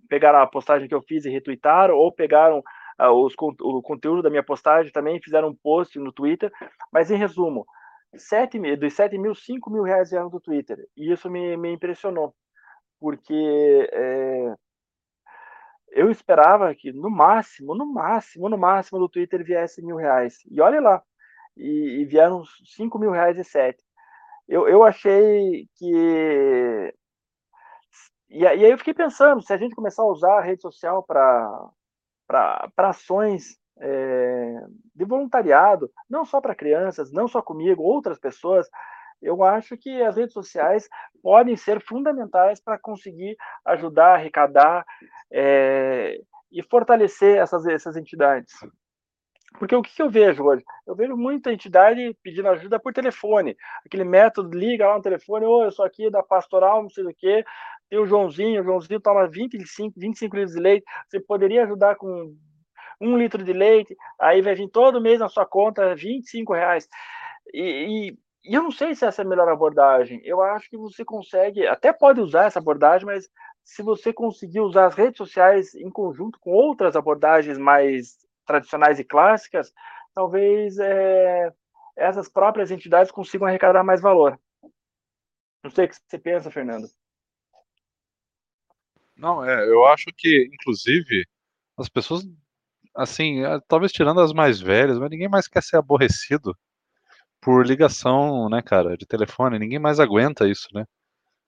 pegaram 0.09 0.39
a 0.39 0.47
postagem 0.47 0.89
que 0.89 0.95
eu 0.95 1.03
fiz 1.03 1.25
e 1.25 1.31
retweetaram, 1.31 1.97
ou 1.97 2.13
pegaram 2.13 2.61
uh, 3.01 3.11
os, 3.11 3.35
o 3.61 3.83
conteúdo 3.83 4.23
da 4.23 4.31
minha 4.31 4.43
postagem 4.43 4.93
também 4.93 5.21
fizeram 5.21 5.49
um 5.49 5.55
post 5.55 5.99
no 5.99 6.13
Twitter, 6.13 6.51
mas 6.93 7.11
em 7.11 7.17
resumo, 7.17 7.67
7 8.15 8.57
mil, 8.61 8.77
dos 8.79 8.95
7 8.95 9.19
mil, 9.19 9.35
5 9.35 9.69
mil 9.69 9.83
reais 9.83 10.11
vieram 10.11 10.31
do 10.31 10.41
Twitter, 10.41 10.79
e 10.97 11.13
isso 11.13 11.29
me, 11.29 11.57
me 11.57 11.73
impressionou, 11.73 12.33
porque 13.01 13.89
é, 13.93 14.55
eu 15.91 16.09
esperava 16.09 16.73
que 16.73 16.93
no 16.93 17.11
máximo, 17.11 17.75
no 17.75 17.93
máximo, 17.93 18.49
no 18.49 18.57
máximo 18.57 19.01
do 19.01 19.09
Twitter 19.09 19.45
viesse 19.45 19.83
mil 19.83 19.97
reais, 19.97 20.39
e 20.49 20.61
olha 20.61 20.81
lá, 20.81 21.03
e, 21.57 22.01
e 22.01 22.05
vieram 22.05 22.45
5 22.65 22.97
mil 22.97 23.11
reais 23.11 23.37
e 23.37 23.43
7 23.43 23.83
eu, 24.53 24.69
eu 24.69 24.85
achei 24.85 25.67
que. 25.77 26.95
E, 28.29 28.47
aí 28.47 28.71
eu 28.71 28.77
fiquei 28.77 28.93
pensando, 28.93 29.43
se 29.43 29.51
a 29.51 29.57
gente 29.57 29.75
começar 29.75 30.03
a 30.03 30.07
usar 30.07 30.39
a 30.39 30.43
rede 30.43 30.61
social 30.61 31.03
para 31.03 31.71
ações 32.77 33.57
é, 33.81 34.61
de 34.95 35.07
voluntariado, 35.07 35.91
não 36.09 36.27
só 36.27 36.39
para 36.39 36.55
crianças, 36.55 37.11
não 37.11 37.27
só 37.27 37.41
comigo, 37.41 37.83
outras 37.83 38.19
pessoas, 38.19 38.69
eu 39.23 39.43
acho 39.43 39.75
que 39.79 40.03
as 40.03 40.17
redes 40.17 40.35
sociais 40.35 40.87
podem 41.23 41.57
ser 41.57 41.81
fundamentais 41.81 42.61
para 42.61 42.79
conseguir 42.79 43.37
ajudar, 43.65 44.17
arrecadar 44.17 44.85
é, 45.33 46.19
e 46.51 46.63
fortalecer 46.63 47.39
essas, 47.39 47.67
essas 47.67 47.97
entidades. 47.97 48.53
Porque 49.59 49.75
o 49.75 49.83
que, 49.83 50.03
eu 50.03 50.11
vejo 50.11 50.45
hoje? 50.45 50.65
Eu 50.87 50.95
vejo 50.95 51.17
muita 51.17 51.53
entidade 51.53 52.17
pedindo 52.23 52.49
ajuda 52.49 52.81
por 52.81 52.93
telefone. 52.93 53.57
Aquele 53.85 54.05
método, 54.05 54.57
liga 54.57 54.89
lá 54.89 54.97
no 54.97 55.03
telefone, 55.03 55.47
oh, 55.47 55.65
eu 55.65 55.71
sou 55.71 55.85
aqui 55.85 56.11
da 56.11 56.23
pastoral, 56.23 56.83
não 56.83 56.91
sei 56.91 57.05
o 57.05 57.15
quê, 57.15 57.45
tem 57.89 57.99
o 57.99 58.07
Joãozinho, 58.07 58.63
o 58.63 58.65
Joãozinho 58.65 59.01
toma 59.01 59.29
25, 59.29 59.95
25 59.99 60.37
litros 60.37 60.55
de 60.55 60.61
leite, 60.61 60.85
você 61.07 61.21
poderia 61.21 61.65
ajudar 61.65 61.97
com 61.97 62.35
um 63.01 63.19
litro 63.19 63.43
de 63.45 63.53
leite, 63.53 63.97
aí 64.19 64.41
vai 64.41 64.55
vir 64.55 64.69
todo 64.69 65.01
mês 65.01 65.21
na 65.21 65.29
sua 65.29 65.45
conta 65.45 65.95
25 65.95 66.55
reais. 66.55 66.89
E, 67.53 68.15
e, 68.45 68.51
e 68.51 68.55
eu 68.55 68.63
não 68.63 68.71
sei 68.71 68.95
se 68.95 69.05
essa 69.05 69.23
é 69.23 69.25
a 69.25 69.29
melhor 69.29 69.49
abordagem. 69.49 70.21
Eu 70.25 70.41
acho 70.41 70.71
que 70.71 70.77
você 70.77 71.05
consegue, 71.05 71.67
até 71.67 71.93
pode 71.93 72.21
usar 72.21 72.47
essa 72.47 72.59
abordagem, 72.59 73.05
mas 73.05 73.29
se 73.65 73.83
você 73.83 74.13
conseguir 74.13 74.61
usar 74.61 74.87
as 74.87 74.95
redes 74.95 75.19
sociais 75.19 75.75
em 75.75 75.91
conjunto 75.91 76.39
com 76.41 76.51
outras 76.51 76.97
abordagens 76.97 77.59
mais 77.59 78.17
tradicionais 78.47 78.99
e 78.99 79.05
clássicas, 79.05 79.73
talvez 80.15 80.79
é, 80.79 81.53
essas 81.97 82.29
próprias 82.29 82.71
entidades 82.71 83.13
consigam 83.13 83.47
arrecadar 83.47 83.83
mais 83.85 84.01
valor. 84.01 84.39
Não 85.63 85.71
sei 85.71 85.87
o 85.87 85.89
que 85.89 85.95
você 85.95 86.19
pensa, 86.19 86.51
Fernando. 86.51 86.89
Não, 89.17 89.45
é, 89.45 89.69
eu 89.69 89.85
acho 89.87 90.07
que, 90.17 90.51
inclusive, 90.53 91.25
as 91.77 91.89
pessoas, 91.89 92.23
assim, 92.95 93.45
é, 93.45 93.61
talvez 93.69 93.93
tirando 93.93 94.21
as 94.21 94.33
mais 94.33 94.61
velhas, 94.61 94.99
mas 94.99 95.11
ninguém 95.11 95.29
mais 95.29 95.47
quer 95.47 95.63
ser 95.63 95.77
aborrecido 95.77 96.57
por 97.41 97.67
ligação, 97.67 98.49
né, 98.49 98.63
cara, 98.63 98.97
de 98.97 99.07
telefone. 99.07 99.59
Ninguém 99.59 99.79
mais 99.79 100.01
aguenta 100.01 100.49
isso, 100.49 100.69
né? 100.75 100.85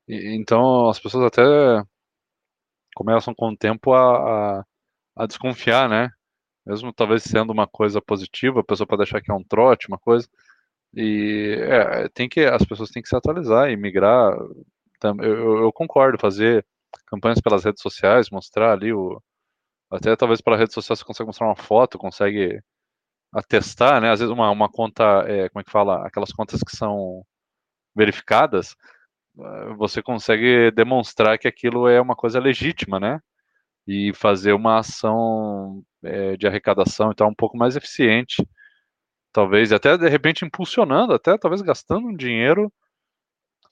E, 0.09 0.37
então, 0.37 0.89
as 0.89 1.01
pessoas 1.01 1.25
até 1.25 1.43
começam 2.95 3.35
com 3.35 3.51
o 3.51 3.57
tempo 3.57 3.93
a, 3.93 4.61
a, 4.61 4.65
a 5.17 5.27
desconfiar, 5.27 5.89
né? 5.89 6.11
Mesmo 6.67 6.93
talvez 6.93 7.23
sendo 7.25 7.53
uma 7.53 7.67
coisa 7.67 8.01
positiva, 8.01 8.61
a 8.61 8.65
pessoa 8.65 8.87
pode 8.87 9.03
achar 9.03 9.21
que 9.21 9.31
é 9.31 9.35
um 9.35 9.45
trote, 9.45 9.89
uma 9.89 9.99
coisa. 9.99 10.29
E 10.95 11.57
é, 11.61 12.09
tem 12.11 12.29
que 12.29 12.41
as 12.41 12.65
pessoas 12.65 12.91
têm 12.91 13.03
que 13.03 13.09
se 13.09 13.17
atualizar 13.17 13.71
e 13.71 13.77
migrar. 13.77 14.37
Eu, 15.21 15.65
eu, 15.65 15.73
concordo, 15.73 16.19
fazer 16.19 16.65
campanhas 17.07 17.41
pelas 17.41 17.65
redes 17.65 17.83
sociais, 17.83 18.31
mostrar 18.31 18.73
ali 18.73 18.93
o 18.93 19.21
até 19.91 20.17
talvez 20.17 20.41
pela 20.41 20.57
rede 20.57 20.73
social 20.75 20.97
você 20.97 21.05
consegue 21.05 21.27
mostrar 21.29 21.47
uma 21.47 21.57
foto, 21.57 21.99
consegue 21.99 22.61
atestar, 23.33 24.01
né? 24.01 24.11
Às 24.11 24.21
vezes 24.21 24.33
uma, 24.33 24.51
uma 24.51 24.69
conta, 24.69 25.05
é, 25.29 25.49
como 25.49 25.61
é 25.61 25.65
que 25.65 25.71
fala, 25.71 26.07
aquelas 26.07 26.33
contas 26.33 26.63
que 26.63 26.77
são 26.77 27.25
verificadas, 27.95 28.77
eh, 29.39 29.75
você 29.77 30.03
consegue 30.03 30.71
demonstrar 30.73 31.39
que 31.39 31.49
aquilo 31.49 31.89
é 31.89 32.01
uma 32.01 32.17
coisa 32.17 32.41
legítima, 32.41 33.01
né? 33.01 33.21
E 33.87 34.13
fazer 34.15 34.53
uma 34.53 34.79
ação 34.79 35.83
é, 36.05 36.37
de 36.37 36.47
arrecadação 36.47 37.11
então 37.11 37.29
um 37.29 37.35
pouco 37.35 37.57
mais 37.57 37.77
eficiente, 37.77 38.47
talvez, 39.33 39.73
até 39.73 39.97
de 39.99 40.09
repente 40.09 40.45
impulsionando, 40.45 41.13
até 41.13 41.37
talvez 41.37 41.61
gastando 41.61 42.07
um 42.07 42.17
dinheiro, 42.17 42.73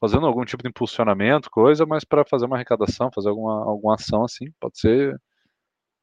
fazendo 0.00 0.26
algum 0.26 0.44
tipo 0.44 0.62
de 0.62 0.68
impulsionamento, 0.68 1.48
coisa, 1.50 1.86
mas 1.86 2.04
para 2.04 2.24
fazer 2.24 2.46
uma 2.46 2.56
arrecadação, 2.56 3.10
fazer 3.14 3.28
alguma, 3.28 3.64
alguma 3.64 3.94
ação 3.94 4.24
assim, 4.24 4.46
pode 4.60 4.78
ser 4.78 5.16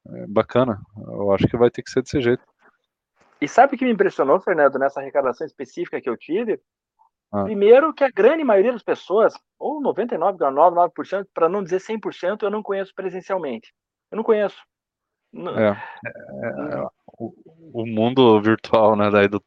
é, 0.08 0.28
bacana. 0.28 0.80
Eu 0.98 1.34
acho 1.34 1.48
que 1.48 1.58
vai 1.58 1.70
ter 1.70 1.84
que 1.84 1.92
ser 1.92 2.02
desse 2.02 2.22
jeito. 2.22 2.44
E 3.42 3.48
sabe 3.48 3.76
o 3.76 3.78
que 3.78 3.86
me 3.86 3.92
impressionou, 3.92 4.40
Fernando, 4.40 4.80
nessa 4.80 5.00
arrecadação 5.00 5.46
específica 5.46 6.00
que 6.02 6.10
eu 6.10 6.18
tive? 6.18 6.62
Ah. 7.32 7.44
Primeiro, 7.44 7.94
que 7.94 8.04
a 8.04 8.10
grande 8.10 8.44
maioria 8.44 8.72
das 8.72 8.84
pessoas, 8.84 9.34
ou 9.58 9.82
99,99%, 9.82 11.28
para 11.34 11.48
não 11.48 11.64
dizer 11.64 11.80
100%, 11.80 12.44
eu 12.44 12.50
não 12.50 12.64
conheço 12.64 12.94
presencialmente. 12.96 13.74
Eu 14.12 14.18
não 14.18 14.24
conheço. 14.24 14.58
É, 15.34 15.70
é, 15.70 16.78
é, 16.80 16.88
o, 17.06 17.34
o, 17.74 17.86
mundo 17.86 18.42
virtual, 18.42 18.96
né, 18.96 19.12
daí 19.12 19.28
do, 19.28 19.44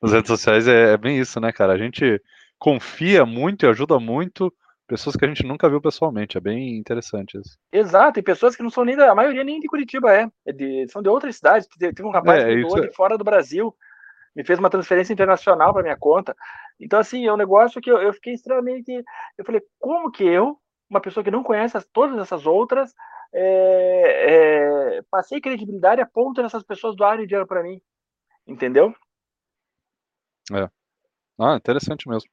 das 0.00 0.12
redes 0.12 0.28
sociais 0.28 0.66
é, 0.66 0.94
é, 0.94 0.96
bem 0.96 1.18
isso, 1.18 1.38
né, 1.40 1.52
cara? 1.52 1.74
A 1.74 1.78
gente 1.78 2.20
confia 2.58 3.26
muito 3.26 3.66
e 3.66 3.68
ajuda 3.68 4.00
muito 4.00 4.52
pessoas 4.86 5.16
que 5.16 5.24
a 5.24 5.28
gente 5.28 5.44
nunca 5.44 5.68
viu 5.68 5.80
pessoalmente. 5.80 6.38
É 6.38 6.40
bem 6.40 6.78
interessante 6.78 7.38
isso. 7.38 7.58
Exato, 7.70 8.18
e 8.18 8.22
pessoas 8.22 8.56
que 8.56 8.62
não 8.62 8.70
são 8.70 8.84
nem 8.84 8.96
da. 8.96 9.10
A 9.10 9.14
maioria 9.14 9.44
nem 9.44 9.60
de 9.60 9.66
Curitiba 9.66 10.12
é. 10.12 10.28
é 10.46 10.52
de, 10.52 10.86
são 10.88 11.02
de 11.02 11.08
outras 11.08 11.36
cidades. 11.36 11.68
Teve 11.78 12.04
um 12.04 12.10
rapaz 12.10 12.44
que 12.44 12.62
doou 12.62 12.80
de 12.80 12.92
fora 12.94 13.18
do 13.18 13.24
Brasil, 13.24 13.74
me 14.34 14.44
fez 14.44 14.58
uma 14.58 14.70
transferência 14.70 15.12
internacional 15.12 15.72
para 15.72 15.82
minha 15.82 15.96
conta. 15.96 16.34
Então, 16.80 16.98
assim, 16.98 17.26
é 17.26 17.32
um 17.32 17.38
negócio 17.38 17.80
que 17.80 17.90
eu, 17.90 17.98
eu 17.98 18.12
fiquei 18.12 18.34
extremamente. 18.34 18.92
Eu 19.36 19.44
falei, 19.44 19.62
como 19.78 20.10
que 20.10 20.24
eu, 20.24 20.58
uma 20.88 21.00
pessoa 21.00 21.24
que 21.24 21.30
não 21.30 21.42
conhece 21.42 21.76
as, 21.76 21.86
todas 21.86 22.18
essas 22.18 22.46
outras, 22.46 22.94
é, 23.32 24.96
é, 24.98 25.02
passei 25.10 25.40
credibilidade 25.40 26.00
a 26.00 26.06
ponto 26.06 26.42
dessas 26.42 26.62
pessoas 26.62 26.96
doarem 26.96 27.26
dinheiro 27.26 27.46
para 27.46 27.62
mim. 27.62 27.80
Entendeu? 28.46 28.94
É. 30.52 30.68
Ah, 31.38 31.56
interessante 31.56 32.08
mesmo. 32.08 32.30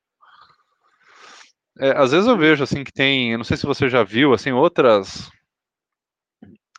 É, 1.80 1.92
às 1.98 2.12
vezes 2.12 2.28
eu 2.28 2.38
vejo 2.38 2.64
assim 2.64 2.84
que 2.84 2.92
tem, 2.92 3.36
não 3.36 3.44
sei 3.44 3.58
se 3.58 3.66
você 3.66 3.90
já 3.90 4.04
viu, 4.04 4.34
assim, 4.34 4.52
outras 4.52 5.32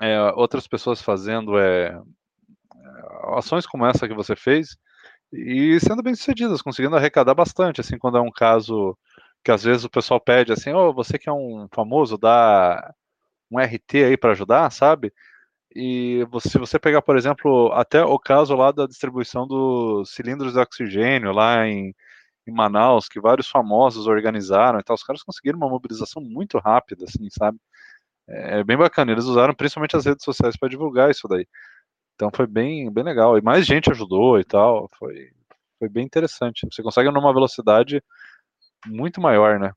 é, 0.00 0.20
outras 0.34 0.66
pessoas 0.68 1.02
fazendo 1.02 1.58
é, 1.58 2.00
ações 3.36 3.66
como 3.66 3.86
essa 3.86 4.06
que 4.06 4.14
você 4.14 4.36
fez 4.36 4.76
e 5.32 5.78
sendo 5.80 6.02
bem 6.02 6.14
sucedidas, 6.14 6.62
conseguindo 6.62 6.96
arrecadar 6.96 7.34
bastante, 7.34 7.80
assim, 7.80 7.98
quando 7.98 8.18
é 8.18 8.20
um 8.20 8.30
caso 8.30 8.96
que 9.42 9.50
às 9.50 9.64
vezes 9.64 9.84
o 9.84 9.90
pessoal 9.90 10.20
pede 10.20 10.52
assim, 10.52 10.72
oh, 10.72 10.92
você 10.92 11.18
que 11.18 11.28
é 11.28 11.32
um 11.32 11.66
famoso, 11.72 12.16
dá 12.16 12.94
um 13.54 13.60
RT 13.60 14.04
aí 14.04 14.16
para 14.16 14.32
ajudar, 14.32 14.70
sabe? 14.70 15.12
E 15.74 16.24
se 16.40 16.58
você 16.58 16.78
pegar, 16.78 17.02
por 17.02 17.16
exemplo, 17.16 17.72
até 17.72 18.02
o 18.04 18.18
caso 18.18 18.54
lá 18.54 18.70
da 18.70 18.86
distribuição 18.86 19.46
dos 19.46 20.10
cilindros 20.10 20.52
de 20.52 20.58
oxigênio 20.60 21.32
lá 21.32 21.66
em, 21.66 21.94
em 22.46 22.52
Manaus, 22.52 23.08
que 23.08 23.20
vários 23.20 23.48
famosos 23.48 24.06
organizaram 24.06 24.78
e 24.78 24.84
tal, 24.84 24.94
os 24.94 25.02
caras 25.02 25.22
conseguiram 25.22 25.58
uma 25.58 25.68
mobilização 25.68 26.22
muito 26.22 26.58
rápida, 26.58 27.04
assim, 27.04 27.28
sabe? 27.30 27.58
É, 28.28 28.60
é 28.60 28.64
bem 28.64 28.76
bacana. 28.76 29.12
Eles 29.12 29.24
usaram 29.24 29.54
principalmente 29.54 29.96
as 29.96 30.06
redes 30.06 30.24
sociais 30.24 30.56
para 30.56 30.68
divulgar 30.68 31.10
isso 31.10 31.28
daí. 31.28 31.46
Então 32.14 32.30
foi 32.34 32.46
bem, 32.46 32.90
bem 32.92 33.04
legal. 33.04 33.38
E 33.38 33.42
mais 33.42 33.66
gente 33.66 33.90
ajudou 33.90 34.38
e 34.40 34.44
tal. 34.44 34.88
Foi, 34.98 35.30
foi 35.78 35.88
bem 35.88 36.04
interessante. 36.04 36.66
Você 36.70 36.82
consegue 36.82 37.10
numa 37.10 37.34
velocidade 37.34 38.02
muito 38.86 39.20
maior, 39.20 39.58
né? 39.58 39.72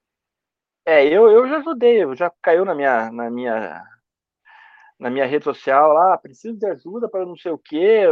É, 0.88 1.06
eu, 1.06 1.30
eu 1.30 1.48
já 1.50 1.58
ajudei, 1.58 2.16
já 2.16 2.32
caiu 2.42 2.64
na 2.66 2.74
minha, 2.74 3.12
na 3.12 3.30
minha 3.30 3.84
na 5.00 5.10
minha 5.10 5.26
rede 5.26 5.44
social 5.44 5.94
lá, 5.94 6.18
preciso 6.18 6.58
de 6.58 6.66
ajuda 6.66 7.08
para 7.10 7.26
não 7.26 7.38
sei 7.38 7.52
o 7.52 7.58
quê. 7.58 8.06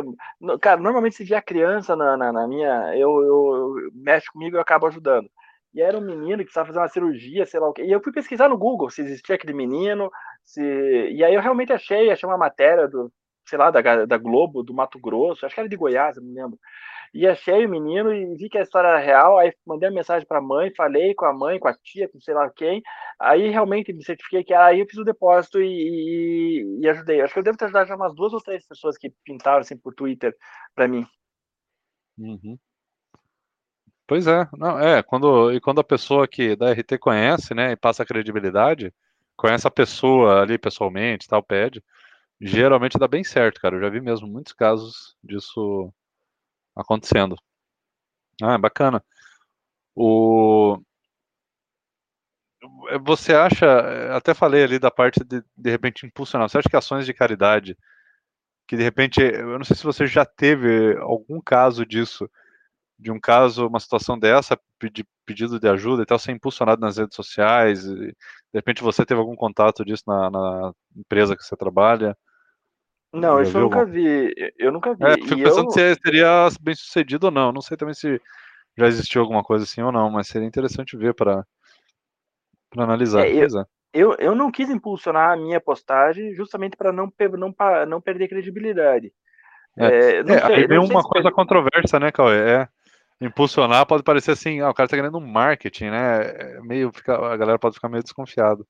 Cara, 0.62 0.80
normalmente 0.80 1.16
se 1.16 1.36
a 1.36 1.42
criança 1.42 1.96
na, 1.96 2.16
na, 2.18 2.32
na 2.32 2.48
minha, 2.48 2.96
eu, 2.96 3.10
eu, 3.24 3.78
eu 3.80 3.92
mexe 3.94 4.32
comigo 4.32 4.56
e 4.56 4.58
eu 4.58 4.62
acabo 4.62 4.88
ajudando. 4.88 5.30
E 5.74 5.82
era 5.82 5.98
um 5.98 6.02
menino 6.02 6.38
que 6.40 6.46
precisava 6.46 6.68
fazer 6.68 6.80
uma 6.80 6.88
cirurgia, 6.90 7.46
sei 7.46 7.60
lá 7.60 7.70
o 7.70 7.74
quê. 7.74 7.84
E 7.84 7.92
eu 7.92 8.02
fui 8.02 8.14
pesquisar 8.14 8.48
no 8.50 8.58
Google 8.58 8.90
se 8.90 9.02
existia 9.02 9.36
aquele 9.36 9.54
menino, 9.54 10.12
se... 10.44 10.62
e 10.62 11.24
aí 11.24 11.34
eu 11.34 11.42
realmente 11.42 11.74
achei, 11.74 12.12
achei 12.12 12.28
uma 12.28 12.38
matéria 12.38 12.88
do, 12.88 13.12
sei 13.46 13.58
lá, 13.58 13.72
da, 13.72 14.06
da 14.06 14.18
Globo, 14.18 14.64
do 14.64 14.74
Mato 14.74 15.00
Grosso, 15.00 15.46
acho 15.46 15.54
que 15.54 15.62
era 15.62 15.70
de 15.70 15.76
Goiás, 15.76 16.18
não 16.18 16.34
lembro. 16.34 16.60
E 17.14 17.26
achei 17.26 17.66
o 17.66 17.70
menino 17.70 18.14
e 18.14 18.36
vi 18.36 18.50
que 18.50 18.58
a 18.58 18.62
história 18.62 18.90
era 18.90 19.00
real, 19.00 19.38
aí 19.38 19.54
mandei 19.66 19.88
uma 19.88 19.96
mensagem 19.96 20.28
para 20.28 20.40
a 20.40 20.42
mãe, 20.42 20.74
falei 20.76 21.14
com 21.16 21.26
a 21.26 21.34
mãe, 21.34 21.58
com 21.58 21.68
a 21.68 21.74
tia, 21.74 22.10
com 22.10 22.20
sei 22.20 22.34
lá 22.34 22.50
quem, 22.50 22.84
aí 23.18 23.50
realmente 23.50 23.94
me 23.94 24.04
certifiquei 24.04 24.44
que 24.44 24.54
aí 24.54 24.82
eu 24.82 24.86
fiz 24.86 25.00
o 25.00 25.04
depósito 25.06 25.62
e, 25.62 25.66
e, 25.66 26.80
e 26.82 26.90
ajudei. 26.90 27.22
Acho 27.22 27.34
que 27.34 27.40
eu 27.40 27.44
devo 27.44 27.58
ter 27.58 27.66
ajudado 27.66 27.88
já 27.88 27.96
umas 27.96 28.14
duas 28.14 28.34
ou 28.34 28.42
três 28.42 28.68
pessoas 28.68 28.98
que 28.98 29.14
pintaram 29.24 29.60
assim 29.60 29.78
por 29.78 29.94
Twitter 29.94 30.36
para 30.76 30.88
mim. 30.88 31.06
Uhum. 32.18 32.58
Pois 34.08 34.28
é, 34.28 34.48
não, 34.58 34.78
é, 34.80 35.02
quando, 35.02 35.52
e 35.54 35.60
quando 35.60 35.80
a 35.80 35.84
pessoa 35.84 36.28
que 36.28 36.56
da 36.56 36.72
RT 36.72 37.00
conhece, 37.00 37.56
né, 37.56 37.72
e 37.72 37.76
passa 37.76 38.06
credibilidade, 38.06 38.94
conhece 39.36 39.68
a 39.68 39.72
pessoa 39.72 40.42
ali 40.42 40.58
pessoalmente, 40.58 41.28
tal, 41.28 41.42
pede, 41.42 41.84
geralmente 42.40 42.98
dá 42.98 43.08
bem 43.08 43.24
certo, 43.24 43.62
cara. 43.62 43.76
Eu 43.76 43.82
já 43.82 43.90
vi 43.90 44.02
mesmo 44.02 44.28
muitos 44.28 44.54
casos 44.54 45.16
disso 45.24 45.92
acontecendo. 46.76 47.38
Ah, 48.42 48.58
bacana. 48.58 49.04
O 49.96 50.80
você 53.04 53.34
acha, 53.34 53.66
até 54.16 54.34
falei 54.34 54.64
ali 54.64 54.80
da 54.80 54.90
parte 54.92 55.24
de 55.24 55.44
de 55.56 55.70
repente 55.70 56.06
impulsionar. 56.06 56.50
Você 56.50 56.58
acha 56.58 56.70
que 56.70 56.76
ações 56.76 57.06
de 57.06 57.14
caridade 57.14 57.78
que 58.68 58.76
de 58.78 58.84
repente, 58.84 59.22
eu 59.22 59.58
não 59.58 59.66
sei 59.66 59.76
se 59.76 59.84
você 59.84 60.08
já 60.08 60.26
teve 60.26 60.98
algum 60.98 61.40
caso 61.42 61.86
disso, 61.86 62.30
de 63.00 63.12
um 63.12 63.20
caso, 63.20 63.68
uma 63.68 63.80
situação 63.80 64.18
dessa, 64.18 64.60
de 64.94 65.06
pedido 65.26 65.60
de 65.60 65.68
ajuda 65.70 66.04
e 66.04 66.06
tal, 66.06 66.20
ser 66.20 66.32
impulsionado 66.32 66.82
nas 66.82 66.98
redes 66.98 67.16
sociais, 67.16 67.84
de 67.86 68.16
repente 68.54 68.84
você 68.84 69.06
teve 69.06 69.20
algum 69.20 69.36
contato 69.36 69.86
disso 69.86 70.04
na, 70.08 70.30
na 70.32 70.74
empresa 70.96 71.36
que 71.36 71.44
você 71.44 71.56
trabalha? 71.58 72.18
Não, 73.16 73.42
isso 73.42 73.58
eu 73.58 73.62
nunca 73.62 73.86
vi. 73.86 74.34
Eu 74.58 74.72
nunca 74.72 74.94
vi. 74.94 75.04
É, 75.04 75.14
fico 75.14 75.38
pensando 75.38 75.68
eu... 75.68 75.72
se 75.72 75.96
seria 75.96 76.50
bem 76.62 76.76
sucedido 76.76 77.28
ou 77.28 77.32
não. 77.32 77.52
Não 77.52 77.62
sei 77.62 77.78
também 77.78 77.94
se 77.94 78.22
já 78.78 78.88
existiu 78.88 79.22
alguma 79.22 79.44
coisa 79.44 79.64
assim 79.64 79.82
ou 79.82 79.92
não, 79.92 80.10
mas 80.10 80.28
seria 80.28 80.48
interessante 80.48 80.98
ver 80.98 81.14
para 81.14 81.46
analisar. 82.78 83.26
É, 83.26 83.32
eu, 83.32 83.46
é. 83.62 83.66
eu, 83.94 84.16
eu 84.20 84.36
não 84.36 84.52
quis 84.52 84.70
impulsionar 84.70 85.32
a 85.32 85.38
minha 85.38 85.62
postagem 85.62 86.34
justamente 86.34 86.76
para 86.76 86.92
não, 86.92 87.12
não, 87.38 87.56
não 87.88 88.02
perder 88.02 88.28
credibilidade. 88.28 89.14
É, 89.78 89.86
é, 89.86 90.20
é 90.20 90.26
sei, 90.26 90.56
aí 90.56 90.68
vem 90.68 90.80
uma 90.80 91.04
coisa 91.04 91.32
controversa, 91.32 92.00
né, 92.00 92.12
Cauê? 92.12 92.38
É, 92.38 92.68
impulsionar 93.22 93.86
pode 93.86 94.04
parecer 94.04 94.32
assim, 94.32 94.60
ah, 94.60 94.70
o 94.70 94.74
cara 94.74 94.90
tá 94.90 94.96
querendo 94.98 95.18
um 95.18 95.26
marketing, 95.26 95.90
né? 95.90 96.60
Meio 96.64 96.92
fica, 96.94 97.16
a 97.16 97.38
galera 97.38 97.60
pode 97.60 97.76
ficar 97.76 97.90
meio 97.90 98.04
desconfiado. 98.04 98.68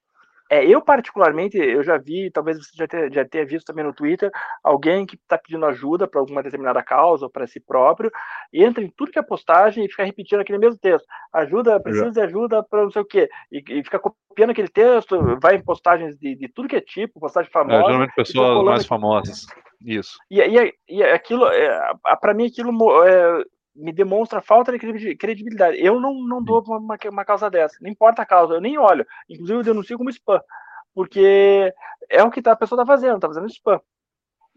É, 0.49 0.63
eu, 0.63 0.79
particularmente, 0.79 1.57
eu 1.57 1.83
já 1.83 1.97
vi, 1.97 2.29
talvez 2.29 2.57
você 2.57 2.71
já 2.75 2.87
tenha, 2.87 3.11
já 3.11 3.25
tenha 3.25 3.45
visto 3.45 3.65
também 3.65 3.83
no 3.83 3.93
Twitter, 3.93 4.31
alguém 4.63 5.05
que 5.05 5.15
está 5.15 5.37
pedindo 5.37 5.65
ajuda 5.65 6.07
para 6.07 6.19
alguma 6.19 6.43
determinada 6.43 6.83
causa 6.83 7.25
ou 7.25 7.31
para 7.31 7.47
si 7.47 7.59
próprio, 7.59 8.11
entra 8.53 8.83
em 8.83 8.89
tudo 8.95 9.11
que 9.11 9.17
é 9.17 9.23
postagem 9.23 9.83
e 9.83 9.89
fica 9.89 10.03
repetindo 10.03 10.41
aquele 10.41 10.59
mesmo 10.59 10.79
texto. 10.79 11.05
Ajuda, 11.33 11.79
precisa 11.79 12.11
de 12.11 12.21
ajuda 12.21 12.61
para 12.61 12.83
não 12.83 12.91
sei 12.91 13.01
o 13.01 13.05
quê. 13.05 13.27
E, 13.51 13.63
e, 13.67 13.83
fica 13.83 13.99
copiando 13.99 14.51
aquele 14.51 14.69
texto, 14.69 15.39
vai 15.41 15.55
em 15.55 15.63
postagens 15.63 16.15
de, 16.17 16.35
de 16.35 16.47
tudo 16.47 16.67
que 16.67 16.75
é 16.75 16.81
tipo, 16.81 17.19
postagem 17.19 17.51
famosa. 17.51 17.81
É, 17.81 17.85
geralmente 17.85 18.15
pessoas 18.15 18.63
mais 18.63 18.85
famosas. 18.85 19.47
Isso. 19.83 20.17
E, 20.29 20.39
e, 20.41 20.73
e 20.87 21.03
aquilo, 21.03 21.47
é, 21.47 21.93
para 22.21 22.33
mim, 22.33 22.45
aquilo 22.45 23.03
é, 23.03 23.43
me 23.75 23.91
demonstra 23.91 24.41
falta 24.41 24.71
de 24.71 25.15
credibilidade. 25.15 25.77
Eu 25.77 25.99
não, 25.99 26.13
não 26.23 26.41
dou 26.41 26.63
uma, 26.67 26.97
uma 27.09 27.25
causa 27.25 27.49
dessa, 27.49 27.77
não 27.81 27.89
importa 27.89 28.21
a 28.21 28.25
causa, 28.25 28.53
eu 28.53 28.61
nem 28.61 28.77
olho. 28.77 29.05
Inclusive, 29.29 29.59
eu 29.59 29.63
denuncio 29.63 29.97
como 29.97 30.09
spam, 30.09 30.41
porque 30.93 31.73
é 32.09 32.23
o 32.23 32.31
que 32.31 32.41
tá, 32.41 32.53
a 32.53 32.55
pessoa 32.55 32.81
está 32.81 32.85
fazendo, 32.85 33.15
está 33.15 33.27
fazendo 33.27 33.47
spam. 33.47 33.81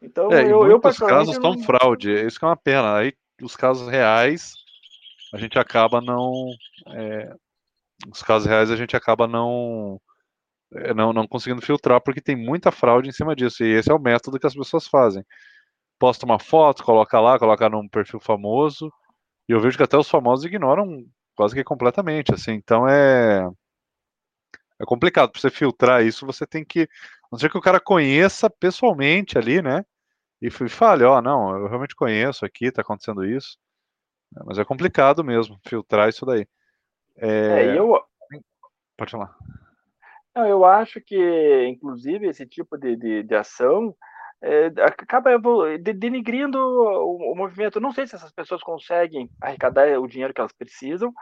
Então, 0.00 0.30
é, 0.30 0.44
eu, 0.44 0.64
eu 0.66 0.80
casos 0.80 1.34
estão 1.34 1.54
não... 1.54 1.62
fraude, 1.62 2.12
isso 2.24 2.38
que 2.38 2.44
é 2.44 2.48
uma 2.48 2.56
pena. 2.56 2.96
Aí, 2.96 3.12
os 3.42 3.56
casos 3.56 3.88
reais, 3.88 4.54
a 5.34 5.38
gente 5.38 5.58
acaba 5.58 6.00
não. 6.00 6.46
É, 6.88 7.34
os 8.12 8.22
casos 8.22 8.46
reais, 8.46 8.70
a 8.70 8.76
gente 8.76 8.96
acaba 8.96 9.26
não, 9.26 10.00
é, 10.72 10.94
não, 10.94 11.12
não 11.12 11.26
conseguindo 11.26 11.60
filtrar, 11.60 12.00
porque 12.00 12.20
tem 12.20 12.36
muita 12.36 12.70
fraude 12.70 13.08
em 13.08 13.12
cima 13.12 13.34
disso. 13.34 13.64
E 13.64 13.72
esse 13.72 13.90
é 13.90 13.94
o 13.94 13.98
método 13.98 14.38
que 14.38 14.46
as 14.46 14.54
pessoas 14.54 14.86
fazem. 14.86 15.24
Posta 15.98 16.24
uma 16.24 16.38
foto, 16.38 16.84
coloca 16.84 17.18
lá, 17.20 17.36
coloca 17.36 17.68
num 17.68 17.88
perfil 17.88 18.20
famoso, 18.20 18.92
e 19.48 19.52
eu 19.52 19.60
vejo 19.60 19.76
que 19.76 19.82
até 19.82 19.96
os 19.96 20.08
famosos 20.08 20.44
ignoram 20.44 21.04
quase 21.34 21.54
que 21.54 21.64
completamente, 21.64 22.34
assim. 22.34 22.52
Então 22.52 22.88
é 22.88 23.48
é 24.80 24.84
complicado 24.84 25.30
para 25.30 25.40
você 25.40 25.50
filtrar 25.50 26.04
isso, 26.04 26.24
você 26.24 26.46
tem 26.46 26.64
que, 26.64 26.82
a 26.82 27.28
não 27.32 27.38
ser 27.38 27.50
que 27.50 27.58
o 27.58 27.62
cara 27.62 27.80
conheça 27.80 28.48
pessoalmente 28.48 29.36
ali, 29.36 29.60
né? 29.60 29.84
E 30.40 30.50
fale, 30.50 31.02
ó, 31.02 31.18
oh, 31.18 31.22
não, 31.22 31.56
eu 31.56 31.66
realmente 31.66 31.96
conheço 31.96 32.44
aqui, 32.44 32.70
tá 32.70 32.82
acontecendo 32.82 33.24
isso. 33.24 33.58
Mas 34.46 34.56
é 34.56 34.64
complicado 34.64 35.24
mesmo 35.24 35.58
filtrar 35.66 36.08
isso 36.08 36.24
daí. 36.24 36.46
É, 37.16 37.28
é 37.64 37.78
eu 37.78 38.00
Pode 38.98 39.12
falar. 39.12 39.32
Não, 40.34 40.44
eu 40.44 40.64
acho 40.64 41.00
que, 41.00 41.66
inclusive, 41.68 42.26
esse 42.26 42.44
tipo 42.44 42.76
de, 42.76 42.96
de, 42.96 43.22
de 43.22 43.34
ação 43.34 43.94
é, 44.40 44.66
acaba 44.82 45.30
denigrindo 45.78 46.58
o, 46.58 47.32
o, 47.32 47.36
movimento. 47.36 47.80
Não 47.80 47.92
sei 47.92 48.06
se 48.06 48.14
essas 48.14 48.32
pessoas 48.32 48.62
conseguem 48.62 49.28
arrecadar 49.40 49.98
o 49.98 50.06
dinheiro 50.06 50.32
que 50.32 50.40
elas 50.40 50.52
precisam, 50.52 51.12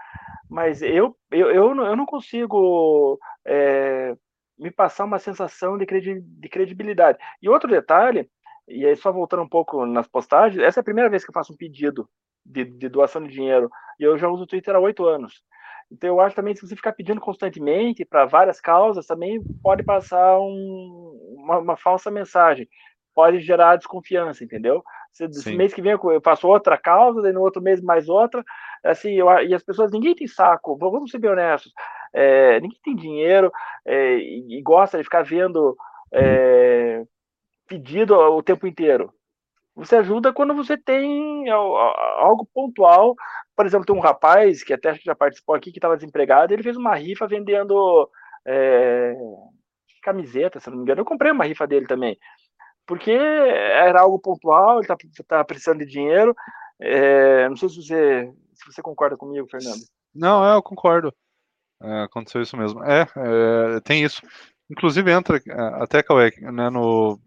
mas 0.48 0.82
eu, 0.82 1.16
eu, 1.30 1.50
eu, 1.50 1.74
não, 1.74 1.86
eu 1.86 1.96
não 1.96 2.06
consigo 2.06 3.18
é, 3.44 4.14
me 4.58 4.70
passar 4.70 5.04
uma 5.04 5.18
sensação 5.18 5.78
de, 5.78 5.86
credi 5.86 6.20
de 6.20 6.48
credibilidade. 6.48 7.18
E 7.40 7.48
outro 7.48 7.70
detalhe, 7.70 8.28
e 8.68 8.84
aí 8.84 8.96
só 8.96 9.10
voltando 9.10 9.42
um 9.42 9.48
pouco 9.48 9.86
nas 9.86 10.06
postagens, 10.06 10.62
essa 10.62 10.80
é 10.80 10.82
a 10.82 10.84
primeira 10.84 11.10
vez 11.10 11.24
que 11.24 11.30
eu 11.30 11.34
faço 11.34 11.52
um 11.52 11.56
pedido 11.56 12.08
de, 12.44 12.64
de 12.64 12.88
doação 12.88 13.22
de 13.22 13.32
dinheiro, 13.32 13.70
e 13.98 14.04
eu 14.04 14.18
já 14.18 14.28
uso 14.28 14.44
o 14.44 14.46
Twitter 14.46 14.74
há 14.74 14.78
oito 14.78 15.06
anos. 15.06 15.42
Então 15.90 16.10
eu 16.10 16.20
acho 16.20 16.34
também 16.34 16.52
que 16.52 16.60
se 16.60 16.66
você 16.66 16.76
ficar 16.76 16.92
pedindo 16.92 17.20
constantemente 17.20 18.04
para 18.04 18.26
várias 18.26 18.60
causas, 18.60 19.06
também 19.06 19.40
pode 19.62 19.84
passar 19.84 20.38
um, 20.40 21.36
uma, 21.38 21.58
uma, 21.58 21.76
falsa 21.76 22.10
mensagem 22.10 22.68
pode 23.16 23.40
gerar 23.40 23.76
desconfiança, 23.76 24.44
entendeu? 24.44 24.84
Se, 25.10 25.56
mês 25.56 25.72
que 25.72 25.80
vem 25.80 25.92
eu 25.92 26.20
faço 26.22 26.46
outra 26.46 26.76
causa, 26.76 27.22
daí 27.22 27.32
no 27.32 27.40
outro 27.40 27.62
mês 27.62 27.80
mais 27.80 28.06
outra, 28.06 28.44
assim, 28.84 29.14
eu, 29.14 29.26
e 29.40 29.54
as 29.54 29.62
pessoas, 29.62 29.90
ninguém 29.90 30.14
tem 30.14 30.26
saco, 30.26 30.76
vamos 30.76 31.10
ser 31.10 31.18
bem 31.18 31.30
honestos, 31.30 31.72
é, 32.12 32.60
ninguém 32.60 32.78
tem 32.84 32.94
dinheiro 32.94 33.50
é, 33.86 34.18
e, 34.18 34.58
e, 34.58 34.62
gosta 34.62 34.98
de 34.98 35.04
ficar 35.04 35.22
vendo 35.22 35.74
é, 36.12 37.02
pedido 37.66 38.14
o 38.14 38.42
tempo 38.42 38.66
inteiro. 38.66 39.10
Você 39.74 39.96
ajuda 39.96 40.32
quando 40.32 40.54
você 40.54 40.76
tem 40.76 41.50
algo 41.50 42.48
pontual. 42.54 43.14
Por 43.54 43.66
exemplo, 43.66 43.84
tem 43.84 43.94
um 43.94 44.00
rapaz 44.00 44.62
que 44.62 44.72
até 44.72 44.94
já 44.94 45.14
participou 45.14 45.54
aqui, 45.54 45.70
que 45.70 45.78
estava 45.78 45.96
desempregado, 45.96 46.52
ele 46.52 46.62
fez 46.62 46.78
uma 46.78 46.94
rifa 46.94 47.26
vendendo 47.26 48.08
é, 48.46 49.14
camiseta, 50.02 50.60
se 50.60 50.70
não 50.70 50.78
me 50.78 50.82
engano. 50.82 51.02
Eu 51.02 51.04
comprei 51.04 51.30
uma 51.30 51.44
rifa 51.44 51.66
dele 51.66 51.86
também 51.86 52.18
porque 52.86 53.10
era 53.10 54.00
algo 54.00 54.18
pontual, 54.18 54.80
ele 54.80 54.82
está 54.82 54.96
tá 55.26 55.44
precisando 55.44 55.78
de 55.78 55.86
dinheiro. 55.86 56.34
É, 56.80 57.48
não 57.48 57.56
sei 57.56 57.68
se 57.68 57.82
você, 57.82 58.32
se 58.54 58.72
você 58.72 58.82
concorda 58.82 59.16
comigo, 59.16 59.48
Fernando. 59.50 59.80
Não, 60.14 60.44
é, 60.46 60.54
eu 60.54 60.62
concordo. 60.62 61.12
É, 61.82 62.02
aconteceu 62.04 62.40
isso 62.40 62.56
mesmo. 62.56 62.82
É, 62.84 63.06
é, 63.16 63.80
tem 63.80 64.02
isso. 64.02 64.22
Inclusive 64.70 65.10
entra 65.10 65.40
até 65.80 66.02
Cauê, 66.02 66.32
né, 66.40 66.70
no 66.70 67.18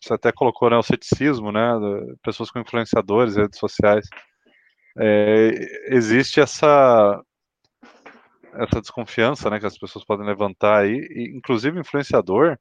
você 0.00 0.14
até 0.14 0.30
colocou 0.30 0.70
né, 0.70 0.76
o 0.76 0.82
ceticismo, 0.82 1.50
né, 1.50 1.68
pessoas 2.22 2.50
com 2.50 2.60
influenciadores, 2.60 3.36
redes 3.36 3.58
sociais. 3.58 4.06
É, 4.96 5.94
existe 5.94 6.40
essa 6.40 7.20
essa 8.54 8.80
desconfiança, 8.80 9.50
né, 9.50 9.60
que 9.60 9.66
as 9.66 9.78
pessoas 9.78 10.04
podem 10.04 10.26
levantar 10.26 10.78
aí, 10.80 10.96
e, 11.10 11.36
inclusive 11.36 11.78
influenciador. 11.78 12.58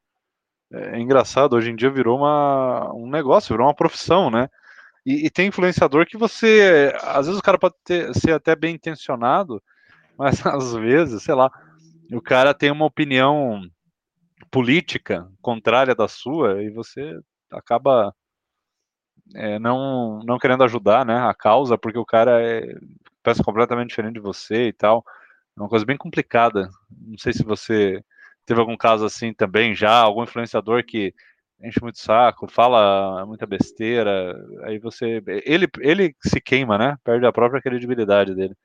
É, 0.72 0.98
é 0.98 1.00
engraçado, 1.00 1.56
hoje 1.56 1.72
em 1.72 1.76
dia 1.76 1.90
virou 1.90 2.18
uma, 2.18 2.94
um 2.94 3.10
negócio, 3.10 3.54
virou 3.54 3.68
uma 3.68 3.76
profissão, 3.76 4.30
né? 4.30 4.50
E, 5.06 5.26
e, 5.28 5.30
tem 5.30 5.48
influenciador 5.48 6.06
que 6.06 6.18
você. 6.18 6.94
Às 7.02 7.28
vezes 7.28 7.40
o 7.40 7.44
cara 7.44 7.58
pode 7.58 7.76
ter, 7.84 8.14
ser 8.16 8.34
até 8.34 8.56
bem 8.56 8.76
intencionado, 8.76 9.62
mas 10.18 10.40
às 10.46 10.74
vezes, 10.74 11.24
sei 11.24 11.36
lá, 11.36 11.50
o 12.12 12.22
cara 12.22 12.54
tem 12.54 12.72
uma 12.72 12.86
opinião 12.86 13.62
política 14.52 15.30
contrária 15.42 15.96
da 15.96 16.08
sua 16.08 16.64
e 16.64 16.70
você 16.70 17.20
acaba 17.52 18.14
é, 19.36 19.60
não, 19.60 20.20
não 20.24 20.38
querendo 20.38 20.64
ajudar 20.64 21.06
né, 21.06 21.18
a 21.18 21.34
causa, 21.34 21.78
porque 21.78 21.98
o 21.98 22.06
cara 22.06 22.42
é, 22.42 22.76
pensa 23.24 23.44
completamente 23.44 23.90
diferente 23.90 24.16
de 24.16 24.20
você 24.20 24.68
e 24.68 24.74
tal. 24.74 25.04
É 25.58 25.62
uma 25.62 25.70
coisa 25.70 25.86
bem 25.86 25.98
complicada. 25.98 26.70
Não 26.90 27.18
sei 27.18 27.34
se 27.34 27.44
você 27.44 28.04
teve 28.48 28.62
algum 28.62 28.78
caso 28.78 29.06
assim 29.06 29.34
também 29.34 29.76
já, 29.76 29.92
algum 29.92 30.24
influenciador 30.24 30.84
que 30.84 31.14
enche 31.62 31.82
muito 31.82 32.00
saco, 32.00 32.48
fala 32.48 33.26
muita 33.26 33.46
besteira, 33.46 34.34
aí 34.64 34.80
você. 34.80 35.22
Ele, 35.44 35.68
ele 35.80 36.16
se 36.24 36.40
queima, 36.40 36.78
né? 36.78 36.98
Perde 37.04 37.26
a 37.26 37.32
própria 37.32 37.62
credibilidade 37.62 38.34
dele. 38.34 38.56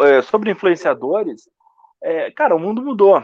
É, 0.00 0.20
sobre 0.22 0.50
influenciadores, 0.50 1.48
é, 2.02 2.30
cara, 2.32 2.54
o 2.54 2.58
mundo 2.58 2.82
mudou. 2.82 3.22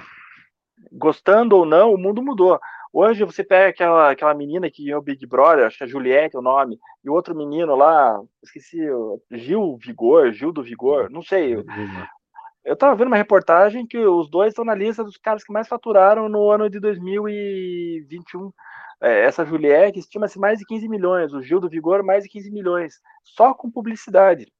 Gostando 0.92 1.56
ou 1.56 1.66
não, 1.66 1.92
o 1.92 1.98
mundo 1.98 2.22
mudou. 2.22 2.60
Hoje 2.92 3.24
você 3.24 3.42
pega 3.42 3.70
aquela, 3.70 4.10
aquela 4.10 4.34
menina 4.34 4.70
que 4.70 4.90
é 4.90 4.96
o 4.96 5.02
Big 5.02 5.26
Brother, 5.26 5.66
acho 5.66 5.78
que 5.78 5.84
é 5.84 5.86
Juliette 5.88 6.36
o 6.36 6.42
nome, 6.42 6.78
e 7.04 7.10
o 7.10 7.12
outro 7.12 7.34
menino 7.34 7.74
lá, 7.74 8.20
esqueci, 8.42 8.78
Gil 9.32 9.76
Vigor, 9.78 10.30
Gil 10.30 10.52
do 10.52 10.62
Vigor, 10.62 11.10
não 11.10 11.22
sei. 11.22 11.56
Eu 12.64 12.76
tava 12.76 12.96
vendo 12.96 13.08
uma 13.08 13.16
reportagem 13.16 13.86
que 13.86 13.98
os 13.98 14.30
dois 14.30 14.48
estão 14.48 14.64
na 14.64 14.74
lista 14.74 15.04
dos 15.04 15.18
caras 15.18 15.44
que 15.44 15.52
mais 15.52 15.68
faturaram 15.68 16.28
no 16.30 16.50
ano 16.50 16.70
de 16.70 16.80
2021. 16.80 18.50
É, 19.02 19.24
essa 19.24 19.44
Juliette 19.44 19.98
estima-se 19.98 20.38
mais 20.38 20.58
de 20.58 20.64
15 20.64 20.88
milhões, 20.88 21.34
o 21.34 21.42
Gil 21.42 21.60
do 21.60 21.68
Vigor 21.68 22.02
mais 22.02 22.24
de 22.24 22.30
15 22.30 22.50
milhões, 22.50 22.94
só 23.22 23.52
com 23.52 23.70
publicidade, 23.70 24.50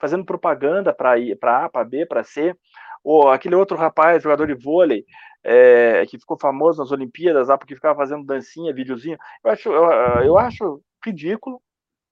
fazendo 0.00 0.24
propaganda 0.24 0.94
para 0.94 1.14
A, 1.14 1.68
para 1.68 1.84
B, 1.84 2.06
para 2.06 2.24
C. 2.24 2.56
Ou 3.04 3.30
aquele 3.30 3.54
outro 3.54 3.76
rapaz, 3.76 4.22
jogador 4.22 4.46
de 4.46 4.54
vôlei, 4.54 5.04
é, 5.44 6.04
que 6.06 6.18
ficou 6.18 6.38
famoso 6.38 6.80
nas 6.80 6.90
Olimpíadas 6.90 7.48
lá 7.48 7.58
porque 7.58 7.74
ficava 7.74 7.94
fazendo 7.94 8.24
dancinha, 8.24 8.74
videozinho. 8.74 9.18
Eu 9.44 9.50
acho, 9.50 9.68
eu, 9.68 9.84
eu 10.24 10.38
acho 10.38 10.82
ridículo, 11.04 11.60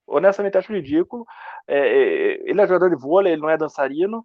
honestamente 0.07 0.59
acho 0.59 0.72
ridículo. 0.72 1.25
É, 1.66 1.79
é, 1.79 2.51
ele 2.51 2.61
é 2.61 2.66
jogador 2.66 2.91
de 2.91 3.01
vôlei, 3.01 3.33
ele 3.33 3.43
não 3.43 3.51
é 3.51 3.57
dançarino. 3.57 4.22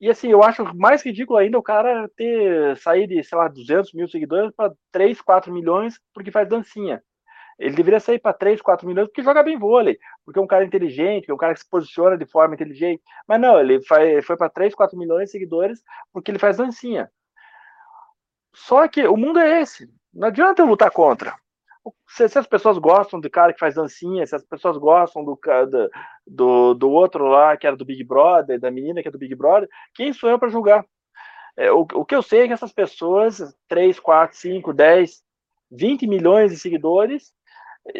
E 0.00 0.08
assim, 0.08 0.28
eu 0.30 0.42
acho 0.42 0.64
mais 0.74 1.02
ridículo 1.02 1.38
ainda 1.38 1.58
o 1.58 1.62
cara 1.62 2.08
ter 2.16 2.76
sair 2.78 3.06
de, 3.06 3.22
sei 3.22 3.36
lá, 3.36 3.48
200 3.48 3.92
mil 3.92 4.08
seguidores 4.08 4.50
para 4.54 4.72
3, 4.90 5.20
4 5.20 5.52
milhões 5.52 6.00
porque 6.14 6.30
faz 6.30 6.48
dancinha. 6.48 7.02
Ele 7.58 7.76
deveria 7.76 8.00
sair 8.00 8.18
para 8.18 8.32
3, 8.32 8.62
4 8.62 8.86
milhões 8.88 9.08
porque 9.08 9.22
joga 9.22 9.42
bem 9.42 9.58
vôlei, 9.58 9.98
porque 10.24 10.38
é 10.38 10.42
um 10.42 10.46
cara 10.46 10.64
inteligente, 10.64 11.30
é 11.30 11.34
um 11.34 11.36
cara 11.36 11.52
que 11.52 11.60
se 11.60 11.68
posiciona 11.68 12.16
de 12.16 12.24
forma 12.24 12.54
inteligente. 12.54 13.02
Mas 13.28 13.38
não, 13.38 13.60
ele 13.60 13.82
foi, 13.82 14.22
foi 14.22 14.36
para 14.38 14.48
3, 14.48 14.74
4 14.74 14.96
milhões 14.96 15.26
de 15.26 15.32
seguidores 15.32 15.82
porque 16.12 16.30
ele 16.30 16.38
faz 16.38 16.56
dancinha. 16.56 17.10
Só 18.54 18.88
que 18.88 19.06
o 19.06 19.16
mundo 19.16 19.38
é 19.38 19.60
esse. 19.60 19.88
Não 20.14 20.28
adianta 20.28 20.62
eu 20.62 20.66
lutar 20.66 20.90
contra 20.90 21.36
se, 22.08 22.28
se, 22.28 22.38
as 22.38 22.46
pessoas 22.46 22.78
gostam 22.78 23.20
do 23.20 23.30
cara 23.30 23.52
que 23.52 23.58
faz 23.58 23.74
dancinha, 23.74 24.26
se 24.26 24.34
as 24.34 24.44
pessoas 24.44 24.76
gostam 24.76 25.24
do, 25.24 25.38
do, 26.26 26.74
do 26.74 26.90
outro 26.90 27.26
lá 27.26 27.56
que 27.56 27.66
era 27.66 27.76
do 27.76 27.84
Big 27.84 28.04
Brother, 28.04 28.60
da 28.60 28.70
menina 28.70 29.02
que 29.02 29.08
é 29.08 29.10
do 29.10 29.18
Big 29.18 29.34
Brother, 29.34 29.68
quem 29.94 30.12
sou 30.12 30.28
eu 30.28 30.38
para 30.38 30.50
julgar? 30.50 30.84
É, 31.56 31.70
o, 31.72 31.80
o 31.94 32.04
que 32.04 32.14
eu 32.14 32.22
sei 32.22 32.42
é 32.42 32.46
que 32.46 32.52
essas 32.52 32.72
pessoas, 32.72 33.54
3, 33.68 33.98
4, 33.98 34.36
5, 34.36 34.72
10, 34.72 35.22
20 35.70 36.06
milhões 36.06 36.50
de 36.50 36.58
seguidores, 36.58 37.32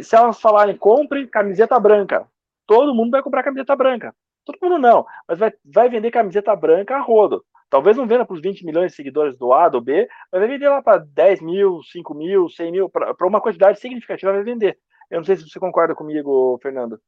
se 0.02 0.14
elas 0.14 0.40
falarem 0.40 0.76
compre 0.76 1.26
camiseta 1.26 1.78
branca, 1.78 2.26
todo 2.66 2.94
mundo 2.94 3.10
vai 3.10 3.22
comprar 3.22 3.42
camiseta 3.42 3.74
branca. 3.74 4.14
Todo 4.44 4.58
mundo 4.62 4.78
não, 4.78 5.06
mas 5.28 5.38
vai, 5.38 5.52
vai 5.64 5.88
vender 5.88 6.10
camiseta 6.10 6.54
branca 6.56 6.96
a 6.96 7.00
rodo. 7.00 7.44
Talvez 7.70 7.96
não 7.96 8.06
venda 8.06 8.26
para 8.26 8.34
os 8.34 8.42
20 8.42 8.66
milhões 8.66 8.90
de 8.90 8.96
seguidores 8.96 9.38
do 9.38 9.52
A, 9.52 9.68
do 9.68 9.80
B, 9.80 10.08
mas 10.32 10.40
vai 10.40 10.48
vender 10.48 10.68
lá 10.68 10.82
para 10.82 10.98
10 10.98 11.40
mil, 11.40 11.80
5 11.84 12.14
mil, 12.14 12.48
100 12.48 12.72
mil, 12.72 12.90
para 12.90 13.26
uma 13.26 13.40
quantidade 13.40 13.78
significativa 13.78 14.32
vai 14.32 14.42
vender. 14.42 14.76
Eu 15.08 15.18
não 15.18 15.24
sei 15.24 15.36
se 15.36 15.48
você 15.48 15.60
concorda 15.60 15.94
comigo, 15.94 16.58
Fernando. 16.60 17.00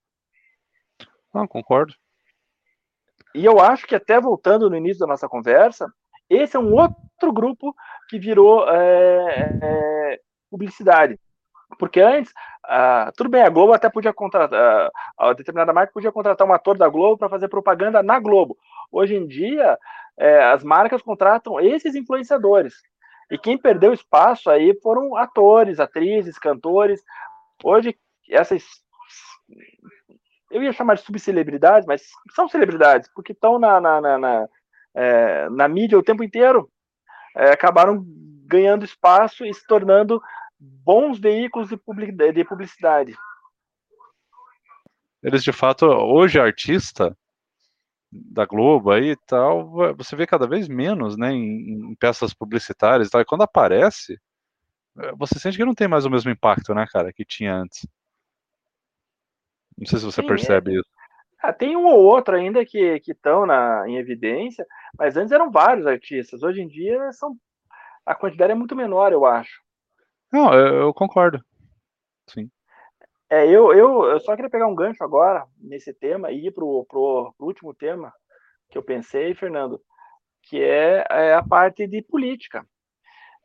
Não, 1.34 1.48
concordo. 1.48 1.92
E 3.34 3.44
eu 3.44 3.58
acho 3.58 3.86
que 3.86 3.94
até 3.94 4.20
voltando 4.20 4.70
no 4.70 4.76
início 4.76 5.00
da 5.00 5.06
nossa 5.06 5.28
conversa, 5.28 5.92
esse 6.30 6.56
é 6.56 6.60
um 6.60 6.72
outro 6.74 7.32
grupo 7.32 7.74
que 8.08 8.18
virou 8.18 8.68
é, 8.68 9.58
é, 9.62 10.20
publicidade. 10.50 11.18
Porque 11.78 12.00
antes, 12.00 12.32
uh, 12.66 13.10
tudo 13.16 13.30
bem, 13.30 13.42
a 13.42 13.48
Globo 13.48 13.72
até 13.72 13.88
podia 13.88 14.12
contratar, 14.12 14.90
a 15.18 15.32
determinada 15.32 15.72
marca 15.72 15.92
podia 15.92 16.12
contratar 16.12 16.46
um 16.46 16.52
ator 16.52 16.76
da 16.76 16.88
Globo 16.88 17.16
para 17.16 17.30
fazer 17.30 17.48
propaganda 17.48 18.02
na 18.02 18.18
Globo. 18.18 18.56
Hoje 18.90 19.14
em 19.14 19.26
dia, 19.26 19.78
é, 20.18 20.44
as 20.44 20.62
marcas 20.62 21.02
contratam 21.02 21.60
esses 21.60 21.94
influenciadores. 21.94 22.74
E 23.30 23.38
quem 23.38 23.56
perdeu 23.56 23.92
espaço 23.92 24.50
aí 24.50 24.78
foram 24.82 25.16
atores, 25.16 25.80
atrizes, 25.80 26.38
cantores. 26.38 27.02
Hoje, 27.64 27.96
essas. 28.28 28.64
Eu 30.50 30.62
ia 30.62 30.72
chamar 30.72 30.94
de 30.94 31.02
subcelebridades, 31.02 31.86
mas 31.86 32.02
são 32.34 32.46
celebridades, 32.46 33.10
porque 33.14 33.32
estão 33.32 33.58
na, 33.58 33.80
na, 33.80 34.00
na, 34.00 34.18
na, 34.18 34.48
é, 34.94 35.48
na 35.48 35.66
mídia 35.66 35.98
o 35.98 36.02
tempo 36.02 36.22
inteiro. 36.22 36.70
É, 37.34 37.52
acabaram 37.52 38.04
ganhando 38.44 38.84
espaço 38.84 39.46
e 39.46 39.54
se 39.54 39.66
tornando 39.66 40.20
bons 40.60 41.18
veículos 41.18 41.70
de 41.70 42.44
publicidade. 42.44 43.16
Eles, 45.22 45.42
de 45.42 45.52
fato, 45.52 45.86
hoje 45.86 46.38
artista 46.38 47.16
da 48.12 48.44
Globo 48.44 48.90
aí 48.90 49.12
e 49.12 49.16
tal, 49.26 49.94
você 49.96 50.14
vê 50.14 50.26
cada 50.26 50.46
vez 50.46 50.68
menos, 50.68 51.16
né, 51.16 51.32
em, 51.32 51.90
em 51.90 51.94
peças 51.94 52.34
publicitárias 52.34 53.08
e 53.08 53.10
tal. 53.10 53.20
E 53.22 53.24
quando 53.24 53.42
aparece, 53.42 54.20
eh, 54.98 55.12
você 55.16 55.38
sente 55.38 55.56
que 55.56 55.64
não 55.64 55.74
tem 55.74 55.88
mais 55.88 56.04
o 56.04 56.10
mesmo 56.10 56.30
impacto, 56.30 56.74
né, 56.74 56.86
cara, 56.92 57.12
que 57.12 57.24
tinha 57.24 57.54
antes. 57.54 57.86
Não 59.78 59.86
sei 59.86 59.98
se 59.98 60.04
você 60.04 60.20
Sim, 60.20 60.28
percebe 60.28 60.72
é. 60.72 60.80
isso. 60.80 60.88
Ah, 61.42 61.52
tem 61.52 61.76
um 61.76 61.86
ou 61.86 61.98
outro 61.98 62.36
ainda 62.36 62.64
que 62.64 63.00
estão 63.08 63.46
em 63.86 63.96
evidência, 63.96 64.64
mas 64.96 65.16
antes 65.16 65.32
eram 65.32 65.50
vários 65.50 65.86
artistas. 65.86 66.42
Hoje 66.42 66.60
em 66.60 66.68
dia 66.68 67.10
são 67.12 67.36
a 68.04 68.14
quantidade 68.14 68.52
é 68.52 68.54
muito 68.54 68.76
menor, 68.76 69.12
eu 69.12 69.24
acho. 69.24 69.60
Não, 70.32 70.52
eu, 70.54 70.74
eu 70.82 70.94
concordo. 70.94 71.44
Sim. 72.28 72.50
É, 73.32 73.46
eu, 73.46 73.72
eu, 73.72 74.04
eu 74.04 74.20
só 74.20 74.36
queria 74.36 74.50
pegar 74.50 74.66
um 74.66 74.74
gancho 74.74 75.02
agora 75.02 75.46
nesse 75.58 75.90
tema 75.94 76.30
e 76.30 76.48
ir 76.48 76.50
para 76.50 76.62
o 76.66 77.34
último 77.40 77.72
tema 77.72 78.12
que 78.68 78.76
eu 78.76 78.82
pensei, 78.82 79.34
Fernando, 79.34 79.80
que 80.42 80.62
é, 80.62 81.02
é, 81.08 81.34
a 81.34 81.42
parte 81.42 81.86
de 81.86 82.02
política. 82.02 82.62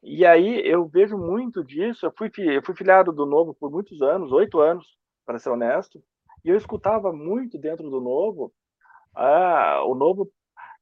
E 0.04 0.26
aí 0.26 0.60
eu 0.68 0.86
vejo 0.90 1.18
muito 1.18 1.64
disso. 1.64 2.06
Eu 2.06 2.14
fui, 2.18 2.30
eu 2.38 2.62
fui 2.66 2.76
filiado 2.76 3.14
do 3.14 3.26
Novo 3.26 3.54
por 3.54 3.72
muitos 3.72 4.02
anos, 4.02 4.34
oito 4.34 4.60
anos, 4.60 4.86
para 5.26 5.40
ser 5.40 5.52
honesto, 5.52 6.04
e 6.44 6.50
eu 6.50 6.58
escutava 6.58 7.14
muito 7.14 7.58
dentro 7.58 7.90
do 7.90 8.02
Novo, 8.02 8.52
ah, 9.16 9.84
o 9.86 9.96
Novo, 9.96 10.30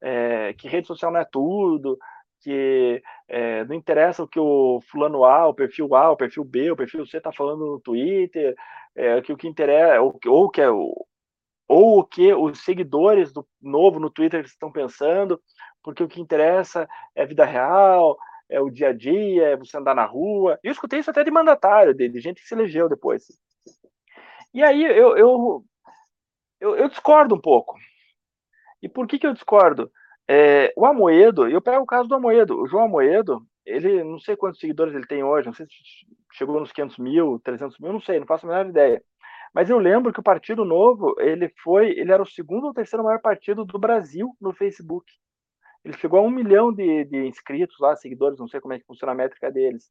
é, 0.02 0.52
que 0.54 0.68
rede 0.68 0.88
social 0.88 1.12
não 1.12 1.20
é 1.20 1.26
tudo, 1.26 1.96
que 2.42 3.04
é, 3.28 3.64
não 3.66 3.76
interessa 3.76 4.24
o 4.24 4.28
que 4.28 4.40
o 4.40 4.80
fulano 4.90 5.24
A, 5.26 5.48
o 5.48 5.54
perfil 5.54 5.96
A, 5.96 6.12
o 6.12 6.18
perfil 6.18 6.44
B, 6.44 6.72
o 6.72 6.76
perfil 6.76 7.06
C 7.06 7.18
está 7.18 7.32
falando 7.32 7.66
no 7.66 7.80
Twitter, 7.80 8.56
é, 8.96 9.22
que 9.22 9.34
o 9.34 9.38
que 9.38 9.48
interessa, 9.48 10.02
ou, 10.02 10.20
ou 10.28 10.50
que 10.50 10.62
é 10.62 10.70
o 10.70 11.06
ou 11.68 12.00
o 12.00 12.04
que 12.04 12.32
os 12.32 12.64
seguidores 12.64 13.34
do 13.34 13.44
novo 13.60 14.00
no 14.00 14.10
Twitter 14.10 14.46
estão 14.46 14.72
pensando, 14.72 15.42
porque 15.82 16.04
o 16.04 16.08
que 16.08 16.22
interessa 16.22 16.88
é 17.16 17.24
a 17.24 17.26
vida 17.26 17.44
real, 17.44 18.18
é 18.50 18.60
o 18.60 18.70
dia 18.70 18.90
a 18.90 18.94
dia, 18.94 19.48
é 19.50 19.58
você 19.58 19.78
andar 19.78 19.96
na 19.96 20.06
rua. 20.06 20.60
Eu 20.64 20.72
escutei 20.72 21.00
isso 21.00 21.10
até 21.10 21.24
de 21.24 21.32
mandatário, 21.32 21.94
de, 21.94 22.08
de 22.08 22.20
gente 22.20 22.42
que 22.42 22.48
se 22.48 22.54
elegeu 22.54 22.88
depois. 22.88 23.26
E 24.54 24.64
aí 24.64 24.84
eu, 24.84 25.18
eu, 25.18 25.66
eu, 26.60 26.76
eu 26.78 26.90
discordo 26.90 27.36
um 27.36 27.42
pouco. 27.42 27.76
E 28.82 28.88
por 28.88 29.08
que, 29.08 29.18
que 29.18 29.26
eu 29.26 29.34
discordo? 29.34 29.92
É, 30.28 30.74
o 30.76 30.86
Amoedo, 30.86 31.48
eu 31.48 31.62
pego 31.62 31.84
o 31.84 31.88
caso 31.88 32.08
do 32.08 32.16
Amoedo. 32.16 32.62
O 32.62 32.68
João 32.68 32.86
Amoedo, 32.86 33.46
ele 33.66 34.04
não 34.04 34.20
sei 34.20 34.36
quantos 34.36 34.60
seguidores 34.60 34.94
ele 34.94 35.08
tem 35.08 35.24
hoje, 35.24 35.48
não 35.48 35.54
sei 35.54 35.66
se 35.66 35.74
chegou 36.36 36.60
nos 36.60 36.72
500 36.72 36.98
mil, 36.98 37.40
300 37.44 37.80
mil, 37.80 37.94
não 37.94 38.02
sei, 38.02 38.20
não 38.20 38.28
faço 38.28 38.46
a 38.46 38.50
menor 38.50 38.70
ideia. 38.70 39.02
Mas 39.54 39.70
eu 39.70 39.78
lembro 39.78 40.12
que 40.12 40.20
o 40.20 40.24
Partido 40.24 40.66
Novo, 40.66 41.16
ele 41.20 41.50
foi, 41.64 41.92
ele 41.92 42.12
era 42.12 42.22
o 42.22 42.26
segundo 42.26 42.66
ou 42.68 42.74
terceiro 42.74 43.04
maior 43.04 43.22
partido 43.22 43.64
do 43.64 43.80
Brasil 43.80 44.36
no 44.40 44.54
Facebook. 44.54 45.06
Ele 45.84 45.96
chegou 45.98 46.20
a 46.20 46.24
um 46.24 46.30
milhão 46.30 46.74
de, 46.74 47.06
de 47.06 47.26
inscritos 47.26 47.78
lá, 47.80 47.96
seguidores, 47.96 48.40
não 48.40 48.48
sei 48.48 48.60
como 48.60 48.74
é 48.74 48.80
que 48.80 48.86
funciona 48.86 49.14
a 49.14 49.16
métrica 49.16 49.52
deles. 49.52 49.90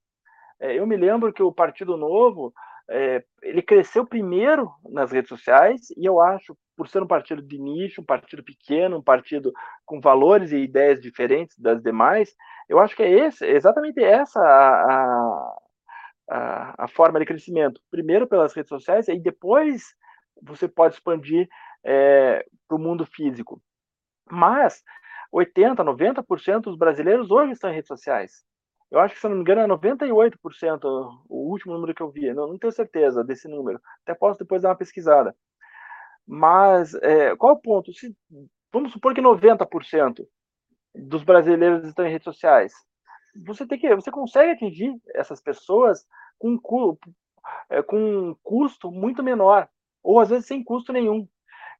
É, 0.61 0.79
eu 0.79 0.87
me 0.87 0.97
lembro 0.97 1.33
que 1.33 1.43
o 1.43 1.53
Partido 1.53 1.97
Novo, 1.97 2.53
é, 2.91 3.25
ele 3.43 3.63
cresceu 3.63 4.07
primeiro 4.07 4.71
nas 4.91 5.13
redes 5.13 5.29
sociais, 5.29 5.91
e 5.97 6.05
eu 6.05 6.21
acho, 6.21 6.57
por 6.77 6.89
ser 6.89 7.03
um 7.03 7.07
partido 7.07 7.41
de 7.41 7.59
nicho, 7.59 8.03
um 8.03 8.05
partido 8.05 8.43
pequeno, 8.43 8.99
um 8.99 9.03
partido 9.03 9.53
com 9.87 10.01
valores 10.01 10.53
e 10.53 10.57
ideias 10.59 11.01
diferentes 11.01 11.59
das 11.59 11.83
demais, 11.83 12.35
eu 12.69 12.79
acho 12.79 12.95
que 12.97 13.03
é 13.03 13.11
esse, 13.11 13.47
exatamente 13.47 14.03
essa 14.03 14.41
a, 14.41 14.93
a, 14.93 15.57
a 16.29 16.89
forma 16.89 17.19
de 17.19 17.27
crescimento. 17.27 17.81
Primeiro 17.91 18.27
pelas 18.27 18.55
redes 18.55 18.69
sociais, 18.69 19.09
e 19.09 19.19
depois 19.19 19.95
você 20.43 20.69
pode 20.69 20.95
expandir 20.95 21.49
é, 21.85 22.45
para 22.67 22.77
o 22.77 22.81
mundo 22.81 23.07
físico. 23.07 23.61
Mas 24.31 24.83
80%, 25.35 25.77
90% 25.77 26.61
dos 26.63 26.77
brasileiros 26.77 27.31
hoje 27.31 27.53
estão 27.53 27.71
em 27.71 27.75
redes 27.75 27.89
sociais. 27.89 28.45
Eu 28.91 29.01
acho 29.01 29.15
que, 29.15 29.21
se 29.21 29.29
não 29.29 29.35
me 29.35 29.41
engano, 29.41 29.61
é 29.61 29.67
98% 29.67 30.85
o 31.29 31.51
último 31.51 31.75
número 31.75 31.95
que 31.95 32.03
eu 32.03 32.11
vi. 32.11 32.33
Não, 32.33 32.47
não 32.49 32.59
tenho 32.59 32.73
certeza 32.73 33.25
desse 33.25 33.49
número. 33.49 33.81
Até 34.03 34.15
posso 34.15 34.39
depois 34.39 34.63
dar 34.63 34.69
uma 34.69 34.77
pesquisada. 34.77 35.35
Mas 36.27 36.95
é, 36.95 37.35
qual 37.37 37.55
o 37.55 37.61
ponto? 37.61 37.93
Se, 37.93 38.17
vamos 38.73 38.93
supor 38.93 39.15
que 39.15 39.21
90% 39.21 40.25
dos 40.95 41.25
brasileiros 41.25 41.85
estão 41.87 42.07
em 42.07 42.11
redes 42.11 42.25
sociais. 42.25 42.73
Você 43.45 43.67
tem 43.67 43.79
que, 43.79 43.95
você 43.95 44.11
consegue 44.11 44.53
atingir 44.53 44.95
essas 45.15 45.41
pessoas 45.41 46.07
com, 46.39 46.97
é, 47.69 47.83
com 47.83 47.97
um 48.31 48.37
custo 48.43 48.91
muito 48.91 49.23
menor, 49.23 49.69
ou 50.03 50.21
às 50.21 50.31
vezes 50.31 50.47
sem 50.47 50.63
custo 50.63 50.93
nenhum. 50.93 51.27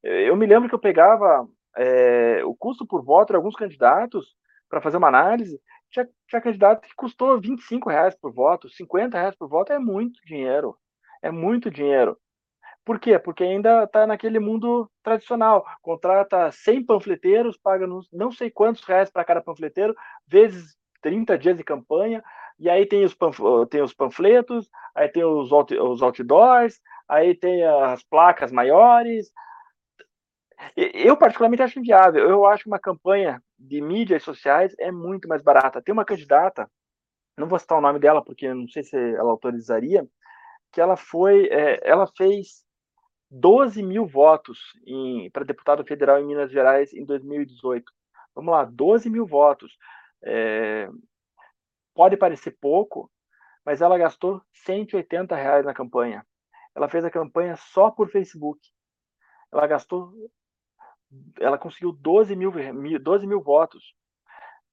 Eu 0.03 0.37
me 0.37 0.47
lembro 0.47 0.69
que 0.69 0.75
eu 0.75 0.81
pegava 0.81 1.49
é, 1.77 2.45
o 2.45 2.55
custo 2.55 2.87
por 2.87 3.03
voto 3.03 3.31
de 3.31 3.37
alguns 3.37 3.57
candidatos 3.57 4.35
para 4.69 4.81
fazer 4.81 4.97
uma 4.97 5.09
análise 5.09 5.61
tinha, 5.95 6.09
tinha 6.29 6.43
candidato 6.43 6.87
que 6.87 6.95
custou 6.97 7.41
25 7.41 7.89
reais 7.89 8.15
por 8.17 8.33
voto, 8.33 8.69
50 8.69 9.17
reais 9.17 9.37
por 9.37 9.49
voto 9.49 9.73
é 9.73 9.79
muito 9.79 10.21
dinheiro. 10.27 10.77
É 11.23 11.31
muito 11.31 11.71
dinheiro. 11.71 12.19
Por 12.85 13.01
quê? 13.01 13.19
Porque 13.19 13.45
ainda 13.45 13.85
está 13.85 14.07
naquele 14.07 14.39
mundo 14.39 14.91
tradicional. 15.03 15.65
Contrata 15.81 16.51
100 16.53 16.85
panfleteiros, 16.85 17.57
paga 17.57 17.87
não 18.13 18.31
sei 18.31 18.51
quantos 18.51 18.85
reais 18.85 19.11
para 19.11 19.25
cada 19.25 19.41
panfleteiro, 19.41 19.95
vezes 20.27 20.77
30 21.05 21.37
dias 21.39 21.57
de 21.57 21.63
campanha, 21.63 22.25
e 22.59 22.71
aí 22.71 22.87
tem 22.87 23.05
os, 23.05 23.15
tem 23.69 23.83
os 23.83 23.93
panfletos, 23.93 24.71
aí 24.95 25.07
tem 25.09 25.23
os, 25.23 25.53
os 25.53 26.03
outdoors, 26.03 26.81
aí 27.07 27.35
tem 27.35 27.63
as 27.63 28.03
placas 28.03 28.51
maiores, 28.51 29.31
eu, 30.77 31.17
particularmente, 31.17 31.63
acho 31.63 31.79
inviável. 31.79 32.29
Eu 32.29 32.47
acho 32.47 32.63
que 32.63 32.71
uma 32.71 32.79
campanha 32.79 33.43
de 33.59 33.81
mídias 33.81 34.23
sociais 34.23 34.75
é 34.79 34.91
muito 34.91 35.29
mais 35.29 35.43
barata. 35.43 35.83
Tem 35.83 35.93
uma 35.93 36.05
candidata, 36.05 36.71
não 37.37 37.47
vou 37.47 37.59
citar 37.59 37.79
o 37.79 37.81
nome 37.81 37.99
dela, 37.99 38.25
porque 38.25 38.53
não 38.53 38.69
sei 38.69 38.83
se 38.83 38.97
ela 38.97 39.31
autorizaria, 39.31 40.07
que 40.73 40.81
ela 40.81 40.97
foi, 40.97 41.49
é, 41.49 41.81
ela 41.83 42.07
fez 42.17 42.65
12 43.31 43.83
mil 43.83 44.07
votos 44.07 44.59
para 45.33 45.45
deputado 45.45 45.85
federal 45.85 46.19
em 46.21 46.27
Minas 46.27 46.51
Gerais 46.51 46.93
em 46.95 47.05
2018. 47.05 47.85
Vamos 48.35 48.53
lá, 48.53 48.65
12 48.65 49.11
mil 49.11 49.27
votos. 49.27 49.77
É, 50.25 50.89
pode 51.95 52.17
parecer 52.17 52.57
pouco, 52.61 53.11
mas 53.65 53.81
ela 53.81 53.99
gastou 53.99 54.43
180 54.53 55.35
reais 55.37 55.65
na 55.65 55.75
campanha. 55.75 56.27
Ela 56.75 56.89
fez 56.89 57.05
a 57.05 57.11
campanha 57.11 57.57
só 57.57 57.91
por 57.91 58.11
Facebook. 58.11 58.61
Ela 59.53 59.67
gastou 59.67 60.13
ela 61.41 61.59
conseguiu 61.59 61.93
12 61.93 62.35
mil, 62.35 62.53
12 63.01 63.27
mil 63.27 63.41
votos. 63.41 63.95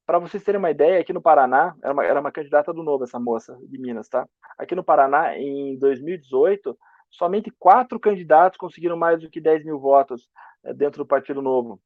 Para 0.05 0.19
vocês 0.19 0.43
terem 0.43 0.59
uma 0.59 0.71
ideia, 0.71 0.99
aqui 0.99 1.13
no 1.13 1.21
Paraná, 1.21 1.75
era 1.83 1.93
uma, 1.93 2.05
era 2.05 2.19
uma 2.19 2.31
candidata 2.31 2.73
do 2.73 2.83
Novo, 2.83 3.03
essa 3.03 3.19
moça 3.19 3.57
de 3.67 3.77
Minas, 3.77 4.09
tá? 4.09 4.27
Aqui 4.57 4.75
no 4.75 4.83
Paraná, 4.83 5.37
em 5.37 5.77
2018, 5.77 6.77
somente 7.09 7.51
quatro 7.59 7.99
candidatos 7.99 8.57
conseguiram 8.57 8.97
mais 8.97 9.21
do 9.21 9.29
que 9.29 9.39
10 9.39 9.63
mil 9.63 9.79
votos 9.79 10.29
eh, 10.63 10.73
dentro 10.73 11.03
do 11.03 11.07
Partido 11.07 11.41
Novo. 11.41 11.79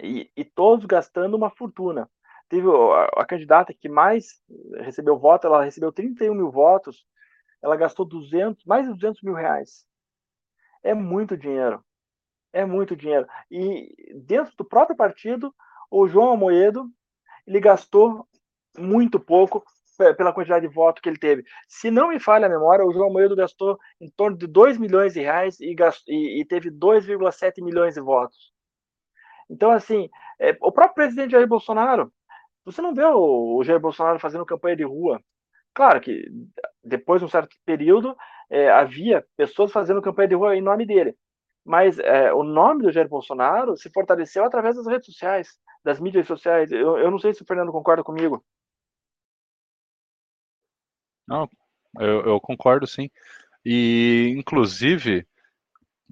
E, 0.00 0.30
e 0.36 0.44
todos 0.44 0.86
gastando 0.86 1.36
uma 1.36 1.50
fortuna. 1.50 2.08
Teve 2.52 2.68
a, 2.68 3.22
a, 3.22 3.24
candidata 3.24 3.72
que 3.72 3.88
mais 3.88 4.38
recebeu 4.80 5.18
voto, 5.18 5.46
ela 5.46 5.64
recebeu 5.64 5.90
31 5.90 6.34
mil 6.34 6.50
votos, 6.50 7.06
ela 7.62 7.76
gastou 7.76 8.04
200, 8.04 8.66
mais 8.66 8.86
de 8.86 8.92
200 8.92 9.22
mil 9.22 9.32
reais. 9.32 9.86
É 10.82 10.92
muito 10.92 11.34
dinheiro. 11.34 11.82
É 12.52 12.66
muito 12.66 12.94
dinheiro. 12.94 13.26
E 13.50 13.90
dentro 14.26 14.54
do 14.54 14.66
próprio 14.66 14.94
partido, 14.94 15.54
o 15.90 16.06
João 16.06 16.34
Amoedo, 16.34 16.90
ele 17.46 17.58
gastou 17.58 18.28
muito 18.76 19.18
pouco 19.18 19.64
pela 19.96 20.34
quantidade 20.34 20.68
de 20.68 20.74
votos 20.74 21.00
que 21.00 21.08
ele 21.08 21.18
teve. 21.18 21.46
Se 21.66 21.90
não 21.90 22.08
me 22.08 22.20
falha 22.20 22.44
a 22.44 22.50
memória, 22.50 22.84
o 22.84 22.92
João 22.92 23.08
Amoedo 23.08 23.34
gastou 23.34 23.78
em 23.98 24.10
torno 24.10 24.36
de 24.36 24.46
2 24.46 24.76
milhões 24.76 25.14
de 25.14 25.20
reais 25.20 25.58
e, 25.58 25.74
gastou, 25.74 26.14
e, 26.14 26.42
e 26.42 26.44
teve 26.44 26.70
2,7 26.70 27.64
milhões 27.64 27.94
de 27.94 28.02
votos. 28.02 28.52
Então, 29.48 29.70
assim, 29.70 30.10
é, 30.38 30.54
o 30.60 30.70
próprio 30.70 30.96
presidente 30.96 31.30
Jair 31.32 31.46
Bolsonaro, 31.46 32.12
você 32.64 32.80
não 32.82 32.94
vê 32.94 33.04
o, 33.04 33.56
o 33.56 33.64
Jair 33.64 33.80
Bolsonaro 33.80 34.18
fazendo 34.18 34.46
campanha 34.46 34.76
de 34.76 34.84
rua. 34.84 35.20
Claro 35.74 36.00
que 36.00 36.28
depois 36.84 37.20
de 37.20 37.24
um 37.24 37.28
certo 37.28 37.56
período 37.64 38.16
é, 38.50 38.70
havia 38.70 39.24
pessoas 39.36 39.72
fazendo 39.72 40.02
campanha 40.02 40.28
de 40.28 40.34
rua 40.34 40.56
em 40.56 40.60
nome 40.60 40.84
dele, 40.84 41.16
mas 41.64 41.98
é, 41.98 42.32
o 42.32 42.42
nome 42.42 42.82
do 42.82 42.92
Jair 42.92 43.08
Bolsonaro 43.08 43.76
se 43.76 43.90
fortaleceu 43.90 44.44
através 44.44 44.76
das 44.76 44.86
redes 44.86 45.06
sociais, 45.06 45.58
das 45.84 45.98
mídias 46.00 46.26
sociais. 46.26 46.70
Eu, 46.70 46.98
eu 46.98 47.10
não 47.10 47.18
sei 47.18 47.32
se 47.32 47.42
o 47.42 47.46
Fernando 47.46 47.72
concorda 47.72 48.04
comigo. 48.04 48.44
Não, 51.26 51.48
eu, 51.98 52.26
eu 52.26 52.40
concordo 52.40 52.86
sim. 52.86 53.08
E, 53.64 54.34
inclusive, 54.36 55.26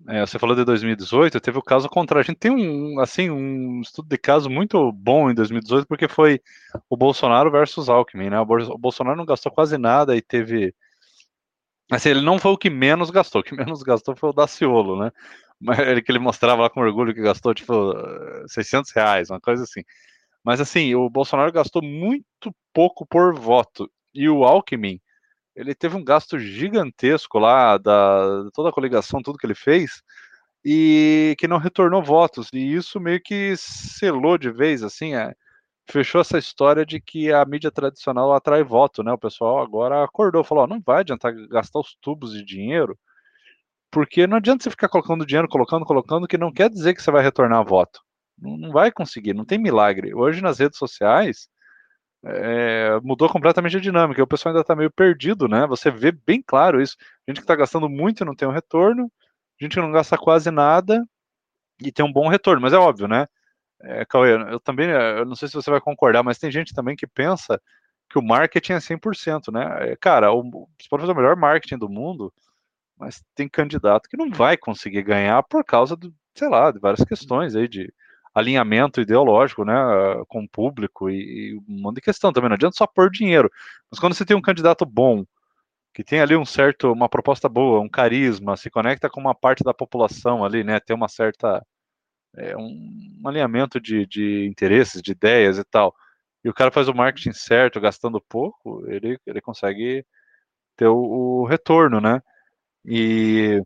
é, 0.09 0.21
você 0.27 0.39
falou 0.39 0.57
de 0.57 0.65
2018, 0.65 1.41
teve 1.41 1.59
o 1.59 1.63
caso 1.63 1.89
contrário. 1.89 2.23
A 2.23 2.31
gente 2.31 2.39
tem 2.39 2.51
um, 2.51 3.01
assim, 3.01 3.31
um 3.31 3.81
estudo 3.81 4.09
de 4.09 4.19
caso 4.19 4.49
muito 4.49 4.91
bom 4.93 5.31
em 5.31 5.35
2018, 5.35 5.87
porque 5.87 6.09
foi 6.09 6.41
o 6.89 6.97
Bolsonaro 6.97 7.51
versus 7.51 7.89
Alckmin, 7.89 8.31
né? 8.31 8.41
O 8.41 8.79
Bolsonaro 8.79 9.17
não 9.17 9.27
gastou 9.27 9.53
quase 9.53 9.77
nada 9.79 10.17
e 10.17 10.23
teve 10.23 10.75
Assim, 11.91 12.11
ele 12.11 12.21
não 12.21 12.39
foi 12.39 12.53
o 12.53 12.59
que 12.59 12.71
menos 12.71 13.11
gastou, 13.11 13.41
o 13.41 13.45
que 13.45 13.55
menos 13.55 13.83
gastou 13.83 14.15
foi 14.15 14.31
o 14.31 14.33
Daciolo, 14.33 14.99
né? 14.99 15.11
Ele 15.91 16.01
que 16.01 16.11
ele 16.11 16.19
mostrava 16.19 16.63
lá 16.63 16.71
com 16.71 16.81
orgulho 16.81 17.13
que 17.13 17.21
gastou, 17.21 17.53
tipo, 17.53 17.75
600 18.47 18.93
reais, 18.93 19.29
uma 19.29 19.41
coisa 19.41 19.65
assim. 19.65 19.83
Mas 20.43 20.61
assim, 20.61 20.95
o 20.95 21.11
Bolsonaro 21.11 21.53
gastou 21.53 21.83
muito 21.83 22.55
pouco 22.73 23.05
por 23.05 23.35
voto. 23.35 23.91
E 24.15 24.27
o 24.29 24.45
Alckmin, 24.45 24.99
ele 25.55 25.75
teve 25.75 25.97
um 25.97 26.05
gasto 26.05 26.39
gigantesco 26.39 27.39
lá, 27.39 27.77
da 27.79 28.49
toda 28.55 28.71
a 28.71 28.73
coligação, 28.73 29.23
tudo 29.23 29.39
que 29.39 29.47
ele 29.47 29.55
fez, 29.55 30.03
e 30.65 31.35
que 31.39 31.49
não 31.49 31.59
retornou 31.59 32.03
votos. 32.03 32.49
E 32.53 32.75
isso 32.75 33.01
meio 33.01 33.21
que 33.23 33.55
selou 33.57 34.39
de 34.39 34.51
vez, 34.51 34.83
assim, 34.83 35.15
é, 35.15 35.35
fechou 35.91 36.21
essa 36.21 36.39
história 36.39 36.87
de 36.87 37.01
que 37.01 37.33
a 37.33 37.45
mídia 37.45 37.71
tradicional 37.71 38.33
atrai 38.33 38.63
voto, 38.63 39.03
né? 39.03 39.13
O 39.13 39.19
pessoal 39.19 39.61
agora 39.61 40.05
acordou, 40.05 40.45
falou: 40.45 40.67
não 40.67 40.81
vai 40.81 41.01
adiantar 41.01 41.33
gastar 41.49 41.81
os 41.81 41.97
tubos 42.01 42.33
de 42.33 42.45
dinheiro, 42.45 42.99
porque 43.91 44.27
não 44.27 44.37
adianta 44.39 44.65
você 44.65 44.71
ficar 44.71 44.89
colocando 44.89 45.27
dinheiro, 45.27 45.49
colocando, 45.49 45.85
colocando, 45.85 46.29
que 46.29 46.39
não 46.39 46.53
quer 46.53 46.71
dizer 46.71 46.95
que 46.95 47.03
você 47.03 47.11
vai 47.11 47.23
retornar 47.23 47.65
voto. 47.65 48.01
Não, 48.39 48.57
não 48.57 48.73
vai 48.73 48.91
conseguir, 48.93 49.35
não 49.35 49.45
tem 49.45 49.59
milagre. 49.59 50.15
Hoje 50.15 50.41
nas 50.43 50.59
redes 50.59 50.79
sociais 50.79 51.49
é, 52.25 53.01
mudou 53.03 53.29
completamente 53.29 53.77
a 53.77 53.81
dinâmica. 53.81 54.23
O 54.23 54.27
pessoal 54.27 54.53
ainda 54.53 54.63
está 54.63 54.77
meio 54.77 54.91
perdido, 54.91 55.49
né? 55.49 55.67
Você 55.67 55.91
vê 55.91 56.13
bem 56.13 56.43
claro 56.43 56.81
isso. 56.81 56.97
Gente 57.29 57.37
que 57.37 57.43
está 57.43 57.57
gastando 57.57 57.89
muito 57.89 58.23
e 58.23 58.27
não 58.27 58.35
tem 58.35 58.47
um 58.47 58.53
retorno, 58.53 59.11
gente 59.61 59.75
que 59.75 59.81
não 59.81 59.93
gasta 59.93 60.19
quase 60.19 60.51
nada 60.51 61.05
e 61.83 61.91
tem 61.93 62.05
um 62.05 62.13
bom 62.13 62.29
retorno, 62.29 62.61
mas 62.61 62.73
é 62.73 62.77
óbvio, 62.79 63.09
né? 63.09 63.27
É, 63.83 64.05
Cauê, 64.05 64.35
eu 64.53 64.61
também, 64.61 64.91
eu 64.91 65.25
não 65.25 65.35
sei 65.35 65.49
se 65.49 65.55
você 65.55 65.71
vai 65.71 65.81
concordar, 65.81 66.23
mas 66.23 66.39
tem 66.39 66.51
gente 66.51 66.75
também 66.75 66.95
que 66.95 67.07
pensa 67.07 67.61
que 68.11 68.19
o 68.19 68.23
marketing 68.23 68.75
é 68.75 68.81
100%, 68.81 69.53
né? 69.53 69.93
É, 69.93 69.97
cara, 69.97 70.33
o, 70.33 70.43
você 70.43 70.89
pode 70.91 71.03
fazer 71.03 71.13
o 71.13 71.17
melhor 71.17 71.37
marketing 71.37 71.79
do 71.79 71.89
mundo, 71.89 72.33
mas 72.99 73.23
tem 73.35 73.49
candidato 73.49 74.09
que 74.09 74.17
não 74.17 74.31
vai 74.31 74.57
conseguir 74.57 75.03
ganhar 75.03 75.43
por 75.45 75.65
causa, 75.65 75.97
do, 75.97 76.13
sei 76.35 76.49
lá, 76.49 76.71
de 76.71 76.79
várias 76.79 77.05
questões 77.05 77.57
aí 77.57 77.67
de 77.69 77.93
alinhamento 78.35 79.01
ideológico, 79.01 79.65
né, 79.65 79.75
com 80.29 80.45
o 80.45 80.49
público 80.49 81.11
e, 81.11 81.53
e 81.53 81.57
um 81.69 81.83
monte 81.83 81.97
de 81.97 82.03
questão 82.03 82.33
também. 82.33 82.49
Não 82.49 82.55
adianta 82.55 82.77
só 82.77 82.87
pôr 82.87 83.11
dinheiro, 83.11 83.51
mas 83.91 83.99
quando 84.01 84.15
você 84.15 84.25
tem 84.25 84.37
um 84.37 84.43
candidato 84.43 84.87
bom, 84.87 85.25
que 85.95 86.05
tem 86.05 86.21
ali 86.21 86.37
um 86.37 86.45
certo, 86.45 86.93
uma 86.93 87.09
proposta 87.09 87.49
boa, 87.49 87.81
um 87.81 87.89
carisma, 87.89 88.57
se 88.57 88.71
conecta 88.71 89.11
com 89.11 89.21
uma 89.21 89.35
parte 89.35 89.65
da 89.65 89.75
população 89.75 90.45
ali, 90.45 90.65
né, 90.65 90.81
tem 90.81 90.95
uma 90.97 91.09
certa 91.09 91.65
é, 92.37 92.57
um, 92.57 93.23
alinhamento 93.27 93.81
de, 93.81 94.07
de 94.07 94.47
interesses, 94.47 95.03
de 95.03 95.13
ideias 95.13 95.59
e 95.59 95.65
tal, 95.65 95.95
e 96.45 96.49
o 96.49 96.55
cara 96.55 96.71
faz 96.71 96.89
o 96.89 96.95
marketing 96.95 97.33
certo, 97.33 97.81
gastando 97.81 98.21
pouco, 98.21 98.85
ele, 98.89 99.19
ele 99.27 99.41
consegue 99.41 100.05
ter 100.77 100.89
o, 100.89 100.97
o 101.43 101.47
retorno, 101.47 102.01
né? 102.01 102.23
E 102.85 103.63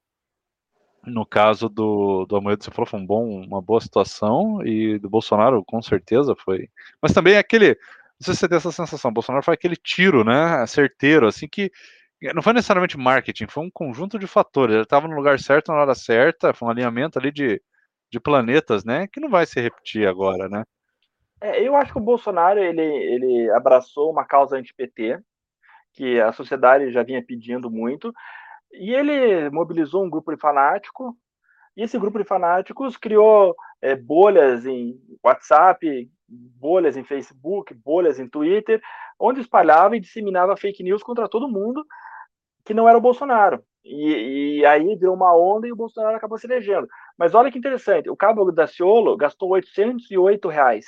no 1.07 1.27
caso 1.27 1.69
do, 1.69 2.25
do 2.27 2.37
Amoedo, 2.37 2.65
você 2.65 2.71
falou 2.71 2.87
foi 2.87 3.01
um 3.01 3.07
bom, 3.07 3.43
uma 3.43 3.61
boa 3.61 3.81
situação, 3.81 4.65
e 4.65 4.99
do 4.99 5.09
Bolsonaro, 5.09 5.65
com 5.65 5.81
certeza, 5.83 6.35
foi. 6.37 6.69
Mas 7.01 7.13
também 7.13 7.35
é 7.35 7.39
aquele. 7.39 7.69
Não 7.69 8.27
sei 8.27 8.35
se 8.35 8.41
você 8.41 8.49
tem 8.49 8.57
essa 8.57 8.73
sensação, 8.73 9.13
Bolsonaro 9.13 9.45
foi 9.45 9.55
aquele 9.55 9.77
tiro, 9.77 10.25
né? 10.25 10.67
Certeiro, 10.67 11.27
assim 11.27 11.49
que. 11.49 11.71
Não 12.35 12.43
foi 12.43 12.55
necessariamente 12.55 12.97
marketing, 12.97 13.47
foi 13.49 13.65
um 13.65 13.71
conjunto 13.71 14.19
de 14.19 14.27
fatores. 14.27 14.75
Ele 14.75 14.85
estava 14.85 15.07
no 15.07 15.17
lugar 15.17 15.39
certo 15.39 15.73
na 15.73 15.81
hora 15.81 15.95
certa, 15.95 16.55
foi 16.55 16.69
um 16.69 16.71
alinhamento 16.71 17.19
ali 17.19 17.31
de, 17.31 17.61
de 18.11 18.21
planetas, 18.21 18.85
né? 18.85 19.07
Que 19.09 19.21
não 19.21 19.29
vai 19.29 19.45
se 19.45 19.61
repetir 19.61 20.07
agora, 20.09 20.49
né? 20.49 20.65
É, 21.41 21.61
eu 21.63 21.77
acho 21.77 21.93
que 21.93 21.99
o 21.99 22.03
Bolsonaro 22.03 22.59
ele, 22.59 22.83
ele 22.83 23.51
abraçou 23.51 24.11
uma 24.11 24.25
causa 24.25 24.57
anti-PT, 24.57 25.21
que 25.93 26.21
a 26.21 26.33
sociedade 26.33 26.91
já 26.91 27.03
vinha 27.03 27.23
pedindo 27.23 27.71
muito, 27.71 28.13
e 28.79 28.95
ele 28.95 29.51
mobilizou 29.51 30.05
um 30.05 30.11
grupo 30.11 30.33
de 30.33 30.41
fanáticos, 30.41 31.12
e 31.77 31.83
esse 31.83 31.99
grupo 31.99 32.18
de 32.18 32.25
fanáticos 32.25 32.97
criou 32.97 33.55
é, 33.83 33.97
bolhas 33.97 34.64
em 34.66 34.99
WhatsApp, 35.22 36.09
bolhas 36.29 36.97
em 36.97 37.05
Facebook, 37.05 37.75
bolhas 37.75 38.18
em 38.18 38.29
Twitter, 38.29 38.81
onde 39.18 39.41
espalhava 39.41 39.97
e 39.97 40.01
disseminava 40.01 40.57
fake 40.57 40.83
news 40.83 41.03
contra 41.03 41.29
todo 41.29 41.49
mundo 41.49 41.85
que 42.64 42.75
não 42.75 42.89
era 42.89 42.97
o 42.97 43.01
Bolsonaro. 43.01 43.62
E, 43.85 44.61
e, 44.61 44.66
aí 44.66 44.97
virou 44.97 45.14
uma 45.14 45.37
onda 45.37 45.68
e 45.68 45.72
o 45.72 45.77
Bolsonaro 45.77 46.16
acabou 46.16 46.39
se 46.39 46.47
elegendo. 46.47 46.89
Mas 47.18 47.35
olha 47.35 47.51
que 47.51 47.59
interessante, 47.59 48.09
o 48.09 48.16
Cabo 48.16 48.51
Daciolo 48.51 49.16
gastou 49.16 49.51
808 49.51 50.49
reais 50.49 50.87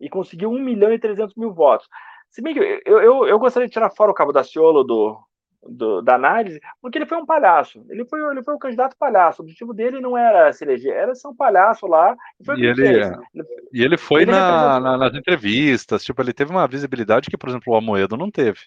e 0.00 0.08
conseguiu 0.08 0.50
1 0.50 0.58
milhão 0.58 0.92
e 0.92 0.98
300 0.98 1.34
mil 1.36 1.52
votos. 1.52 1.86
Se 2.30 2.40
bem 2.40 2.54
que 2.54 2.60
eu, 2.86 3.00
eu, 3.00 3.26
eu 3.26 3.38
gostaria 3.38 3.66
de 3.66 3.72
tirar 3.72 3.90
fora 3.90 4.10
o 4.10 4.14
Cabo 4.14 4.32
Daciolo 4.32 4.82
do, 4.82 5.18
do, 5.68 6.02
da 6.02 6.14
análise, 6.14 6.60
porque 6.80 6.98
ele 6.98 7.06
foi 7.06 7.18
um 7.18 7.26
palhaço. 7.26 7.84
Ele 7.88 8.04
foi, 8.04 8.20
ele 8.30 8.42
foi 8.42 8.54
um 8.54 8.58
candidato 8.58 8.96
palhaço. 8.98 9.40
O 9.40 9.44
objetivo 9.44 9.72
dele 9.72 10.00
não 10.00 10.16
era 10.16 10.52
se 10.52 10.64
eleger, 10.64 10.94
era 10.94 11.14
ser 11.14 11.28
um 11.28 11.34
palhaço 11.34 11.86
lá. 11.86 12.16
E, 12.40 12.60
e 12.60 12.66
ele, 12.66 13.02
é. 13.02 13.12
e 13.72 13.82
ele 13.82 13.96
foi 13.96 14.22
ele 14.22 14.32
na, 14.32 14.80
na, 14.80 14.96
nas 14.96 15.14
entrevistas, 15.14 16.04
tipo, 16.04 16.20
ele 16.22 16.32
teve 16.32 16.50
uma 16.50 16.66
visibilidade 16.66 17.30
que, 17.30 17.36
por 17.36 17.48
exemplo, 17.48 17.72
o 17.72 17.76
Amoedo 17.76 18.16
não 18.16 18.30
teve. 18.30 18.60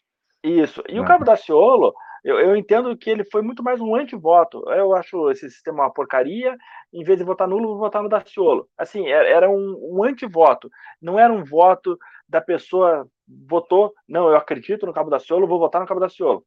Isso. 0.43 0.83
E 0.87 0.97
é. 0.97 1.01
o 1.01 1.05
Cabo 1.05 1.25
Daciolo, 1.25 1.93
eu, 2.23 2.39
eu, 2.39 2.55
entendo 2.55 2.95
que 2.97 3.09
ele 3.09 3.23
foi 3.23 3.41
muito 3.41 3.63
mais 3.63 3.79
um 3.79 3.95
antivoto. 3.95 4.63
Eu 4.71 4.95
acho 4.95 5.29
esse 5.31 5.49
sistema 5.49 5.83
uma 5.83 5.93
porcaria. 5.93 6.57
Em 6.93 7.03
vez 7.03 7.17
de 7.17 7.23
votar 7.23 7.47
nulo, 7.47 7.69
vou 7.69 7.79
votar 7.79 8.01
no 8.01 8.09
Daciolo. 8.09 8.67
Assim, 8.77 9.07
era 9.07 9.49
um, 9.49 9.97
um 9.97 10.03
antivoto. 10.03 10.69
Não 11.01 11.19
era 11.19 11.31
um 11.31 11.43
voto 11.43 11.97
da 12.27 12.39
pessoa 12.39 13.07
votou, 13.29 13.93
não, 14.07 14.27
eu 14.29 14.35
acredito 14.35 14.85
no 14.85 14.93
Cabo 14.93 15.09
Daciolo, 15.09 15.47
vou 15.47 15.59
votar 15.59 15.79
no 15.79 15.87
Cabo 15.87 15.99
Daciolo. 15.99 16.43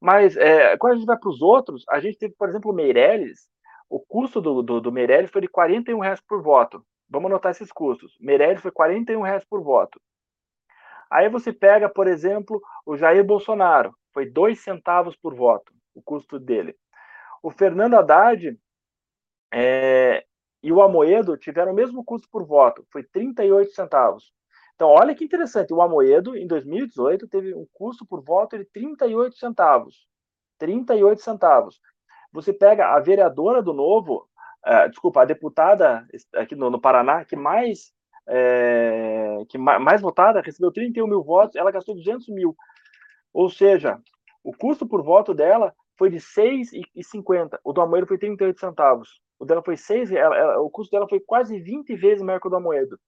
Mas 0.00 0.36
é, 0.36 0.76
quando 0.76 0.92
a 0.92 0.96
gente 0.96 1.06
vai 1.06 1.18
para 1.18 1.30
os 1.30 1.40
outros, 1.42 1.84
a 1.88 2.00
gente 2.00 2.18
teve, 2.18 2.34
por 2.38 2.48
exemplo, 2.48 2.70
o 2.70 2.74
Meirelles, 2.74 3.48
o 3.88 4.00
custo 4.00 4.40
do, 4.40 4.62
do, 4.62 4.80
do 4.80 4.92
Meirelles 4.92 5.30
foi 5.30 5.40
de 5.40 5.48
41 5.48 5.98
reais 5.98 6.20
por 6.20 6.42
voto. 6.42 6.84
Vamos 7.08 7.30
anotar 7.30 7.52
esses 7.52 7.70
custos. 7.72 8.16
Meirelles 8.20 8.60
foi 8.60 8.70
41 8.70 9.22
reais 9.22 9.44
por 9.44 9.62
voto. 9.62 10.00
Aí 11.10 11.28
você 11.28 11.52
pega, 11.52 11.88
por 11.88 12.08
exemplo, 12.08 12.60
o 12.84 12.96
Jair 12.96 13.24
Bolsonaro, 13.24 13.94
foi 14.12 14.28
2 14.28 14.58
centavos 14.60 15.16
por 15.16 15.34
voto, 15.34 15.72
o 15.94 16.02
custo 16.02 16.38
dele. 16.38 16.76
O 17.42 17.50
Fernando 17.50 17.94
Haddad 17.94 18.58
é, 19.52 20.24
e 20.62 20.72
o 20.72 20.82
Amoedo 20.82 21.36
tiveram 21.36 21.72
o 21.72 21.74
mesmo 21.74 22.04
custo 22.04 22.28
por 22.28 22.44
voto, 22.44 22.84
foi 22.90 23.04
38 23.04 23.72
centavos. 23.72 24.32
Então, 24.76 24.88
olha 24.88 25.14
que 25.14 25.24
interessante, 25.24 25.72
o 25.72 25.80
Amoedo, 25.80 26.36
em 26.36 26.46
2018, 26.46 27.26
teve 27.26 27.54
um 27.54 27.66
custo 27.72 28.04
por 28.04 28.22
voto 28.22 28.58
de 28.58 28.64
38 28.66 29.34
centavos. 29.38 30.06
38 30.58 31.22
centavos. 31.22 31.80
Você 32.30 32.52
pega 32.52 32.94
a 32.94 33.00
vereadora 33.00 33.62
do 33.62 33.72
Novo, 33.72 34.28
uh, 34.66 34.88
desculpa, 34.90 35.22
a 35.22 35.24
deputada 35.24 36.06
aqui 36.34 36.54
no, 36.54 36.68
no 36.68 36.78
Paraná, 36.78 37.24
que 37.24 37.34
mais, 37.34 37.94
é, 38.28 39.38
que 39.48 39.56
mais, 39.56 39.80
mais 39.80 40.02
votada, 40.02 40.42
recebeu 40.42 40.70
31 40.70 41.06
mil 41.06 41.22
votos, 41.24 41.56
ela 41.56 41.70
gastou 41.70 41.94
200 41.94 42.28
mil. 42.28 42.54
Ou 43.32 43.48
seja, 43.48 43.98
o 44.44 44.52
custo 44.54 44.86
por 44.86 45.02
voto 45.02 45.32
dela 45.32 45.74
foi 45.98 46.10
de 46.10 46.18
6,50. 46.18 47.58
O 47.64 47.72
do 47.72 47.80
Amoedo 47.80 48.06
foi 48.06 48.18
38 48.18 48.60
centavos. 48.60 49.20
O 49.38 49.46
dela 49.46 49.62
foi 49.62 49.78
6, 49.78 50.12
ela, 50.12 50.36
ela, 50.36 50.60
o 50.60 50.68
custo 50.68 50.90
dela 50.90 51.08
foi 51.08 51.20
quase 51.20 51.58
20 51.58 51.96
vezes 51.96 52.22
maior 52.22 52.40
que 52.40 52.46
o 52.46 52.50
do 52.50 52.56
Amoedo. 52.56 52.98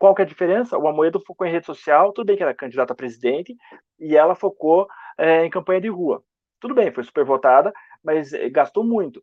Qual 0.00 0.14
que 0.14 0.22
é 0.22 0.24
a 0.24 0.28
diferença? 0.28 0.78
O 0.78 0.88
Amoedo 0.88 1.20
focou 1.20 1.46
em 1.46 1.52
rede 1.52 1.66
social, 1.66 2.10
tudo 2.10 2.28
bem 2.28 2.36
que 2.36 2.42
era 2.42 2.54
candidata 2.54 2.94
a 2.94 2.96
presidente, 2.96 3.54
e 3.98 4.16
ela 4.16 4.34
focou 4.34 4.88
é, 5.18 5.44
em 5.44 5.50
campanha 5.50 5.78
de 5.78 5.88
rua. 5.88 6.24
Tudo 6.58 6.74
bem, 6.74 6.90
foi 6.90 7.04
super 7.04 7.22
votada, 7.22 7.70
mas 8.02 8.32
é, 8.32 8.48
gastou 8.48 8.82
muito. 8.82 9.22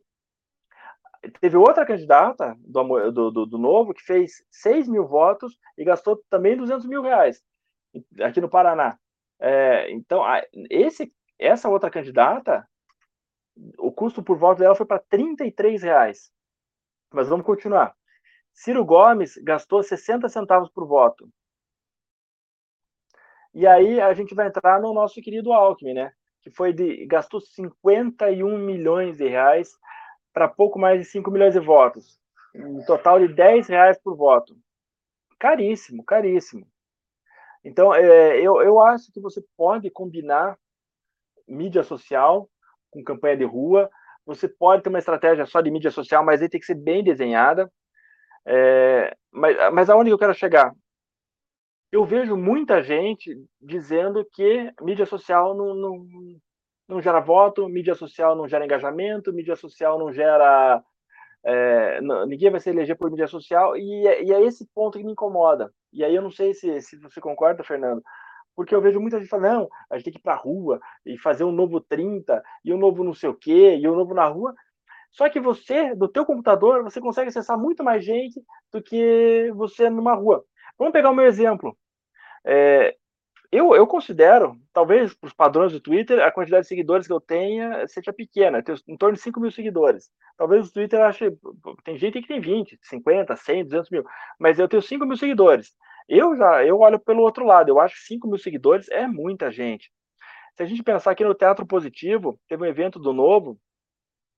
Teve 1.40 1.56
outra 1.56 1.84
candidata 1.84 2.56
do, 2.60 3.10
do, 3.10 3.30
do, 3.32 3.46
do, 3.46 3.58
Novo 3.58 3.92
que 3.92 4.04
fez 4.04 4.44
6 4.52 4.86
mil 4.86 5.04
votos 5.04 5.58
e 5.76 5.82
gastou 5.82 6.22
também 6.30 6.56
200 6.56 6.86
mil 6.86 7.02
reais 7.02 7.42
aqui 8.22 8.40
no 8.40 8.48
Paraná. 8.48 8.96
É, 9.40 9.90
então, 9.90 10.22
esse, 10.70 11.12
essa 11.40 11.68
outra 11.68 11.90
candidata, 11.90 12.64
o 13.78 13.90
custo 13.90 14.22
por 14.22 14.38
voto 14.38 14.60
dela 14.60 14.76
foi 14.76 14.86
para 14.86 15.02
33 15.10 15.82
reais. 15.82 16.30
Mas 17.12 17.28
vamos 17.28 17.44
continuar. 17.44 17.96
Ciro 18.58 18.84
Gomes 18.84 19.36
gastou 19.36 19.84
60 19.84 20.28
centavos 20.28 20.68
por 20.68 20.84
voto. 20.84 21.30
E 23.54 23.64
aí 23.64 24.00
a 24.00 24.12
gente 24.12 24.34
vai 24.34 24.48
entrar 24.48 24.80
no 24.80 24.92
nosso 24.92 25.20
querido 25.22 25.52
Alckmin, 25.52 25.94
né? 25.94 26.12
Que 26.42 26.50
foi 26.50 26.72
de 26.72 27.06
gastou 27.06 27.40
51 27.40 28.58
milhões 28.58 29.16
de 29.16 29.28
reais 29.28 29.70
para 30.32 30.48
pouco 30.48 30.76
mais 30.76 31.00
de 31.00 31.04
5 31.04 31.30
milhões 31.30 31.54
de 31.54 31.60
votos. 31.60 32.20
Um 32.52 32.84
total 32.84 33.20
de 33.20 33.32
10 33.32 33.68
reais 33.68 33.96
por 34.02 34.16
voto. 34.16 34.56
Caríssimo, 35.38 36.04
caríssimo. 36.04 36.66
Então, 37.62 37.94
é, 37.94 38.40
eu, 38.40 38.60
eu 38.60 38.80
acho 38.80 39.12
que 39.12 39.20
você 39.20 39.40
pode 39.56 39.88
combinar 39.88 40.58
mídia 41.46 41.84
social 41.84 42.50
com 42.90 43.04
campanha 43.04 43.36
de 43.36 43.44
rua. 43.44 43.88
Você 44.26 44.48
pode 44.48 44.82
ter 44.82 44.88
uma 44.88 44.98
estratégia 44.98 45.46
só 45.46 45.60
de 45.60 45.70
mídia 45.70 45.92
social, 45.92 46.24
mas 46.24 46.42
aí 46.42 46.48
tem 46.48 46.58
que 46.58 46.66
ser 46.66 46.74
bem 46.74 47.04
desenhada. 47.04 47.70
É, 48.50 49.14
mas, 49.30 49.56
mas 49.74 49.90
aonde 49.90 50.10
eu 50.10 50.18
quero 50.18 50.32
chegar? 50.32 50.72
Eu 51.92 52.04
vejo 52.04 52.34
muita 52.34 52.82
gente 52.82 53.36
dizendo 53.60 54.26
que 54.32 54.72
mídia 54.80 55.04
social 55.04 55.54
não, 55.54 55.74
não, 55.74 56.06
não 56.88 57.00
gera 57.02 57.20
voto, 57.20 57.68
mídia 57.68 57.94
social 57.94 58.34
não 58.34 58.48
gera 58.48 58.64
engajamento, 58.64 59.32
mídia 59.32 59.54
social 59.54 59.98
não 59.98 60.10
gera. 60.10 60.82
É, 61.44 62.00
não, 62.00 62.26
ninguém 62.26 62.50
vai 62.50 62.60
se 62.60 62.70
eleger 62.70 62.96
por 62.96 63.10
mídia 63.10 63.26
social, 63.26 63.76
e 63.76 64.02
e 64.24 64.32
é, 64.32 64.42
esse 64.42 64.66
ponto 64.74 64.98
que 64.98 65.04
me 65.04 65.12
incomoda. 65.12 65.70
E 65.92 66.02
aí 66.04 66.14
eu 66.14 66.22
não 66.22 66.30
sei 66.30 66.54
se, 66.54 66.80
se 66.80 66.96
você 66.98 67.20
concorda, 67.20 67.62
Fernando, 67.62 68.02
porque 68.56 68.74
eu 68.74 68.80
vejo 68.80 69.00
muita 69.00 69.18
gente 69.18 69.28
falando, 69.28 69.52
não, 69.52 69.68
a 69.90 69.96
gente 69.96 70.04
tem 70.04 70.12
que 70.14 70.18
ir 70.18 70.22
para 70.22 70.34
a 70.34 70.36
rua 70.36 70.80
e 71.06 71.18
fazer 71.18 71.44
um 71.44 71.52
novo 71.52 71.80
30, 71.80 72.42
e 72.64 72.72
um 72.72 72.78
novo 72.78 73.04
não 73.04 73.14
sei 73.14 73.28
o 73.28 73.34
quê, 73.34 73.76
e 73.76 73.88
um 73.88 73.94
novo 73.94 74.14
na 74.14 74.26
rua. 74.26 74.54
Só 75.10 75.28
que 75.28 75.40
você, 75.40 75.94
do 75.94 76.08
teu 76.08 76.24
computador, 76.24 76.82
você 76.82 77.00
consegue 77.00 77.28
acessar 77.28 77.58
muito 77.58 77.82
mais 77.82 78.04
gente 78.04 78.40
do 78.72 78.82
que 78.82 79.50
você 79.54 79.90
numa 79.90 80.14
rua. 80.14 80.44
Vamos 80.78 80.92
pegar 80.92 81.10
o 81.10 81.14
meu 81.14 81.26
exemplo. 81.26 81.76
É, 82.44 82.96
eu, 83.50 83.74
eu 83.74 83.86
considero, 83.86 84.56
talvez 84.72 85.14
para 85.14 85.26
os 85.26 85.32
padrões 85.32 85.72
do 85.72 85.80
Twitter, 85.80 86.22
a 86.22 86.30
quantidade 86.30 86.62
de 86.62 86.68
seguidores 86.68 87.06
que 87.06 87.12
eu 87.12 87.20
tenha 87.20 87.86
seja 87.88 88.12
pequena. 88.12 88.62
Tenho 88.62 88.78
em 88.86 88.96
torno 88.96 89.16
de 89.16 89.22
5 89.22 89.40
mil 89.40 89.50
seguidores. 89.50 90.10
Talvez 90.36 90.68
o 90.68 90.72
Twitter 90.72 91.00
ache. 91.00 91.30
Tem 91.82 91.96
gente 91.96 92.20
que 92.20 92.28
tem 92.28 92.40
20, 92.40 92.78
50, 92.82 93.34
100, 93.34 93.64
200 93.64 93.90
mil. 93.90 94.04
Mas 94.38 94.58
eu 94.58 94.68
tenho 94.68 94.82
5 94.82 95.06
mil 95.06 95.16
seguidores. 95.16 95.72
Eu 96.08 96.36
já 96.36 96.64
eu 96.64 96.78
olho 96.80 96.98
pelo 96.98 97.22
outro 97.22 97.44
lado. 97.46 97.70
Eu 97.70 97.80
acho 97.80 97.94
que 97.96 98.02
5 98.02 98.28
mil 98.28 98.38
seguidores 98.38 98.88
é 98.90 99.06
muita 99.06 99.50
gente. 99.50 99.90
Se 100.54 100.62
a 100.62 100.66
gente 100.66 100.82
pensar 100.82 101.12
aqui 101.12 101.24
no 101.24 101.34
Teatro 101.34 101.66
Positivo, 101.66 102.38
teve 102.48 102.62
um 102.62 102.66
evento 102.66 102.98
do 102.98 103.12
Novo 103.14 103.58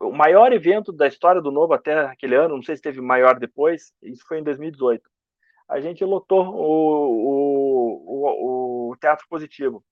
o 0.00 0.10
maior 0.10 0.52
evento 0.52 0.92
da 0.92 1.06
história 1.06 1.42
do 1.42 1.52
Novo 1.52 1.74
até 1.74 2.06
aquele 2.06 2.34
ano, 2.34 2.56
não 2.56 2.62
sei 2.62 2.74
se 2.74 2.82
teve 2.82 3.00
maior 3.00 3.38
depois, 3.38 3.92
isso 4.02 4.24
foi 4.26 4.38
em 4.40 4.42
2018. 4.42 5.02
A 5.68 5.78
gente 5.78 6.04
lotou 6.04 6.46
o, 6.46 8.00
o, 8.08 8.90
o, 8.90 8.96
Teatro 8.96 9.26
Positivo. 9.28 9.84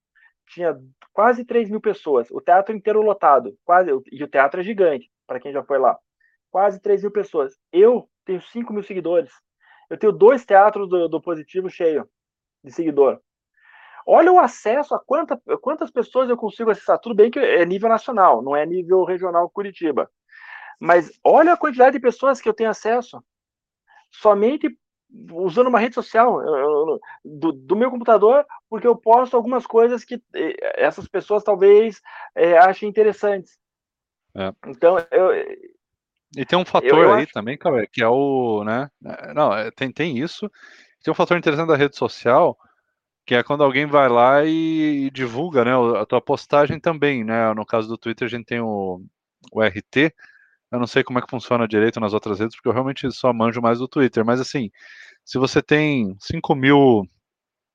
Tinha 0.49 0.77
quase 1.13 1.45
3 1.45 1.69
mil 1.71 1.81
pessoas, 1.81 2.31
o 2.31 2.41
teatro 2.41 2.75
inteiro 2.75 3.03
lotado, 3.03 3.57
quase, 3.65 3.91
e 4.11 4.25
o 4.25 4.29
teatro 4.29 4.61
é 4.61 4.65
gigante, 4.65 5.11
para 5.27 5.39
quem 5.39 5.53
já 5.53 5.63
foi 5.63 5.79
lá. 5.79 5.97
Quase 6.51 6.81
3 6.81 7.03
mil 7.03 7.13
pessoas. 7.13 7.55
Eu 7.71 8.09
tenho 8.25 8.41
5 8.41 8.73
mil 8.73 8.83
seguidores. 8.83 9.31
Eu 9.91 9.99
tenho 9.99 10.13
dois 10.13 10.45
teatros 10.45 10.89
do, 10.89 11.07
do 11.07 11.21
Positivo 11.21 11.69
cheio 11.69 12.09
de 12.65 12.73
seguidor. 12.73 13.21
Olha 14.11 14.33
o 14.33 14.39
acesso 14.39 14.95
a 14.95 14.99
quanta, 14.99 15.39
quantas 15.61 15.91
pessoas 15.91 16.31
eu 16.31 16.37
consigo 16.37 16.71
acessar. 16.71 16.99
Tudo 16.99 17.15
bem 17.15 17.31
que 17.31 17.39
é 17.39 17.67
nível 17.67 17.91
nacional, 17.91 18.41
não 18.41 18.57
é 18.57 18.65
nível 18.65 19.05
regional 19.05 19.51
Curitiba. 19.51 20.11
Mas 20.81 21.13
olha 21.23 21.53
a 21.53 21.59
quantidade 21.59 21.93
de 21.93 22.01
pessoas 22.01 22.41
que 22.41 22.49
eu 22.49 22.55
tenho 22.55 22.71
acesso. 22.71 23.23
Somente 24.11 24.75
usando 25.31 25.67
uma 25.67 25.79
rede 25.79 25.95
social 25.95 26.41
do, 27.23 27.53
do, 27.53 27.77
meu 27.77 27.91
computador, 27.91 28.47
porque 28.71 28.87
eu 28.87 28.97
posto 28.97 29.37
algumas 29.37 29.67
coisas 29.67 30.05
que 30.05 30.23
eh, 30.35 30.83
essas 30.83 31.07
pessoas 31.07 31.45
talvez 31.45 32.01
é, 32.35 32.57
achem 32.57 32.89
interessantes. 32.89 33.59
É. 34.35 34.55
Então, 34.69 34.97
eu, 35.11 35.35
E 36.35 36.47
tem 36.47 36.59
um 36.59 36.65
fator 36.65 36.89
eu, 36.89 37.03
eu 37.03 37.13
aí 37.13 37.25
acho... 37.25 37.33
também, 37.35 37.59
que 37.93 38.03
é 38.03 38.09
o, 38.09 38.65
né? 38.65 38.91
É, 39.05 39.35
não, 39.35 39.53
é, 39.53 39.71
tem, 39.71 39.93
tem 39.93 40.17
isso. 40.17 40.51
Tem 41.03 41.13
um 41.13 41.15
fator 41.15 41.37
interessante 41.37 41.69
da 41.69 41.77
rede 41.77 41.97
social, 41.97 42.59
que 43.29 43.35
é 43.35 43.43
quando 43.43 43.63
alguém 43.63 43.85
vai 43.85 44.09
lá 44.09 44.43
e, 44.47 45.05
e 45.05 45.11
divulga, 45.11 45.63
né? 45.63 45.73
A 46.01 46.07
tua 46.07 46.19
postagem 46.19 46.81
também, 46.81 47.23
né? 47.23 47.53
No 47.53 47.67
caso 47.67 47.87
do 47.87 47.99
Twitter, 47.99 48.25
a 48.25 48.31
gente 48.31 48.47
tem 48.47 48.59
o, 48.59 49.03
o 49.53 49.63
RT. 49.63 50.15
Eu 50.73 50.79
não 50.79 50.87
sei 50.87 51.05
como 51.05 51.19
é 51.19 51.23
que 51.23 51.29
funciona 51.29 51.69
direito 51.69 52.01
nas 52.01 52.15
outras 52.15 52.41
redes, 52.41 52.57
porque 52.57 52.69
eu 52.71 52.73
realmente 52.73 53.13
só 53.13 53.31
manjo 53.31 53.61
mais 53.61 53.81
do 53.81 53.87
Twitter. 53.87 54.25
Mas 54.25 54.41
assim, 54.41 54.71
se 55.27 55.37
você 55.37 55.61
tem 55.61 56.17
5 56.19 56.55
mil 56.55 57.07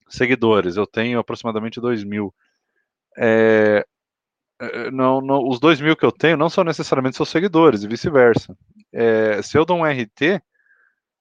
seguidores, 0.10 0.76
eu 0.76 0.88
tenho 0.88 1.20
aproximadamente 1.20 1.80
2 1.80 2.04
mil. 2.04 2.34
É, 3.16 3.86
é, 4.60 4.90
não, 4.90 5.22
não, 5.22 5.48
os 5.48 5.60
dois 5.60 5.80
mil 5.80 5.96
que 5.96 6.06
eu 6.06 6.12
tenho 6.12 6.36
não 6.36 6.50
são 6.50 6.64
necessariamente 6.64 7.16
seus 7.16 7.30
seguidores 7.30 7.84
e 7.84 7.88
vice-versa. 7.88 8.58
É, 8.92 9.40
se 9.44 9.56
eu 9.56 9.66
dou 9.66 9.78
um 9.78 9.86
RT, 9.86 10.42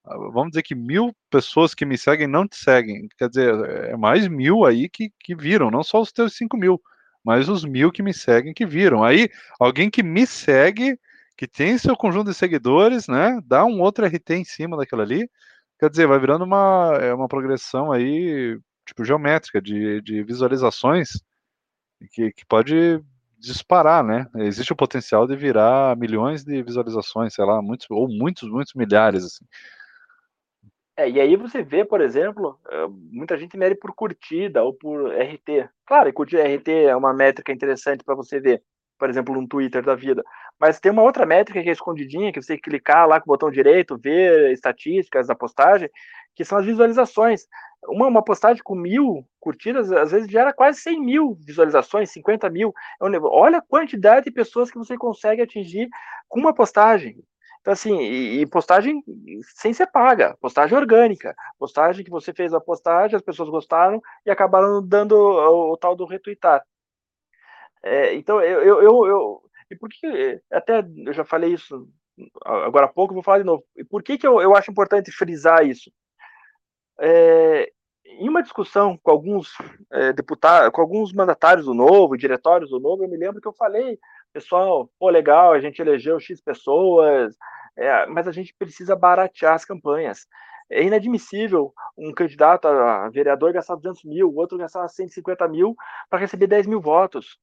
vamos 0.04 0.50
dizer 0.50 0.62
que 0.62 0.74
mil 0.74 1.14
pessoas 1.30 1.74
que 1.74 1.84
me 1.84 1.96
seguem 1.98 2.26
não 2.26 2.46
te 2.46 2.56
seguem. 2.56 3.08
Quer 3.18 3.28
dizer, 3.28 3.54
é 3.90 3.96
mais 3.96 4.28
mil 4.28 4.64
aí 4.64 4.88
que, 4.88 5.10
que 5.20 5.34
viram, 5.34 5.70
não 5.70 5.82
só 5.82 6.00
os 6.00 6.12
teus 6.12 6.34
cinco 6.36 6.56
mil, 6.56 6.80
mas 7.24 7.48
os 7.48 7.64
mil 7.64 7.92
que 7.92 8.02
me 8.02 8.12
seguem 8.14 8.54
que 8.54 8.66
viram. 8.66 9.04
Aí, 9.04 9.28
alguém 9.60 9.90
que 9.90 10.02
me 10.02 10.26
segue, 10.26 10.98
que 11.36 11.46
tem 11.46 11.78
seu 11.78 11.96
conjunto 11.96 12.28
de 12.30 12.34
seguidores, 12.34 13.08
né, 13.08 13.40
dá 13.46 13.64
um 13.64 13.80
outro 13.80 14.04
RT 14.06 14.30
em 14.34 14.44
cima 14.44 14.76
daquilo 14.76 15.02
ali. 15.02 15.28
Quer 15.78 15.90
dizer, 15.90 16.06
vai 16.06 16.18
virando 16.18 16.44
uma, 16.44 16.98
é 17.00 17.12
uma 17.14 17.28
progressão 17.28 17.92
aí, 17.92 18.58
tipo, 18.86 19.04
geométrica 19.04 19.60
de, 19.60 20.00
de 20.02 20.22
visualizações 20.22 21.10
que, 22.12 22.32
que 22.32 22.44
pode 22.46 23.00
disparar, 23.38 24.04
né? 24.04 24.26
Existe 24.36 24.72
o 24.72 24.76
potencial 24.76 25.26
de 25.26 25.34
virar 25.36 25.96
milhões 25.96 26.44
de 26.44 26.62
visualizações, 26.62 27.34
sei 27.34 27.44
lá, 27.44 27.60
muitos 27.60 27.86
ou 27.90 28.08
muitos, 28.08 28.48
muitos 28.48 28.74
milhares 28.74 29.24
assim. 29.24 29.44
É, 30.96 31.08
e 31.08 31.20
aí 31.20 31.36
você 31.36 31.62
vê, 31.62 31.84
por 31.84 32.00
exemplo, 32.00 32.58
muita 33.10 33.36
gente 33.38 33.56
mede 33.56 33.74
por 33.74 33.94
curtida 33.94 34.62
ou 34.62 34.74
por 34.74 35.10
RT. 35.12 35.68
Claro, 35.86 36.08
e 36.08 36.12
curtir 36.12 36.38
RT 36.38 36.68
é 36.68 36.96
uma 36.96 37.14
métrica 37.14 37.50
interessante 37.52 38.04
para 38.04 38.14
você 38.14 38.38
ver, 38.38 38.62
por 38.98 39.08
exemplo, 39.08 39.38
um 39.38 39.46
Twitter 39.46 39.82
da 39.82 39.94
vida. 39.94 40.22
Mas 40.60 40.78
tem 40.78 40.92
uma 40.92 41.02
outra 41.02 41.24
métrica 41.24 41.62
que 41.62 41.68
é 41.68 41.72
escondidinha, 41.72 42.32
que 42.32 42.42
você 42.42 42.58
clicar 42.58 43.08
lá 43.08 43.20
com 43.20 43.30
o 43.30 43.32
botão 43.32 43.50
direito, 43.50 43.98
ver 43.98 44.52
estatísticas 44.52 45.26
da 45.26 45.34
postagem, 45.34 45.88
que 46.34 46.44
são 46.44 46.58
as 46.58 46.66
visualizações 46.66 47.46
uma, 47.88 48.06
uma 48.06 48.22
postagem 48.22 48.62
com 48.62 48.74
mil 48.74 49.26
curtidas, 49.40 49.90
às 49.92 50.12
vezes 50.12 50.30
gera 50.30 50.52
quase 50.52 50.80
100 50.80 51.00
mil 51.00 51.34
visualizações, 51.44 52.10
50 52.10 52.48
mil. 52.50 52.72
É 53.00 53.04
olha 53.22 53.58
a 53.58 53.62
quantidade 53.62 54.26
de 54.26 54.30
pessoas 54.30 54.70
que 54.70 54.78
você 54.78 54.96
consegue 54.96 55.42
atingir 55.42 55.88
com 56.28 56.40
uma 56.40 56.54
postagem. 56.54 57.22
Então, 57.62 57.72
assim, 57.72 57.96
e, 58.00 58.42
e, 58.42 58.46
postagem 58.46 59.02
sem 59.56 59.72
ser 59.72 59.86
paga, 59.86 60.36
postagem 60.40 60.76
orgânica, 60.76 61.34
postagem 61.58 62.04
que 62.04 62.10
você 62.10 62.32
fez 62.34 62.52
a 62.52 62.60
postagem, 62.60 63.16
as 63.16 63.22
pessoas 63.22 63.48
gostaram 63.48 64.02
e 64.26 64.30
acabaram 64.30 64.86
dando 64.86 65.12
o, 65.14 65.72
o 65.72 65.76
tal 65.76 65.96
do 65.96 66.04
retweetar. 66.04 66.62
É, 67.82 68.14
então, 68.14 68.40
eu, 68.42 68.62
eu, 68.62 68.82
eu, 68.82 69.06
eu, 69.06 69.42
e 69.70 69.76
por 69.76 69.88
que, 69.88 70.40
até 70.50 70.84
eu 71.06 71.12
já 71.12 71.24
falei 71.24 71.54
isso 71.54 71.88
agora 72.44 72.86
há 72.86 72.88
pouco, 72.88 73.14
vou 73.14 73.22
falar 73.22 73.38
de 73.38 73.44
novo. 73.44 73.64
E 73.76 73.84
por 73.84 74.02
que, 74.02 74.18
que 74.18 74.26
eu, 74.26 74.40
eu 74.40 74.54
acho 74.54 74.70
importante 74.70 75.10
frisar 75.10 75.66
isso? 75.66 75.90
é, 77.00 77.72
em 78.04 78.28
uma 78.28 78.42
discussão 78.42 78.96
com 79.02 79.10
alguns 79.10 79.50
é, 79.90 80.12
deputados, 80.12 80.70
com 80.72 80.80
alguns 80.80 81.12
mandatários 81.12 81.66
do 81.66 81.74
Novo, 81.74 82.16
diretórios 82.16 82.70
do 82.70 82.78
Novo, 82.78 83.02
eu 83.02 83.08
me 83.08 83.16
lembro 83.16 83.40
que 83.40 83.48
eu 83.48 83.52
falei, 83.52 83.98
pessoal, 84.32 84.90
pô, 84.98 85.08
legal, 85.10 85.52
a 85.52 85.60
gente 85.60 85.80
elegeu 85.80 86.18
X 86.18 86.40
pessoas, 86.40 87.36
é, 87.76 88.06
mas 88.06 88.26
a 88.28 88.32
gente 88.32 88.54
precisa 88.58 88.96
baratear 88.96 89.54
as 89.54 89.64
campanhas. 89.64 90.26
É 90.70 90.82
inadmissível 90.82 91.72
um 91.96 92.12
candidato 92.12 92.66
a 92.66 93.08
vereador 93.10 93.52
gastar 93.52 93.76
200 93.76 94.04
mil, 94.04 94.28
o 94.28 94.36
outro 94.36 94.58
gastar 94.58 94.88
150 94.88 95.46
mil 95.48 95.76
para 96.08 96.18
receber 96.18 96.46
10 96.46 96.66
mil 96.66 96.80
votos. 96.80 97.38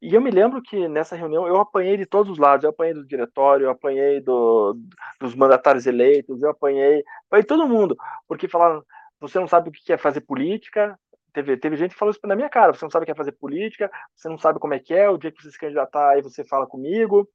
E 0.00 0.14
eu 0.14 0.20
me 0.20 0.30
lembro 0.30 0.62
que 0.62 0.86
nessa 0.86 1.16
reunião 1.16 1.46
eu 1.48 1.56
apanhei 1.56 1.96
de 1.96 2.06
todos 2.06 2.30
os 2.30 2.38
lados, 2.38 2.62
eu 2.62 2.70
apanhei 2.70 2.94
do 2.94 3.04
diretório, 3.04 3.64
eu 3.64 3.70
apanhei 3.70 4.20
do, 4.20 4.78
dos 5.20 5.34
mandatários 5.34 5.86
eleitos, 5.86 6.40
eu 6.40 6.50
apanhei, 6.50 7.02
apanhei 7.26 7.44
todo 7.44 7.66
mundo, 7.66 7.96
porque 8.28 8.46
falaram, 8.46 8.84
você 9.20 9.40
não 9.40 9.48
sabe 9.48 9.70
o 9.70 9.72
que 9.72 9.92
é 9.92 9.98
fazer 9.98 10.20
política, 10.20 10.96
teve, 11.32 11.56
teve 11.56 11.76
gente 11.76 11.92
que 11.92 11.98
falou 11.98 12.10
isso 12.10 12.20
na 12.24 12.36
minha 12.36 12.48
cara, 12.48 12.72
você 12.72 12.84
não 12.84 12.90
sabe 12.90 13.04
o 13.04 13.06
que 13.06 13.12
é 13.12 13.14
fazer 13.14 13.32
política, 13.32 13.90
você 14.14 14.28
não 14.28 14.38
sabe 14.38 14.58
como 14.58 14.74
é 14.74 14.78
que 14.78 14.94
é, 14.94 15.08
o 15.08 15.18
dia 15.18 15.32
que 15.32 15.42
você 15.42 15.50
se 15.50 15.58
candidatar 15.58 16.10
aí 16.10 16.22
você 16.22 16.44
fala 16.44 16.66
comigo, 16.66 17.28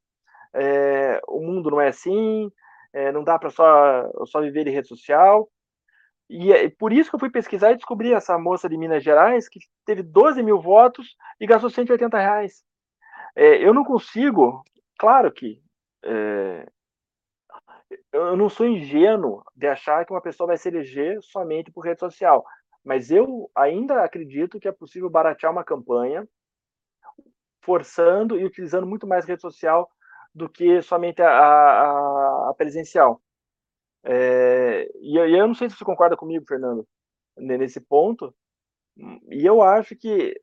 é, 0.53 1.19
o 1.27 1.39
mundo 1.41 1.71
não 1.71 1.81
é 1.81 1.87
assim, 1.87 2.51
é, 2.93 3.11
não 3.11 3.23
dá 3.23 3.39
para 3.39 3.49
só, 3.49 4.09
só 4.25 4.41
viver 4.41 4.67
em 4.67 4.71
rede 4.71 4.87
social, 4.87 5.49
e 6.29 6.51
é 6.51 6.69
por 6.69 6.91
isso 6.91 7.09
que 7.09 7.15
eu 7.15 7.19
fui 7.19 7.29
pesquisar 7.29 7.71
e 7.71 7.75
descobri 7.75 8.13
essa 8.13 8.37
moça 8.37 8.67
de 8.69 8.77
Minas 8.77 9.03
Gerais 9.03 9.47
que 9.49 9.59
teve 9.85 10.01
12 10.01 10.41
mil 10.41 10.59
votos 10.59 11.15
e 11.39 11.45
gastou 11.45 11.69
180 11.69 12.17
reais. 12.17 12.63
É, 13.35 13.63
eu 13.63 13.73
não 13.73 13.83
consigo, 13.83 14.63
claro 14.97 15.31
que 15.31 15.61
é, 16.03 16.65
eu 18.11 18.35
não 18.37 18.49
sou 18.49 18.67
ingênuo 18.67 19.43
de 19.55 19.67
achar 19.67 20.05
que 20.05 20.13
uma 20.13 20.21
pessoa 20.21 20.47
vai 20.47 20.57
se 20.57 20.69
eleger 20.69 21.21
somente 21.21 21.71
por 21.71 21.85
rede 21.85 21.99
social, 21.99 22.43
mas 22.83 23.11
eu 23.11 23.49
ainda 23.55 24.03
acredito 24.03 24.59
que 24.59 24.67
é 24.67 24.71
possível 24.71 25.09
baratear 25.09 25.51
uma 25.51 25.63
campanha 25.63 26.27
forçando 27.61 28.37
e 28.37 28.43
utilizando 28.43 28.85
muito 28.85 29.07
mais 29.07 29.25
rede 29.25 29.41
social 29.41 29.89
do 30.35 30.49
que 30.49 30.81
somente 30.81 31.21
a, 31.21 31.29
a, 31.29 32.49
a 32.49 32.53
presencial. 32.57 33.21
É, 34.03 34.89
e, 34.99 35.15
eu, 35.17 35.27
eu 35.29 35.47
não 35.47 35.55
sei 35.55 35.69
se 35.69 35.77
você 35.77 35.85
concorda 35.85 36.17
comigo, 36.17 36.45
Fernando, 36.45 36.85
nesse 37.37 37.79
ponto. 37.79 38.35
E 39.29 39.45
eu 39.45 39.61
acho 39.61 39.95
que 39.95 40.39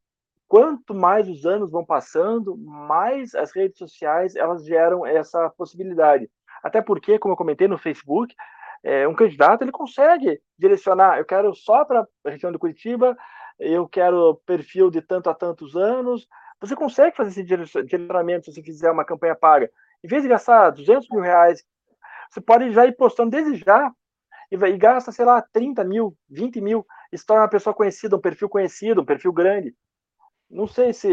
quanto 0.49 0.95
mais 0.95 1.29
os 1.29 1.45
anos 1.45 1.71
vão 1.71 1.85
passando, 1.85 2.57
mais 2.57 3.35
as 3.35 3.55
redes 3.55 3.79
sociais 3.79 4.35
elas 4.35 4.65
geram 4.65 5.05
essa 5.07 5.51
possibilidade. 5.51 6.29
Até 6.63 6.81
porque, 6.83 7.19
como 7.19 7.35
eu 7.35 7.39
comentei 7.39 7.69
no 7.69 7.79
Facebook, 7.79 8.35
é, 8.83 9.07
um 9.07 9.15
candidato 9.15 9.63
ele 9.63 9.73
consegue 9.73 10.41
direcionar. 10.59 11.19
Eu 11.19 11.25
quero 11.25 11.55
só 11.55 11.85
para 11.85 12.07
a 12.25 12.31
região 12.31 12.53
de 12.53 12.59
Curitiba, 12.59 13.17
eu 13.59 13.89
quero 13.89 14.41
perfil 14.47 14.91
de 14.91 15.03
tanto 15.03 15.29
a 15.29 15.35
tantos 15.35 15.77
anos. 15.77 16.27
Você 16.61 16.77
consegue 16.77 17.17
fazer 17.17 17.31
esse 17.31 17.43
direcionamento 17.43 18.47
se 18.47 18.53
você 18.53 18.63
fizer 18.63 18.91
uma 18.91 19.05
campanha 19.05 19.35
paga. 19.35 19.71
Em 20.03 20.09
vez 20.09 20.23
de 20.23 20.29
gastar 20.29 20.71
200 20.71 21.09
mil 21.11 21.21
reais 21.21 21.63
você 22.31 22.41
pode 22.41 22.71
já 22.71 22.87
ir 22.87 22.97
postando 22.97 23.31
desde 23.31 23.57
já 23.57 23.93
e, 24.51 24.55
e 24.55 24.79
gasta, 24.79 25.11
sei 25.11 25.25
lá, 25.25 25.43
30 25.43 25.83
mil, 25.85 26.17
20 26.29 26.61
mil, 26.61 26.87
se 27.15 27.27
torna 27.27 27.43
uma 27.43 27.49
pessoa 27.49 27.75
conhecida, 27.75 28.17
um 28.17 28.21
perfil 28.21 28.49
conhecido, 28.49 29.01
um 29.01 29.05
perfil 29.05 29.33
grande. 29.33 29.75
Não 30.49 30.67
sei 30.67 30.93
se, 30.93 31.09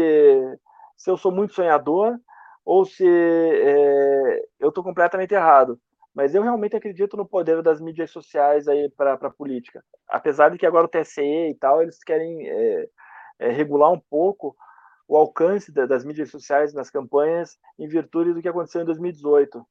se 0.96 1.10
eu 1.10 1.16
sou 1.16 1.32
muito 1.32 1.54
sonhador 1.54 2.18
ou 2.64 2.84
se 2.84 3.04
é, 3.06 4.42
eu 4.60 4.68
estou 4.68 4.84
completamente 4.84 5.34
errado. 5.34 5.80
Mas 6.18 6.34
eu 6.34 6.42
realmente 6.42 6.74
acredito 6.74 7.16
no 7.16 7.24
poder 7.24 7.62
das 7.62 7.80
mídias 7.80 8.10
sociais 8.10 8.66
aí 8.66 8.90
para 8.90 9.12
a 9.12 9.30
política. 9.30 9.84
Apesar 10.08 10.48
de 10.48 10.58
que 10.58 10.66
agora 10.66 10.86
o 10.86 10.88
TSE 10.88 11.22
e 11.22 11.54
tal, 11.54 11.80
eles 11.80 12.02
querem 12.02 12.44
é, 12.44 12.88
é, 13.38 13.52
regular 13.52 13.92
um 13.92 14.00
pouco 14.00 14.56
o 15.06 15.16
alcance 15.16 15.70
das 15.70 16.04
mídias 16.04 16.28
sociais 16.28 16.74
nas 16.74 16.90
campanhas 16.90 17.56
em 17.78 17.86
virtude 17.86 18.34
do 18.34 18.42
que 18.42 18.48
aconteceu 18.48 18.82
em 18.82 18.84
2018 18.84 19.64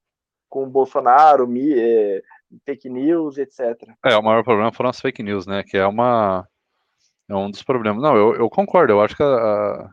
com 0.48 0.64
o 0.64 0.70
Bolsonaro, 0.70 1.46
mi, 1.46 1.78
é, 1.78 2.24
fake 2.66 2.90
news, 2.90 3.38
etc. 3.38 3.78
É, 4.06 4.16
o 4.16 4.24
maior 4.24 4.42
problema 4.42 4.72
foram 4.72 4.90
as 4.90 5.02
fake 5.02 5.22
news, 5.22 5.46
né? 5.46 5.64
Que 5.64 5.76
é 5.76 5.86
uma 5.86 6.48
é 7.30 7.36
um 7.36 7.52
dos 7.52 7.62
problemas. 7.62 8.02
Não, 8.02 8.16
eu, 8.16 8.36
eu 8.36 8.50
concordo. 8.50 8.94
Eu 8.94 9.02
acho 9.02 9.18
que 9.18 9.22
a, 9.22 9.92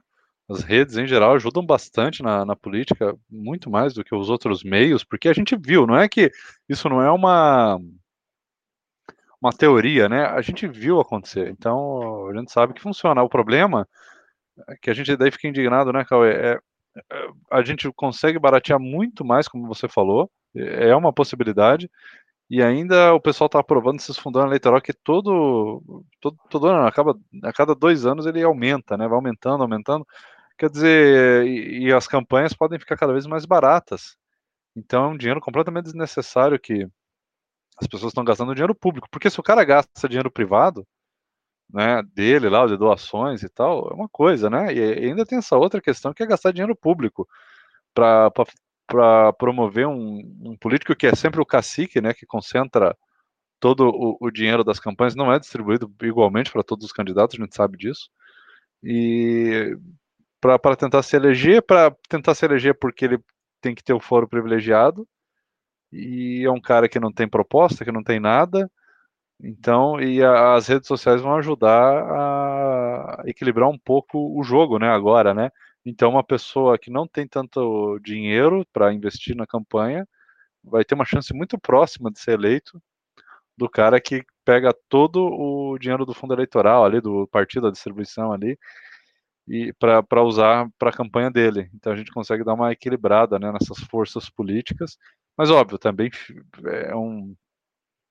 as 0.48 0.62
redes 0.62 0.96
em 0.96 1.06
geral 1.06 1.34
ajudam 1.34 1.64
bastante 1.64 2.22
na, 2.22 2.44
na 2.44 2.54
política, 2.54 3.16
muito 3.30 3.70
mais 3.70 3.94
do 3.94 4.04
que 4.04 4.14
os 4.14 4.28
outros 4.28 4.62
meios, 4.62 5.02
porque 5.02 5.28
a 5.28 5.32
gente 5.32 5.56
viu, 5.56 5.86
não 5.86 5.96
é 5.96 6.08
que 6.08 6.30
isso 6.68 6.88
não 6.88 7.00
é 7.00 7.10
uma 7.10 7.78
uma 9.40 9.52
teoria, 9.52 10.08
né? 10.08 10.24
A 10.24 10.40
gente 10.40 10.66
viu 10.66 11.00
acontecer. 11.00 11.50
Então 11.50 12.28
a 12.30 12.34
gente 12.34 12.50
sabe 12.50 12.72
que 12.72 12.80
funciona. 12.80 13.22
O 13.22 13.28
problema 13.28 13.86
é 14.68 14.76
que 14.80 14.90
a 14.90 14.94
gente 14.94 15.16
daí 15.16 15.30
fica 15.30 15.48
indignado, 15.48 15.92
né, 15.92 16.04
Cauê? 16.04 16.32
É, 16.32 16.52
é 16.54 16.60
a 17.50 17.62
gente 17.62 17.90
consegue 17.92 18.38
baratear 18.38 18.80
muito 18.80 19.24
mais, 19.24 19.48
como 19.48 19.66
você 19.68 19.88
falou, 19.88 20.30
é 20.54 20.94
uma 20.96 21.12
possibilidade. 21.12 21.90
E 22.48 22.62
ainda 22.62 23.14
o 23.14 23.20
pessoal 23.20 23.46
está 23.46 23.58
aprovando 23.58 23.98
esses 23.98 24.18
fundão 24.18 24.46
eleitoral 24.46 24.80
que 24.80 24.92
todo, 24.92 25.82
todo, 26.20 26.36
todo 26.50 26.66
ano, 26.68 26.86
acaba, 26.86 27.18
a 27.42 27.52
cada 27.52 27.74
dois 27.74 28.06
anos 28.06 28.26
ele 28.26 28.42
aumenta, 28.42 28.96
né? 28.96 29.08
Vai 29.08 29.16
aumentando, 29.16 29.62
aumentando. 29.62 30.06
Quer 30.58 30.70
dizer, 30.70 31.46
e, 31.46 31.86
e 31.86 31.92
as 31.92 32.06
campanhas 32.06 32.52
podem 32.52 32.78
ficar 32.78 32.96
cada 32.96 33.12
vez 33.12 33.26
mais 33.26 33.44
baratas. 33.44 34.16
Então 34.76 35.04
é 35.04 35.08
um 35.08 35.16
dinheiro 35.16 35.40
completamente 35.40 35.84
desnecessário 35.84 36.58
que 36.58 36.86
as 37.78 37.86
pessoas 37.86 38.10
estão 38.10 38.24
gastando 38.24 38.54
dinheiro 38.54 38.74
público. 38.74 39.08
Porque 39.10 39.30
se 39.30 39.40
o 39.40 39.42
cara 39.42 39.64
gasta 39.64 40.08
dinheiro 40.08 40.30
privado, 40.30 40.86
né, 41.72 42.02
dele 42.14 42.48
lá, 42.48 42.66
de 42.66 42.76
doações 42.76 43.42
e 43.42 43.48
tal, 43.48 43.90
é 43.90 43.94
uma 43.94 44.08
coisa, 44.08 44.48
né? 44.50 44.72
E 44.72 44.80
ainda 45.06 45.26
tem 45.26 45.38
essa 45.38 45.56
outra 45.56 45.80
questão 45.80 46.14
que 46.14 46.22
é 46.22 46.26
gastar 46.26 46.52
dinheiro 46.52 46.76
público 46.76 47.28
para 47.94 49.32
promover 49.38 49.86
um, 49.86 50.20
um, 50.42 50.56
político 50.56 50.94
que 50.94 51.06
é 51.06 51.14
sempre 51.14 51.40
o 51.40 51.46
cacique, 51.46 52.00
né, 52.00 52.14
que 52.14 52.26
concentra 52.26 52.96
todo 53.60 53.88
o, 53.88 54.16
o 54.20 54.30
dinheiro 54.30 54.64
das 54.64 54.78
campanhas, 54.80 55.16
não 55.16 55.32
é 55.32 55.38
distribuído 55.38 55.92
igualmente 56.02 56.52
para 56.52 56.62
todos 56.62 56.84
os 56.84 56.92
candidatos, 56.92 57.38
a 57.38 57.42
gente 57.42 57.56
sabe 57.56 57.78
disso. 57.78 58.10
E 58.82 59.76
para 60.58 60.76
tentar 60.76 61.02
se 61.02 61.16
eleger, 61.16 61.62
para 61.62 61.90
tentar 62.08 62.34
se 62.34 62.44
eleger 62.44 62.74
porque 62.78 63.04
ele 63.04 63.18
tem 63.60 63.74
que 63.74 63.82
ter 63.82 63.94
o 63.94 64.00
foro 64.00 64.28
privilegiado, 64.28 65.06
e 65.92 66.44
é 66.44 66.50
um 66.50 66.60
cara 66.60 66.88
que 66.88 67.00
não 67.00 67.12
tem 67.12 67.28
proposta, 67.28 67.84
que 67.84 67.92
não 67.92 68.02
tem 68.02 68.20
nada, 68.20 68.70
então, 69.40 70.00
e 70.00 70.22
a, 70.22 70.54
as 70.54 70.68
redes 70.68 70.86
sociais 70.86 71.20
vão 71.22 71.36
ajudar 71.36 71.70
a 71.70 73.22
equilibrar 73.26 73.68
um 73.68 73.78
pouco 73.78 74.38
o 74.38 74.42
jogo, 74.42 74.78
né, 74.78 74.88
agora, 74.88 75.32
né, 75.34 75.50
então 75.84 76.10
uma 76.10 76.24
pessoa 76.24 76.78
que 76.78 76.90
não 76.90 77.06
tem 77.06 77.26
tanto 77.26 77.98
dinheiro 78.00 78.66
para 78.72 78.92
investir 78.92 79.36
na 79.36 79.46
campanha 79.46 80.06
vai 80.62 80.84
ter 80.84 80.94
uma 80.94 81.04
chance 81.04 81.32
muito 81.34 81.58
próxima 81.58 82.10
de 82.10 82.18
ser 82.20 82.32
eleito 82.32 82.80
do 83.56 83.68
cara 83.68 84.00
que 84.00 84.24
pega 84.44 84.74
todo 84.88 85.24
o 85.26 85.78
dinheiro 85.78 86.04
do 86.04 86.14
fundo 86.14 86.34
eleitoral 86.34 86.84
ali, 86.84 87.00
do 87.00 87.26
partido, 87.28 87.66
a 87.66 87.70
distribuição 87.70 88.32
ali, 88.32 88.58
e 89.48 89.72
para 89.74 90.22
usar 90.22 90.68
para 90.78 90.90
a 90.90 90.92
campanha 90.92 91.30
dele. 91.30 91.70
Então 91.74 91.92
a 91.92 91.96
gente 91.96 92.12
consegue 92.12 92.44
dar 92.44 92.54
uma 92.54 92.72
equilibrada 92.72 93.38
né, 93.38 93.52
nessas 93.52 93.78
forças 93.84 94.30
políticas, 94.30 94.96
mas 95.36 95.50
óbvio, 95.50 95.78
também 95.78 96.10
é 96.64 96.94
um, 96.96 97.34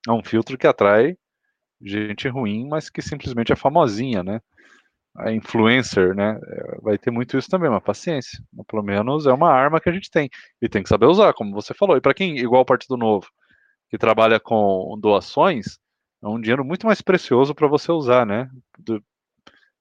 é 0.06 0.12
um 0.12 0.22
filtro 0.22 0.58
que 0.58 0.66
atrai 0.66 1.16
gente 1.80 2.28
ruim, 2.28 2.66
mas 2.68 2.88
que 2.90 3.02
simplesmente 3.02 3.52
é 3.52 3.56
famosinha, 3.56 4.22
né? 4.22 4.40
A 5.16 5.32
influencer, 5.32 6.14
né? 6.14 6.38
É, 6.42 6.80
vai 6.80 6.98
ter 6.98 7.10
muito 7.10 7.38
isso 7.38 7.48
também, 7.48 7.70
mas 7.70 7.82
paciência. 7.82 8.42
Pelo 8.66 8.82
menos 8.82 9.26
é 9.26 9.32
uma 9.32 9.50
arma 9.50 9.80
que 9.80 9.88
a 9.88 9.92
gente 9.92 10.10
tem. 10.10 10.28
E 10.60 10.68
tem 10.68 10.82
que 10.82 10.88
saber 10.88 11.06
usar, 11.06 11.32
como 11.34 11.52
você 11.52 11.74
falou. 11.74 11.96
E 11.96 12.00
para 12.00 12.14
quem, 12.14 12.36
igual 12.38 12.62
o 12.62 12.66
Partido 12.66 12.96
Novo, 12.96 13.26
que 13.90 13.98
trabalha 13.98 14.40
com 14.40 14.98
doações, 15.00 15.78
é 16.22 16.28
um 16.28 16.40
dinheiro 16.40 16.64
muito 16.64 16.86
mais 16.86 17.00
precioso 17.02 17.54
para 17.54 17.68
você 17.68 17.92
usar, 17.92 18.26
né? 18.26 18.48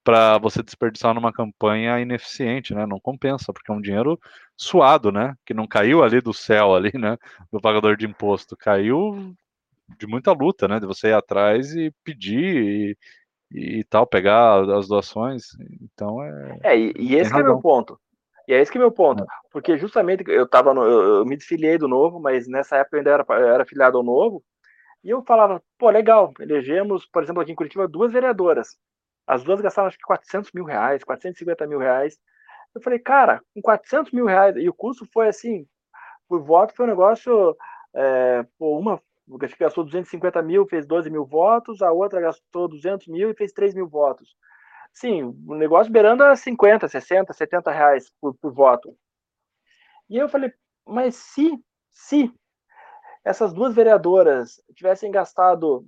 Para 0.04 0.38
você 0.38 0.62
desperdiçar 0.62 1.14
numa 1.14 1.32
campanha 1.32 2.00
ineficiente, 2.00 2.74
né? 2.74 2.86
Não 2.86 3.00
compensa, 3.00 3.54
porque 3.54 3.72
é 3.72 3.76
um 3.76 3.82
dinheiro 3.82 4.20
suado, 4.58 5.12
né? 5.12 5.36
Que 5.46 5.54
não 5.54 5.66
caiu 5.66 6.04
ali 6.04 6.20
do 6.20 6.34
céu, 6.34 6.76
ali, 6.76 6.92
né? 6.94 7.18
Do 7.52 7.62
pagador 7.62 7.96
de 7.96 8.06
imposto. 8.06 8.58
Caiu 8.58 9.34
de 9.98 10.08
muita 10.08 10.32
luta, 10.32 10.68
né? 10.68 10.80
De 10.80 10.86
você 10.86 11.08
ir 11.10 11.14
atrás 11.14 11.74
e 11.74 11.92
pedir 12.04 12.98
e, 13.52 13.80
e 13.80 13.84
tal, 13.86 14.06
pegar 14.06 14.70
as 14.78 14.88
doações. 14.88 15.44
Então 15.82 16.22
é. 16.22 16.60
É, 16.64 16.78
e, 16.78 16.94
e 16.98 17.16
esse 17.16 17.34
é 17.34 17.38
o 17.38 17.44
meu 17.44 17.62
ponto. 17.62 17.98
E 18.48 18.54
é 18.54 18.62
esse 18.62 18.72
que 18.72 18.78
é 18.78 18.82
meu 18.82 18.92
ponto. 18.92 19.24
É. 19.24 19.28
Porque 19.52 19.78
justamente 19.78 20.24
eu 20.28 20.48
tava 20.48 20.74
no, 20.74 20.84
eu, 20.84 21.18
eu, 21.18 21.26
me 21.26 21.38
desfiliei 21.38 21.78
do 21.78 21.88
novo, 21.88 22.20
mas 22.20 22.48
nessa 22.48 22.78
época 22.78 22.98
eu 22.98 23.00
ainda 23.00 23.12
era, 23.12 23.26
eu 23.30 23.48
era 23.50 23.66
filiado 23.66 23.98
ao 23.98 24.04
novo. 24.04 24.44
E 25.04 25.10
eu 25.10 25.24
falava, 25.24 25.62
pô, 25.78 25.90
legal, 25.90 26.34
elegemos, 26.40 27.06
por 27.06 27.24
exemplo, 27.24 27.42
aqui 27.42 27.52
em 27.52 27.56
Curitiba, 27.56 27.88
duas 27.88 28.12
vereadoras. 28.12 28.78
As 29.26 29.44
duas 29.44 29.62
gastaram 29.62 29.88
acho 29.88 29.98
que 29.98 30.04
400 30.04 30.52
mil 30.52 30.66
reais, 30.66 31.04
450 31.04 31.68
mil 31.68 31.80
reais. 31.80 32.18
Eu 32.76 32.82
falei, 32.82 33.00
cara, 33.00 33.42
com 33.54 33.62
400 33.62 34.12
mil 34.12 34.26
reais, 34.26 34.56
e 34.58 34.68
o 34.68 34.74
custo 34.74 35.08
foi 35.14 35.28
assim, 35.28 35.68
por 36.28 36.42
voto 36.42 36.76
foi 36.76 36.86
um 36.86 36.90
negócio, 36.90 37.56
é, 37.94 38.44
pô, 38.58 38.78
uma 38.78 39.02
gastou 39.60 39.84
250 39.84 40.42
mil, 40.42 40.68
fez 40.68 40.86
12 40.86 41.10
mil 41.10 41.26
votos, 41.26 41.82
a 41.82 41.92
outra 41.92 42.20
gastou 42.20 42.68
200 42.68 43.08
mil 43.08 43.30
e 43.30 43.34
fez 43.34 43.54
3 43.54 43.74
mil 43.74 43.88
votos. 43.88 44.36
Sim, 44.92 45.24
o 45.48 45.56
negócio 45.56 45.92
beirando 45.92 46.24
a 46.24 46.36
50, 46.36 46.88
60, 46.88 47.34
70 47.34 47.72
reais 47.72 48.12
por, 48.22 48.36
por 48.36 48.54
voto. 48.54 48.96
E 50.10 50.18
eu 50.18 50.30
falei, 50.30 50.54
mas 50.86 51.16
se, 51.16 51.58
se 51.90 52.32
essas 53.24 53.54
duas 53.54 53.74
vereadoras 53.74 54.62
tivessem 54.76 55.10
gastado 55.10 55.88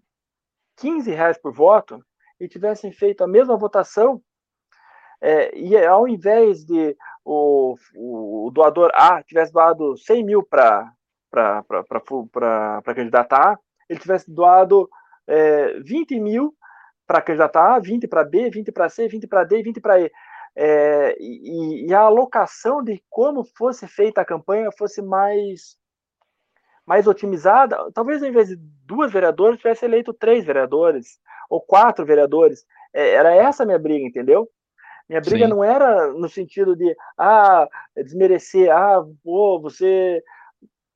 15 0.78 1.12
reais 1.12 1.38
por 1.38 1.52
voto 1.52 2.04
e 2.40 2.48
tivessem 2.48 2.92
feito 2.92 3.24
a 3.24 3.28
mesma 3.28 3.58
votação, 3.58 4.22
é, 5.22 5.58
e 5.58 5.78
ao 5.86 6.08
invés 6.08 6.66
de 6.66 6.96
o, 7.24 7.76
o, 7.96 8.52
doador 8.54 8.92
A 8.94 9.24
tivesse 9.24 9.52
doado 9.52 9.98
100 9.98 10.24
mil 10.24 10.44
para 10.44 10.94
candidatar, 12.94 13.60
ele 13.90 14.00
tivesse 14.00 14.32
doado 14.32 14.90
é, 15.28 15.80
20 15.80 16.20
mil 16.20 16.56
para 17.08 17.22
candidatar 17.22 17.76
A, 17.76 17.80
20 17.80 18.08
para 18.08 18.24
B, 18.24 18.50
20 18.50 18.72
para 18.72 18.90
C, 18.90 19.08
20 19.08 19.28
para 19.28 19.44
D, 19.44 19.64
20 19.64 19.82
para 19.82 20.00
E. 20.00 20.12
É, 20.58 21.18
e, 21.20 21.88
e, 21.88 21.94
a 21.94 22.02
alocação 22.02 22.82
de 22.82 23.04
como 23.10 23.44
fosse 23.44 23.88
feita 23.88 24.22
a 24.22 24.26
campanha 24.26 24.70
fosse 24.72 25.02
mais 25.02 25.78
mais 26.86 27.08
otimizada, 27.08 27.92
talvez 27.94 28.22
ao 28.22 28.30
invés 28.30 28.48
de 28.48 28.56
duas 28.86 29.12
vereadoras 29.12 29.58
tivesse 29.58 29.84
eleito 29.84 30.14
três 30.14 30.46
vereadores 30.46 31.20
ou 31.50 31.62
quatro 31.62 32.06
vereadores. 32.06 32.66
É, 32.94 33.12
era 33.12 33.34
essa 33.36 33.64
a 33.64 33.66
minha 33.66 33.80
briga, 33.80 34.06
entendeu? 34.06 34.50
Minha 35.08 35.22
briga 35.22 35.46
Sim. 35.46 35.52
não 35.52 35.64
era 35.64 36.08
no 36.14 36.28
sentido 36.28 36.76
de 36.76 36.96
ah 37.18 37.68
desmerecer, 37.96 38.72
ah 38.72 39.04
pô, 39.24 39.60
você 39.60 40.24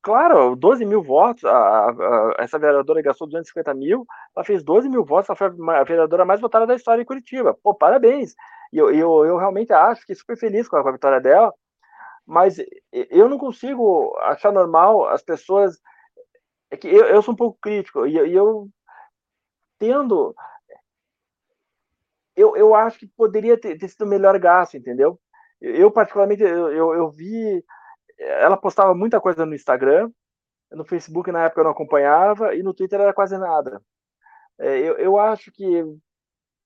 Claro, 0.02 0.56
12 0.56 0.86
mil 0.86 1.02
votos, 1.02 1.44
a, 1.44 1.90
a, 1.90 2.34
essa 2.38 2.58
vereadora 2.58 3.02
gastou 3.02 3.26
250 3.26 3.74
mil, 3.74 4.06
ela 4.34 4.44
fez 4.44 4.62
12 4.62 4.88
mil 4.88 5.04
votos, 5.04 5.28
ela 5.28 5.36
foi 5.36 5.48
a 5.76 5.84
vereadora 5.84 6.24
mais 6.24 6.40
votada 6.40 6.66
da 6.66 6.74
história 6.74 7.02
de 7.02 7.06
Curitiba. 7.06 7.54
Pô, 7.62 7.74
parabéns! 7.74 8.34
E 8.72 8.78
eu, 8.78 8.90
eu, 8.90 9.26
eu 9.26 9.36
realmente 9.36 9.72
acho, 9.72 10.00
fiquei 10.00 10.16
super 10.16 10.38
feliz 10.38 10.68
com 10.68 10.76
a, 10.76 10.82
com 10.82 10.88
a 10.88 10.92
vitória 10.92 11.20
dela, 11.20 11.52
mas 12.26 12.56
eu 13.10 13.28
não 13.28 13.36
consigo 13.36 14.16
achar 14.22 14.52
normal 14.52 15.06
as 15.08 15.22
pessoas. 15.22 15.78
É 16.70 16.76
que 16.78 16.88
eu, 16.88 17.04
eu 17.06 17.20
sou 17.20 17.34
um 17.34 17.36
pouco 17.36 17.58
crítico, 17.60 18.06
e, 18.06 18.14
e 18.14 18.34
eu 18.34 18.68
tendo. 19.80 20.32
Eu, 22.36 22.56
eu 22.56 22.74
acho 22.76 23.00
que 23.00 23.08
poderia 23.08 23.58
ter, 23.58 23.76
ter 23.76 23.88
sido 23.88 24.06
melhor 24.06 24.38
gasto, 24.38 24.76
entendeu? 24.76 25.18
Eu, 25.60 25.90
particularmente, 25.90 26.42
eu, 26.42 26.72
eu, 26.72 26.94
eu 26.94 27.10
vi 27.10 27.64
ela 28.20 28.56
postava 28.56 28.94
muita 28.94 29.20
coisa 29.20 29.46
no 29.46 29.54
Instagram, 29.54 30.10
no 30.70 30.84
Facebook 30.84 31.32
na 31.32 31.44
época 31.44 31.62
eu 31.62 31.64
não 31.64 31.70
acompanhava, 31.72 32.54
e 32.54 32.62
no 32.62 32.74
Twitter 32.74 33.00
era 33.00 33.14
quase 33.14 33.36
nada. 33.38 33.82
É, 34.58 34.78
eu, 34.78 34.98
eu 34.98 35.18
acho 35.18 35.50
que 35.50 35.84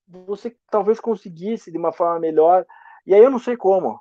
você 0.06 0.54
talvez 0.68 1.00
conseguisse 1.00 1.70
de 1.70 1.78
uma 1.78 1.92
forma 1.92 2.18
melhor, 2.18 2.66
e 3.06 3.14
aí 3.14 3.22
eu 3.22 3.30
não 3.30 3.38
sei 3.38 3.56
como, 3.56 4.00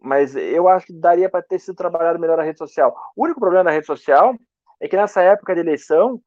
mas 0.00 0.34
eu 0.34 0.66
acho 0.66 0.86
que 0.86 0.92
daria 0.92 1.28
para 1.28 1.42
ter 1.42 1.58
sido 1.58 1.76
trabalhado 1.76 2.18
melhor 2.18 2.40
a 2.40 2.42
rede 2.42 2.58
social. 2.58 2.96
O 3.14 3.24
único 3.24 3.38
problema 3.38 3.64
da 3.64 3.70
rede 3.70 3.86
social 3.86 4.34
é 4.80 4.88
que 4.88 4.96
nessa 4.96 5.20
época 5.22 5.54
de 5.54 5.60
eleição, 5.60 6.20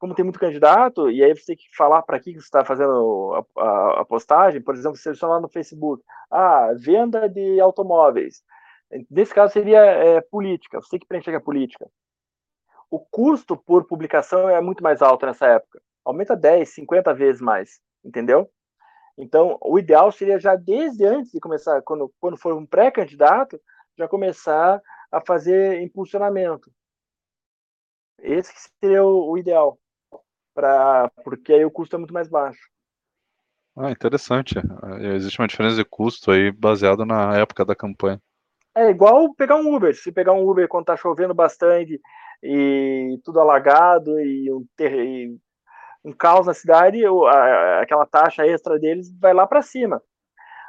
como 0.00 0.14
tem 0.14 0.24
muito 0.24 0.40
candidato, 0.40 1.10
e 1.10 1.22
aí 1.22 1.36
você 1.36 1.48
tem 1.48 1.56
que 1.56 1.76
falar 1.76 2.02
para 2.02 2.18
que 2.18 2.32
você 2.32 2.38
está 2.38 2.64
fazendo 2.64 3.46
a, 3.54 3.62
a, 3.62 4.00
a, 4.00 4.04
postagem, 4.06 4.62
por 4.62 4.74
exemplo, 4.74 4.96
você 4.96 5.12
lá 5.26 5.38
no 5.38 5.48
Facebook, 5.48 6.02
ah, 6.30 6.72
venda 6.74 7.28
de 7.28 7.60
automóveis. 7.60 8.42
Nesse 9.10 9.34
caso 9.34 9.52
seria 9.52 9.78
é, 9.78 10.22
política, 10.22 10.80
você 10.80 10.98
que 10.98 11.06
preenche 11.06 11.30
a 11.34 11.40
política. 11.40 11.86
O 12.90 12.98
custo 12.98 13.58
por 13.58 13.84
publicação 13.86 14.48
é 14.48 14.58
muito 14.62 14.82
mais 14.82 15.02
alto 15.02 15.26
nessa 15.26 15.46
época. 15.46 15.80
Aumenta 16.02 16.34
10, 16.34 16.66
50 16.70 17.12
vezes 17.14 17.42
mais, 17.42 17.78
entendeu? 18.02 18.50
Então, 19.18 19.58
o 19.60 19.78
ideal 19.78 20.10
seria 20.10 20.40
já 20.40 20.56
desde 20.56 21.04
antes 21.04 21.30
de 21.30 21.40
começar, 21.40 21.82
quando, 21.82 22.10
quando 22.18 22.38
for 22.38 22.54
um 22.54 22.64
pré-candidato, 22.64 23.60
já 23.98 24.08
começar 24.08 24.80
a 25.12 25.20
fazer 25.20 25.82
impulsionamento. 25.82 26.72
Esse 28.18 28.52
seria 28.80 29.04
o, 29.04 29.30
o 29.30 29.38
ideal, 29.38 29.78
pra, 30.60 31.10
porque 31.24 31.54
aí 31.54 31.64
o 31.64 31.70
custo 31.70 31.96
é 31.96 31.98
muito 31.98 32.12
mais 32.12 32.28
baixo. 32.28 32.60
Ah, 33.74 33.90
interessante. 33.90 34.56
Existe 35.14 35.40
uma 35.40 35.48
diferença 35.48 35.76
de 35.76 35.84
custo 35.84 36.30
aí 36.30 36.52
baseada 36.52 37.06
na 37.06 37.38
época 37.38 37.64
da 37.64 37.74
campanha. 37.74 38.20
É 38.74 38.90
igual 38.90 39.32
pegar 39.34 39.56
um 39.56 39.74
Uber. 39.74 39.94
Se 39.94 40.12
pegar 40.12 40.32
um 40.32 40.46
Uber 40.46 40.68
quando 40.68 40.84
tá 40.84 40.96
chovendo 40.96 41.32
bastante 41.32 41.98
e 42.42 43.18
tudo 43.24 43.40
alagado 43.40 44.20
e 44.20 44.52
um, 44.52 44.66
e 44.78 45.36
um 46.04 46.12
caos 46.12 46.46
na 46.46 46.54
cidade, 46.54 47.02
aquela 47.80 48.06
taxa 48.06 48.46
extra 48.46 48.78
deles 48.78 49.10
vai 49.18 49.32
lá 49.32 49.46
para 49.46 49.62
cima. 49.62 50.02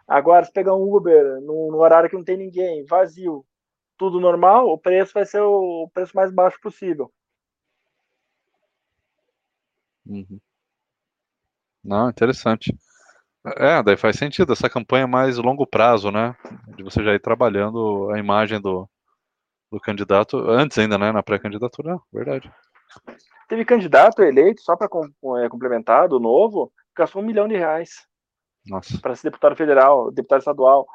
Agora, 0.07 0.45
se 0.45 0.51
pegar 0.51 0.76
um 0.76 0.95
Uber 0.95 1.41
no, 1.41 1.72
no, 1.72 1.77
horário 1.77 2.09
que 2.09 2.15
não 2.15 2.23
tem 2.23 2.38
ninguém, 2.38 2.85
vazio, 2.85 3.45
tudo 3.97 4.19
normal, 4.19 4.68
o 4.68 4.77
preço 4.77 5.13
vai 5.13 5.26
ser 5.26 5.41
o, 5.41 5.84
o 5.84 5.89
preço 5.89 6.15
mais 6.15 6.31
baixo 6.31 6.59
possível. 6.61 7.11
Uhum. 10.11 10.39
Não, 11.83 12.09
interessante. 12.09 12.75
É, 13.57 13.81
daí 13.81 13.97
faz 13.97 14.17
sentido. 14.17 14.53
Essa 14.53 14.69
campanha 14.69 15.03
é 15.03 15.07
mais 15.07 15.38
longo 15.38 15.65
prazo, 15.65 16.11
né? 16.11 16.35
De 16.75 16.83
você 16.83 17.03
já 17.03 17.13
ir 17.13 17.19
trabalhando 17.19 18.11
a 18.11 18.19
imagem 18.19 18.59
do, 18.61 18.88
do 19.71 19.79
candidato 19.79 20.38
antes 20.38 20.77
ainda, 20.77 20.97
né? 20.97 21.11
Na 21.11 21.23
pré-candidatura, 21.23 21.97
verdade. 22.13 22.51
Teve 23.47 23.65
candidato 23.65 24.21
eleito, 24.21 24.61
só 24.61 24.75
para 24.75 24.88
é, 25.43 25.49
complementar, 25.49 26.07
do 26.07 26.19
novo, 26.19 26.71
gastou 26.95 27.21
um 27.21 27.25
milhão 27.25 27.47
de 27.47 27.55
reais. 27.55 28.05
Para 29.01 29.15
ser 29.15 29.29
deputado 29.29 29.55
federal, 29.55 30.11
deputado 30.11 30.39
estadual. 30.39 30.85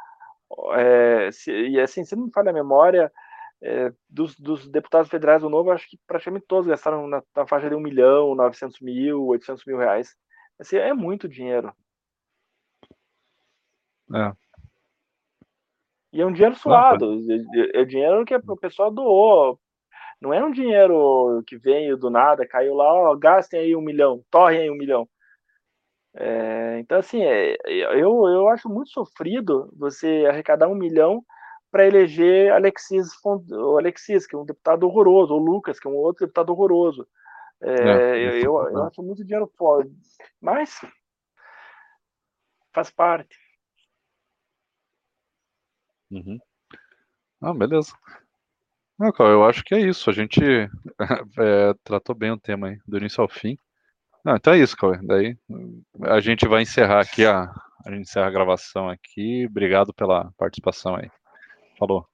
É, 0.75 1.31
se, 1.33 1.51
e 1.51 1.81
assim, 1.81 2.05
se 2.05 2.15
não 2.15 2.27
me 2.27 2.33
falha 2.33 2.51
a 2.51 2.55
memória, 2.55 3.11
é, 3.63 3.93
dos, 4.09 4.39
dos, 4.39 4.69
deputados 4.69 5.11
federais 5.11 5.43
do 5.43 5.49
Novo, 5.49 5.71
acho 5.71 5.89
que 5.89 5.99
praticamente 6.07 6.47
todos 6.47 6.67
gastaram 6.67 7.07
na, 7.07 7.23
na 7.35 7.47
faixa 7.47 7.69
de 7.69 7.75
1 7.75 7.81
milhão, 7.81 8.35
900 8.35 8.81
mil, 8.81 9.27
800 9.27 9.65
mil 9.65 9.79
reais. 9.79 10.15
Assim, 10.59 10.77
é 10.77 10.93
muito 10.93 11.29
dinheiro. 11.29 11.73
É. 14.15 14.33
E 16.13 16.21
é 16.21 16.27
um 16.27 16.33
dinheiro 16.33 16.55
suado. 16.55 17.21
É, 17.31 17.79
é, 17.79 17.83
é 17.83 17.85
dinheiro 17.85 18.25
que 18.25 18.35
o 18.35 18.57
pessoal 18.57 18.91
doou. 18.91 19.61
Não 20.21 20.33
é 20.33 20.43
um 20.43 20.51
dinheiro 20.51 21.43
que 21.47 21.59
veio 21.59 21.97
do 21.97 22.09
nada, 22.09 22.47
caiu 22.47 22.75
lá, 22.75 22.91
ó, 22.91 23.15
gastem 23.15 23.61
aí 23.61 23.77
um 23.77 23.83
milhão, 23.83 24.25
torrem 24.31 24.61
aí 24.61 24.71
um 24.71 24.77
milhão. 24.77 25.07
É, 26.15 26.79
então, 26.81 26.99
assim, 26.99 27.23
é, 27.23 27.57
eu, 27.67 28.27
eu 28.27 28.49
acho 28.49 28.69
muito 28.69 28.89
sofrido 28.89 29.71
você 29.77 30.25
arrecadar 30.27 30.69
um 30.69 30.75
milhão 30.75 31.23
para 31.77 31.87
eleger 31.87 32.51
Alexis, 32.55 33.11
Alexis, 33.79 34.27
que 34.27 34.35
é 34.35 34.39
um 34.39 34.47
deputado 34.47 34.87
horroroso, 34.87 35.35
ou 35.35 35.39
Lucas, 35.39 35.79
que 35.79 35.87
é 35.87 35.91
um 35.91 35.95
outro 35.95 36.25
deputado 36.25 36.49
horroroso. 36.49 37.07
É, 37.61 37.71
é, 37.71 38.17
eu, 38.19 38.31
eu, 38.39 38.71
eu, 38.71 38.83
acho 38.85 39.03
muito 39.03 39.23
dinheiro 39.23 39.47
fora. 39.59 39.87
Mas 40.41 40.81
faz 42.73 42.91
parte. 42.91 43.37
Uhum. 46.11 46.39
Ah, 47.43 47.53
beleza. 47.53 47.93
Não, 48.99 49.13
eu 49.19 49.45
acho 49.45 49.63
que 49.63 49.75
é 49.75 49.81
isso. 49.81 50.09
A 50.09 50.15
gente 50.15 50.41
é, 51.39 51.75
tratou 51.85 52.15
bem 52.15 52.31
o 52.31 52.41
tema 52.41 52.69
aí, 52.69 52.79
do 52.87 52.97
início 52.97 53.21
ao 53.21 53.29
fim. 53.29 53.59
Não, 54.25 54.35
então 54.35 54.55
é 54.55 54.59
isso, 54.59 54.75
Cauê. 54.79 54.99
Daí 55.03 55.37
a 56.05 56.21
gente 56.21 56.49
vai 56.49 56.63
encerrar 56.63 57.01
aqui 57.01 57.27
a, 57.27 57.53
a 57.85 57.91
gente 57.91 58.01
encerra 58.01 58.29
a 58.29 58.31
gravação 58.31 58.89
aqui. 58.89 59.45
Obrigado 59.45 59.93
pela 59.93 60.33
participação 60.39 60.97
aí. 60.97 61.11
Falou. 61.79 62.07